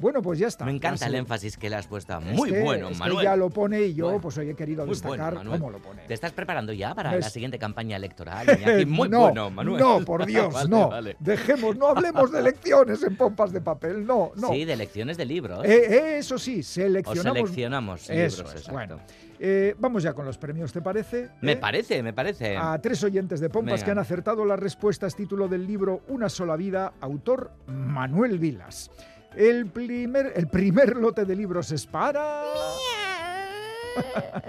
Bueno, 0.00 0.20
pues 0.22 0.38
ya 0.38 0.48
está. 0.48 0.64
Me 0.64 0.72
encanta 0.72 1.06
el 1.06 1.14
énfasis 1.14 1.56
que 1.56 1.70
le 1.70 1.76
has 1.76 1.86
puesto. 1.86 2.18
Es 2.18 2.36
Muy 2.36 2.50
que- 2.50 2.62
bueno, 2.62 2.88
es 2.88 2.94
que 2.94 2.98
Manuel. 2.98 3.24
ya 3.24 3.36
lo 3.36 3.48
pone 3.50 3.80
y 3.82 3.94
yo 3.94 4.06
Bueno, 4.06 4.20
pues 4.20 4.36
hoy 4.38 4.50
he 4.50 4.54
querido 4.54 4.84
bueno, 4.84 4.92
destacar 5.00 5.34
Manuel. 5.34 5.58
cómo 5.60 5.70
lo 5.70 5.78
pone. 5.78 6.02
¿Te 6.02 6.14
estás 6.14 6.32
preparando 6.32 6.72
ya 6.72 6.94
para 6.94 7.14
la 7.16 7.30
siguiente 7.30 7.58
campaña 7.58 7.96
electoral? 7.96 8.46
Muy 8.88 9.08
no, 9.08 9.20
bueno, 9.20 9.50
Manuel. 9.50 9.80
No, 9.80 10.04
por 10.04 10.26
Dios, 10.26 10.52
Vale, 10.52 10.68
no. 10.68 10.88
vale. 10.88 11.16
Dejemos, 11.20 11.76
no 11.76 11.88
hablemos 11.88 12.30
de 12.32 12.40
elecciones 12.40 13.02
en 13.02 13.16
pompas 13.16 13.52
de 13.52 13.60
papel, 13.60 14.04
no, 14.04 14.32
no. 14.36 14.48
Sí, 14.48 14.64
de 14.64 14.72
elecciones 14.72 15.16
de 15.16 15.24
libros. 15.26 15.64
Eh, 15.64 15.86
eh, 15.88 16.18
eso 16.18 16.38
sí, 16.38 16.60
o 16.60 16.62
seleccionamos. 16.62 17.36
seleccionamos 17.36 18.10
Eso 18.10 18.42
libros, 18.42 18.52
exacto. 18.56 18.72
bueno. 18.72 19.00
Eh, 19.38 19.74
vamos 19.78 20.02
ya 20.02 20.12
con 20.12 20.24
los 20.24 20.38
premios, 20.38 20.72
¿te 20.72 20.80
parece? 20.80 21.28
Me 21.40 21.56
parece, 21.56 22.02
me 22.02 22.12
parece. 22.12 22.56
A 22.56 22.80
tres 22.80 23.02
oyentes 23.04 23.40
de 23.40 23.50
Pompas 23.50 23.74
Venga. 23.74 23.84
que 23.84 23.90
han 23.90 23.98
acertado 23.98 24.44
las 24.44 24.58
respuestas, 24.58 25.14
título 25.16 25.48
del 25.48 25.66
libro 25.66 26.02
Una 26.08 26.28
sola 26.28 26.56
vida, 26.56 26.94
autor 27.00 27.50
Manuel 27.66 28.38
Vilas. 28.38 28.90
El 29.36 29.66
primer, 29.66 30.32
el 30.36 30.48
primer 30.48 30.96
lote 30.96 31.24
de 31.24 31.34
libros 31.34 31.72
es 31.72 31.86
para... 31.86 32.44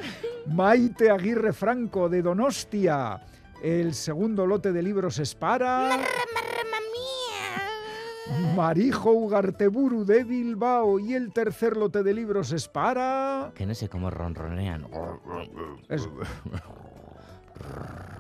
Maite 0.48 1.10
Aguirre 1.10 1.54
Franco 1.54 2.10
de 2.10 2.22
Donostia. 2.22 3.22
El 3.62 3.94
segundo 3.94 4.46
lote 4.46 4.72
de 4.72 4.84
libros 4.84 5.20
es 5.20 5.34
para... 5.34 5.90
Marijo 8.56 9.12
Ugarteburu 9.12 10.06
de 10.06 10.24
Bilbao. 10.24 11.00
Y 11.00 11.14
el 11.14 11.32
tercer 11.32 11.78
lote 11.78 12.04
de 12.04 12.14
libros 12.14 12.52
es 12.52 12.68
para... 12.68 13.52
Que 13.56 13.66
no 13.66 13.74
sé 13.74 13.90
cómo 13.90 14.10
ronronean. 14.10 14.88
Eso. 15.90 16.12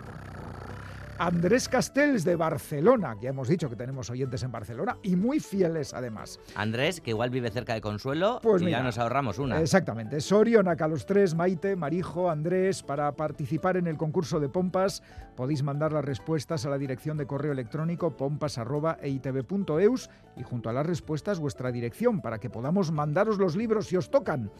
Andrés 1.17 1.69
Castells 1.69 2.25
de 2.25 2.35
Barcelona, 2.35 3.15
ya 3.21 3.29
hemos 3.29 3.47
dicho 3.47 3.69
que 3.69 3.77
tenemos 3.77 4.09
oyentes 4.09 4.43
en 4.43 4.51
Barcelona 4.51 4.97
y 5.01 5.15
muy 5.15 5.39
fieles 5.39 5.93
además. 5.93 6.41
Andrés, 6.55 6.99
que 6.99 7.11
igual 7.11 7.29
vive 7.29 7.49
cerca 7.51 7.73
de 7.73 7.79
Consuelo, 7.81 8.39
Pues 8.41 8.61
y 8.61 8.65
mira, 8.65 8.79
ya 8.79 8.83
nos 8.83 8.97
ahorramos 8.97 9.39
una. 9.39 9.61
Exactamente. 9.61 10.19
Sorionaca, 10.19 10.87
los 10.87 11.05
tres, 11.05 11.33
Maite, 11.33 11.77
Marijo, 11.77 12.29
Andrés, 12.29 12.83
para 12.83 13.11
participar 13.13 13.77
en 13.77 13.87
el 13.87 13.95
concurso 13.97 14.39
de 14.39 14.49
pompas 14.49 15.01
podéis 15.35 15.63
mandar 15.63 15.93
las 15.93 16.03
respuestas 16.03 16.65
a 16.65 16.69
la 16.69 16.77
dirección 16.77 17.17
de 17.17 17.25
correo 17.25 17.51
electrónico 17.53 18.15
pompas.eitv.eus 18.17 20.09
y 20.37 20.43
junto 20.43 20.69
a 20.69 20.73
las 20.73 20.85
respuestas 20.85 21.39
vuestra 21.39 21.71
dirección 21.71 22.21
para 22.21 22.39
que 22.39 22.49
podamos 22.49 22.91
mandaros 22.91 23.37
los 23.37 23.55
libros 23.55 23.87
si 23.87 23.95
os 23.95 24.09
tocan. 24.09 24.51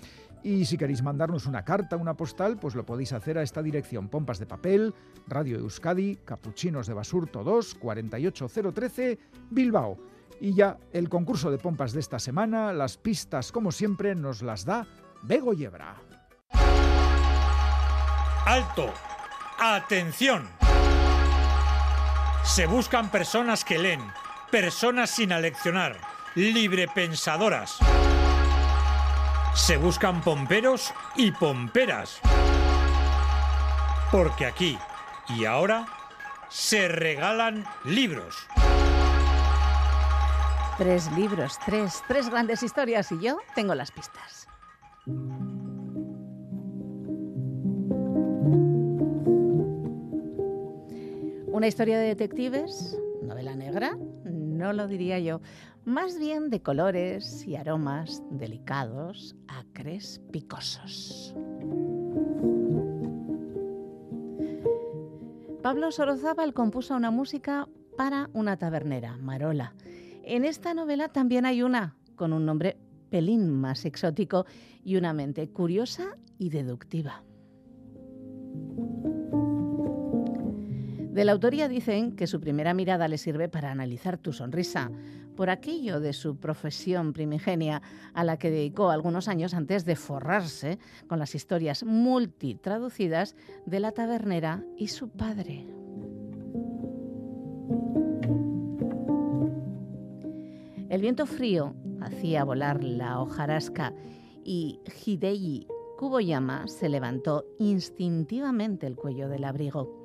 Y 0.45 0.63
si 0.65 0.77
queréis 0.77 1.01
mandarnos 1.01 1.47
una 1.47 1.65
carta, 1.65 1.97
una 1.97 2.13
postal, 2.13 2.59
pues 2.59 2.75
lo 2.75 2.85
podéis 2.85 3.13
hacer 3.13 3.39
a 3.39 3.41
esta 3.41 3.63
dirección. 3.63 4.09
Pompas 4.09 4.37
de 4.37 4.45
papel, 4.45 4.93
Radio 5.25 5.57
Euskadi, 5.57 6.17
Capuchinos 6.17 6.85
de 6.85 6.93
Basurto 6.93 7.43
2, 7.43 7.73
48013, 7.73 9.17
Bilbao. 9.49 9.97
Y 10.39 10.53
ya 10.53 10.77
el 10.93 11.09
concurso 11.09 11.49
de 11.49 11.57
pompas 11.57 11.93
de 11.93 11.99
esta 11.99 12.19
semana, 12.19 12.73
las 12.73 12.97
pistas 12.97 13.51
como 13.51 13.71
siempre 13.71 14.13
nos 14.13 14.43
las 14.43 14.65
da 14.65 14.85
Bego 15.23 15.53
Yebra. 15.53 15.95
¡Alto! 18.45 18.93
¡Atención! 19.57 20.47
Se 22.43 22.67
buscan 22.67 23.09
personas 23.09 23.65
que 23.65 23.79
leen, 23.79 24.01
personas 24.51 25.09
sin 25.09 25.31
aleccionar, 25.31 25.97
librepensadoras. 26.35 27.79
Se 29.55 29.77
buscan 29.77 30.21
pomperos 30.21 30.93
y 31.15 31.31
pomperas. 31.31 32.19
Porque 34.11 34.45
aquí 34.45 34.77
y 35.29 35.45
ahora 35.45 35.87
se 36.49 36.89
regalan 36.89 37.63
libros. 37.85 38.35
Tres 40.77 41.09
libros, 41.13 41.57
tres, 41.65 42.03
tres 42.07 42.29
grandes 42.29 42.63
historias 42.63 43.09
y 43.13 43.21
yo 43.21 43.37
tengo 43.55 43.73
las 43.75 43.91
pistas. 43.91 44.47
Una 51.47 51.67
historia 51.67 51.97
de 51.97 52.07
detectives, 52.07 52.99
novela 53.23 53.55
negra, 53.55 53.97
no 54.25 54.73
lo 54.73 54.87
diría 54.87 55.17
yo, 55.19 55.39
más 55.85 56.17
bien 56.17 56.49
de 56.49 56.61
colores 56.61 57.45
y 57.47 57.55
aromas 57.55 58.23
delicados, 58.31 59.35
acres, 59.47 60.19
picosos. 60.31 61.35
Pablo 65.61 65.91
Sorozábal 65.91 66.53
compuso 66.53 66.95
una 66.95 67.11
música 67.11 67.67
para 67.97 68.29
una 68.33 68.57
tabernera, 68.57 69.17
Marola. 69.17 69.73
En 70.23 70.43
esta 70.43 70.73
novela 70.73 71.09
también 71.09 71.45
hay 71.45 71.61
una 71.61 71.95
con 72.15 72.33
un 72.33 72.45
nombre 72.45 72.77
pelín 73.09 73.49
más 73.49 73.85
exótico 73.85 74.45
y 74.83 74.95
una 74.97 75.13
mente 75.13 75.47
curiosa 75.49 76.17
y 76.37 76.49
deductiva. 76.49 77.23
De 81.15 81.23
la 81.23 81.31
autoría 81.31 81.69
dicen 81.69 82.17
que 82.17 82.27
su 82.27 82.41
primera 82.41 82.73
mirada 82.73 83.07
le 83.07 83.17
sirve 83.17 83.47
para 83.47 83.71
analizar 83.71 84.17
tu 84.17 84.33
sonrisa, 84.33 84.91
por 85.37 85.49
aquello 85.49 86.01
de 86.01 86.11
su 86.11 86.35
profesión 86.35 87.13
primigenia 87.13 87.81
a 88.13 88.25
la 88.25 88.35
que 88.35 88.51
dedicó 88.51 88.89
algunos 88.89 89.29
años 89.29 89.53
antes 89.53 89.85
de 89.85 89.95
forrarse 89.95 90.77
con 91.07 91.17
las 91.17 91.33
historias 91.33 91.85
multitraducidas 91.85 93.37
de 93.65 93.79
la 93.79 93.93
tabernera 93.93 94.65
y 94.75 94.89
su 94.89 95.07
padre. 95.07 95.65
El 100.89 100.99
viento 100.99 101.25
frío 101.25 101.75
hacía 102.01 102.43
volar 102.43 102.83
la 102.83 103.21
hojarasca 103.21 103.93
y 104.43 104.81
Hidei 105.05 105.65
Kuboyama 105.97 106.67
se 106.67 106.89
levantó 106.89 107.45
instintivamente 107.57 108.85
el 108.85 108.97
cuello 108.97 109.29
del 109.29 109.45
abrigo. 109.45 110.04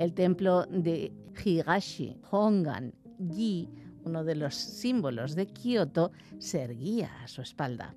El 0.00 0.14
templo 0.14 0.64
de 0.64 1.12
Higashi 1.44 2.16
Hongan 2.30 2.94
Ji, 3.34 3.68
uno 4.02 4.24
de 4.24 4.34
los 4.34 4.54
símbolos 4.54 5.34
de 5.34 5.46
Kioto, 5.46 6.10
se 6.38 6.62
erguía 6.62 7.10
a 7.22 7.28
su 7.28 7.42
espalda. 7.42 7.94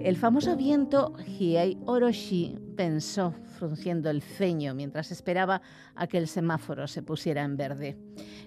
El 0.00 0.16
famoso 0.16 0.56
viento 0.56 1.16
Hiei 1.18 1.78
Oroshi 1.86 2.58
pensó, 2.76 3.32
frunciendo 3.58 4.10
el 4.10 4.22
ceño 4.22 4.74
mientras 4.74 5.12
esperaba 5.12 5.62
a 5.94 6.08
que 6.08 6.18
el 6.18 6.26
semáforo 6.26 6.88
se 6.88 7.04
pusiera 7.04 7.44
en 7.44 7.56
verde. 7.56 7.96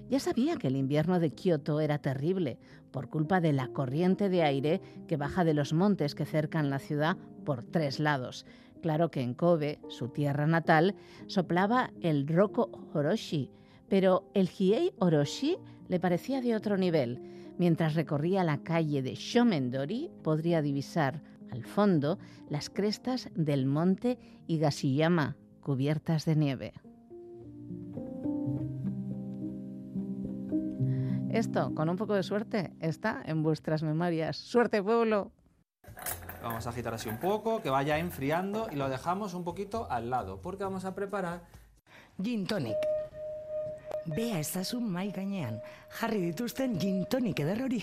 Ya 0.09 0.19
sabía 0.19 0.57
que 0.57 0.67
el 0.67 0.75
invierno 0.75 1.21
de 1.21 1.31
Kioto 1.31 1.79
era 1.79 1.99
terrible 1.99 2.59
por 2.91 3.09
culpa 3.09 3.39
de 3.39 3.53
la 3.53 3.69
corriente 3.69 4.27
de 4.27 4.43
aire 4.43 4.81
que 5.07 5.15
baja 5.15 5.45
de 5.45 5.53
los 5.53 5.71
montes 5.71 6.15
que 6.15 6.25
cercan 6.25 6.69
la 6.69 6.79
ciudad 6.79 7.15
por 7.45 7.63
tres 7.63 8.01
lados. 8.01 8.45
Claro 8.81 9.09
que 9.09 9.21
en 9.21 9.33
Kobe, 9.33 9.79
su 9.87 10.09
tierra 10.09 10.45
natal, 10.47 10.95
soplaba 11.27 11.91
el 12.01 12.27
Roko 12.27 12.69
Oroshi, 12.93 13.49
pero 13.89 14.29
el 14.33 14.49
Hiei 14.49 14.93
Oroshi 14.99 15.57
le 15.87 15.99
parecía 15.99 16.41
de 16.41 16.55
otro 16.55 16.77
nivel. 16.77 17.21
Mientras 17.57 17.95
recorría 17.95 18.43
la 18.43 18.63
calle 18.63 19.01
de 19.01 19.15
Shomendori, 19.15 20.11
podría 20.23 20.61
divisar 20.61 21.21
al 21.51 21.63
fondo 21.63 22.19
las 22.49 22.69
crestas 22.69 23.29
del 23.35 23.65
monte 23.65 24.19
Higashiyama, 24.47 25.37
cubiertas 25.61 26.25
de 26.25 26.35
nieve. 26.35 26.73
Esto, 31.29 31.73
con 31.75 31.89
un 31.89 31.97
poco 31.97 32.13
de 32.13 32.23
suerte, 32.23 32.71
está 32.79 33.21
en 33.25 33.43
vuestras 33.43 33.83
memorias. 33.83 34.37
¡Suerte, 34.37 34.81
pueblo! 34.81 35.33
Vamos 36.45 36.67
a 36.67 36.69
agitar 36.69 36.93
así 36.93 37.09
un 37.09 37.17
poco, 37.17 37.63
que 37.63 37.71
vaya 37.71 37.97
enfriando 37.97 38.67
y 38.71 38.75
lo 38.75 38.87
dejamos 38.87 39.33
un 39.33 39.43
poquito 39.43 39.87
al 39.89 40.11
lado, 40.11 40.39
porque 40.41 40.63
vamos 40.63 40.85
a 40.85 40.93
preparar 40.93 41.41
Gin 42.21 42.45
tonic. 42.45 42.77
Bea 44.05 44.37
ezazun 44.39 44.85
mai 44.85 45.09
gainean, 45.09 45.57
jarri 45.97 46.21
dituzten 46.21 46.77
gin 46.79 47.07
tonic 47.09 47.41
eder 47.41 47.63
hori. 47.65 47.81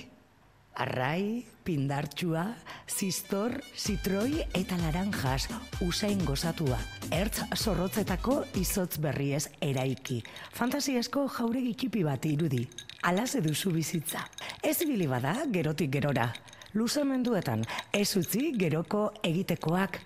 Arrai, 0.78 1.44
pindartxua, 1.66 2.44
zistor, 2.86 3.58
zitroi 3.76 4.46
eta 4.54 4.78
laranjas, 4.78 5.48
usain 5.82 6.22
gozatua. 6.24 6.78
Ertz 7.10 7.42
zorrotzetako 7.58 8.44
izotz 8.62 8.96
berriez 9.02 9.48
eraiki. 9.60 10.22
Fantasiesko 10.54 11.26
jauregi 11.34 11.74
txipi 11.74 12.06
bat 12.06 12.30
irudi. 12.30 12.62
Alaze 13.02 13.42
duzu 13.42 13.74
bizitza. 13.74 14.22
Ez 14.62 14.78
ibili 14.86 15.10
bada, 15.10 15.40
gerotik 15.50 15.90
gerora. 15.98 16.30
Luzamenduetan, 16.74 17.66
ez 17.92 18.16
utzi 18.16 18.54
geroko 18.56 19.10
egitekoak. 19.22 19.98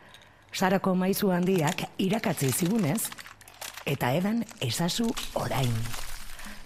Sarako 0.52 0.94
maizu 0.98 1.30
handiak 1.30 1.84
irakatzi 2.02 2.48
zigunez, 2.50 3.02
eta 3.86 4.10
edan 4.18 4.42
ezazu 4.60 5.06
orain. 5.38 5.70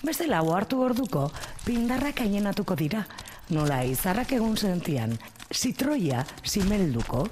Bestela 0.00 0.40
hartu 0.40 0.80
orduko, 0.80 1.26
pindarrak 1.66 2.22
ainenatuko 2.24 2.76
dira, 2.76 3.04
nola 3.50 3.82
izarrak 3.84 4.32
egun 4.32 4.56
sentian, 4.56 5.12
zitroia 5.52 6.24
zimelduko, 6.46 7.26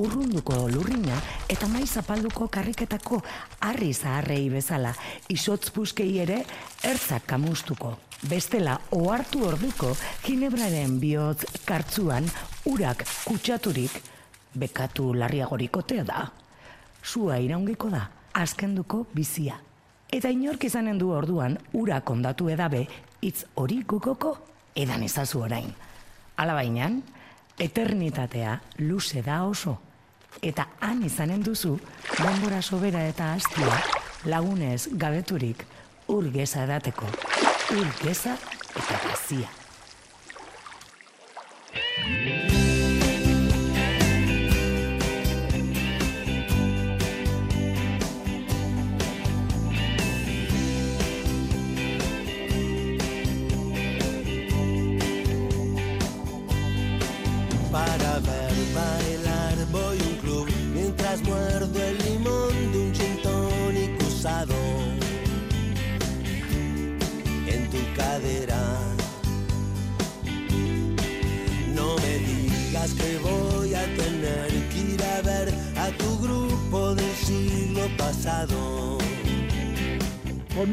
urrunduko 0.00 0.62
lurrina 0.72 1.20
eta 1.52 1.68
maiz 1.68 1.90
zapalduko 1.90 2.48
karriketako 2.48 3.20
harri 3.60 3.92
zaharrei 3.92 4.48
bezala, 4.48 4.94
izotz 5.28 5.68
buskei 5.74 6.18
ere 6.24 6.44
ertzak 6.82 7.26
kamustuko. 7.26 8.05
Bestela, 8.24 8.78
ohartu 8.96 9.44
orduko, 9.44 9.90
ginebraren 10.24 10.96
bihotz 11.00 11.44
kartzuan 11.66 12.24
urak 12.64 13.04
kutsaturik, 13.26 13.92
bekatu 14.56 15.12
larriagorikotea 15.12 16.04
da. 16.04 16.24
Sua 17.02 17.36
iraungiko 17.38 17.90
da, 17.92 18.06
azkenduko 18.32 19.04
bizia. 19.12 19.58
Eta 20.08 20.30
inork 20.32 20.64
izanen 20.64 20.98
du 20.98 21.10
orduan, 21.12 21.58
urak 21.76 22.10
ondatu 22.10 22.48
edabe, 22.48 22.86
hitz 23.20 23.44
hori 23.54 23.82
gukoko, 23.84 24.36
edan 24.74 25.04
ezazu 25.04 25.42
orain. 25.44 25.68
Alabainan, 26.36 27.02
eternitatea 27.58 28.60
luze 28.78 29.22
da 29.22 29.42
oso. 29.44 29.76
Eta 30.42 30.68
han 30.80 31.02
izanen 31.04 31.44
duzu, 31.44 31.76
denbora 32.16 32.62
sobera 32.62 33.04
eta 33.08 33.34
hastia, 33.34 33.80
lagunez 34.24 34.88
gabeturik, 34.96 35.66
urgeza 36.08 36.64
edateko. 36.64 37.45
Urgeza 37.70 38.36
eta 38.76 38.98
gazia. 39.08 39.48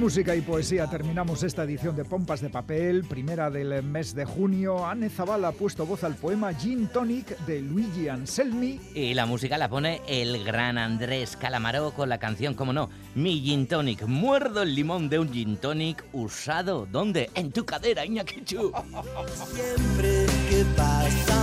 Música 0.03 0.35
y 0.35 0.41
poesía 0.41 0.85
terminamos 0.87 1.43
esta 1.43 1.63
edición 1.63 1.95
de 1.95 2.03
Pompas 2.03 2.41
de 2.41 2.49
Papel, 2.49 3.05
primera 3.05 3.49
del 3.49 3.81
mes 3.83 4.13
de 4.13 4.25
junio. 4.25 4.85
Anne 4.85 5.09
Zabala 5.09 5.47
ha 5.47 5.51
puesto 5.53 5.85
voz 5.85 6.03
al 6.03 6.15
poema 6.15 6.53
Gin 6.53 6.87
Tonic 6.87 7.37
de 7.45 7.61
Luigi 7.61 8.09
Anselmi. 8.09 8.81
Y 8.93 9.13
la 9.13 9.25
música 9.25 9.57
la 9.57 9.69
pone 9.69 10.01
el 10.05 10.43
gran 10.43 10.77
Andrés 10.77 11.37
Calamaro 11.37 11.91
con 11.91 12.09
la 12.09 12.17
canción, 12.17 12.53
como 12.53 12.73
no, 12.73 12.89
Mi 13.15 13.39
Gin 13.39 13.65
Tonic. 13.65 14.05
Muerdo 14.05 14.63
el 14.63 14.75
limón 14.75 15.07
de 15.07 15.19
un 15.19 15.31
Gin 15.31 15.55
Tonic 15.55 16.03
usado. 16.11 16.85
¿Dónde? 16.85 17.29
En 17.33 17.53
tu 17.53 17.63
cadera, 17.63 18.05
Iñakichu. 18.05 18.73
Siempre 19.55 20.25
que 20.49 20.65
pasa 20.75 21.42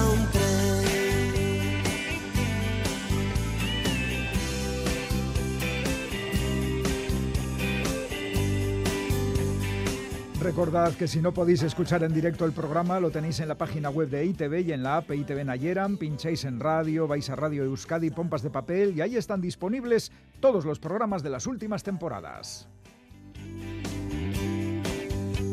Recordad 10.41 10.95
que 10.95 11.07
si 11.07 11.21
no 11.21 11.35
podéis 11.35 11.63
escuchar 11.63 12.03
en 12.03 12.15
directo 12.15 12.47
el 12.47 12.53
programa, 12.53 12.99
lo 12.99 13.11
tenéis 13.11 13.41
en 13.41 13.49
la 13.49 13.59
página 13.59 13.91
web 13.91 14.09
de 14.09 14.25
ITV 14.25 14.61
y 14.61 14.73
en 14.73 14.83
la 14.83 14.97
app 14.97 15.11
ITV 15.11 15.45
Nayeran. 15.45 15.99
Pincháis 15.99 16.45
en 16.45 16.59
radio, 16.59 17.07
vais 17.07 17.29
a 17.29 17.37
Radio 17.37 17.65
Euskadi, 17.65 18.09
Pompas 18.11 18.43
de 18.43 18.49
Papel 18.49 18.97
y 18.97 19.03
ahí 19.03 19.17
están 19.17 19.43
disponibles 19.43 20.11
todos 20.41 20.65
los 20.65 20.79
programas 20.79 21.23
de 21.23 21.29
las 21.29 21.47
últimas 21.47 21.83
temporadas. 21.83 22.67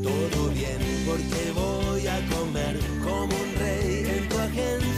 Todo 0.02 0.50
bien 0.54 0.80
porque 1.06 1.52
voy 1.54 2.08
a 2.08 2.20
comer 2.34 2.80
como 3.04 3.36
un 3.36 3.56
rey 3.60 4.06
en 4.08 4.30
tu 4.30 4.38
agencia. 4.38 4.97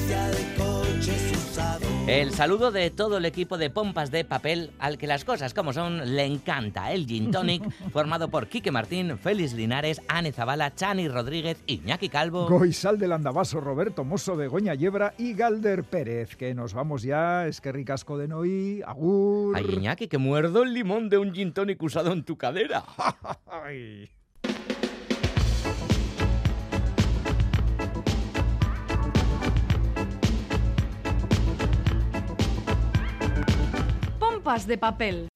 El 2.09 2.31
saludo 2.33 2.71
de 2.71 2.89
todo 2.89 3.17
el 3.17 3.25
equipo 3.25 3.59
de 3.59 3.69
Pompas 3.69 4.09
de 4.09 4.25
Papel, 4.25 4.71
al 4.79 4.97
que 4.97 5.05
las 5.05 5.23
cosas 5.23 5.53
como 5.53 5.73
son 5.73 6.15
le 6.15 6.25
encanta 6.25 6.91
el 6.91 7.05
Gin 7.05 7.29
Tonic, 7.29 7.69
formado 7.91 8.29
por 8.29 8.47
Quique 8.47 8.71
Martín, 8.71 9.19
Félix 9.19 9.53
Linares, 9.53 10.01
Ane 10.07 10.31
Zabala, 10.31 10.73
Chani 10.73 11.07
Rodríguez, 11.07 11.61
Iñaki 11.67 12.09
Calvo. 12.09 12.47
Goizal 12.47 12.97
del 12.97 13.11
Andabaso, 13.11 13.61
Roberto 13.61 14.03
Mosso, 14.03 14.35
Begoña 14.35 14.73
Yebra 14.73 15.13
y 15.19 15.33
Galder 15.33 15.83
Pérez. 15.83 16.35
Que 16.35 16.55
nos 16.55 16.73
vamos 16.73 17.03
ya, 17.03 17.45
es 17.45 17.61
que 17.61 17.71
ricasco 17.71 18.17
de 18.17 18.27
Noí, 18.27 18.81
Agur. 18.87 19.55
Ay, 19.55 19.65
Iñaki, 19.71 20.07
que 20.07 20.17
muerdo 20.17 20.63
el 20.63 20.73
limón 20.73 21.09
de 21.09 21.19
un 21.19 21.31
Gin 21.31 21.53
Tonic 21.53 21.81
usado 21.83 22.11
en 22.11 22.23
tu 22.23 22.37
cadera. 22.37 22.83
De 34.49 34.77
papel. 34.79 35.28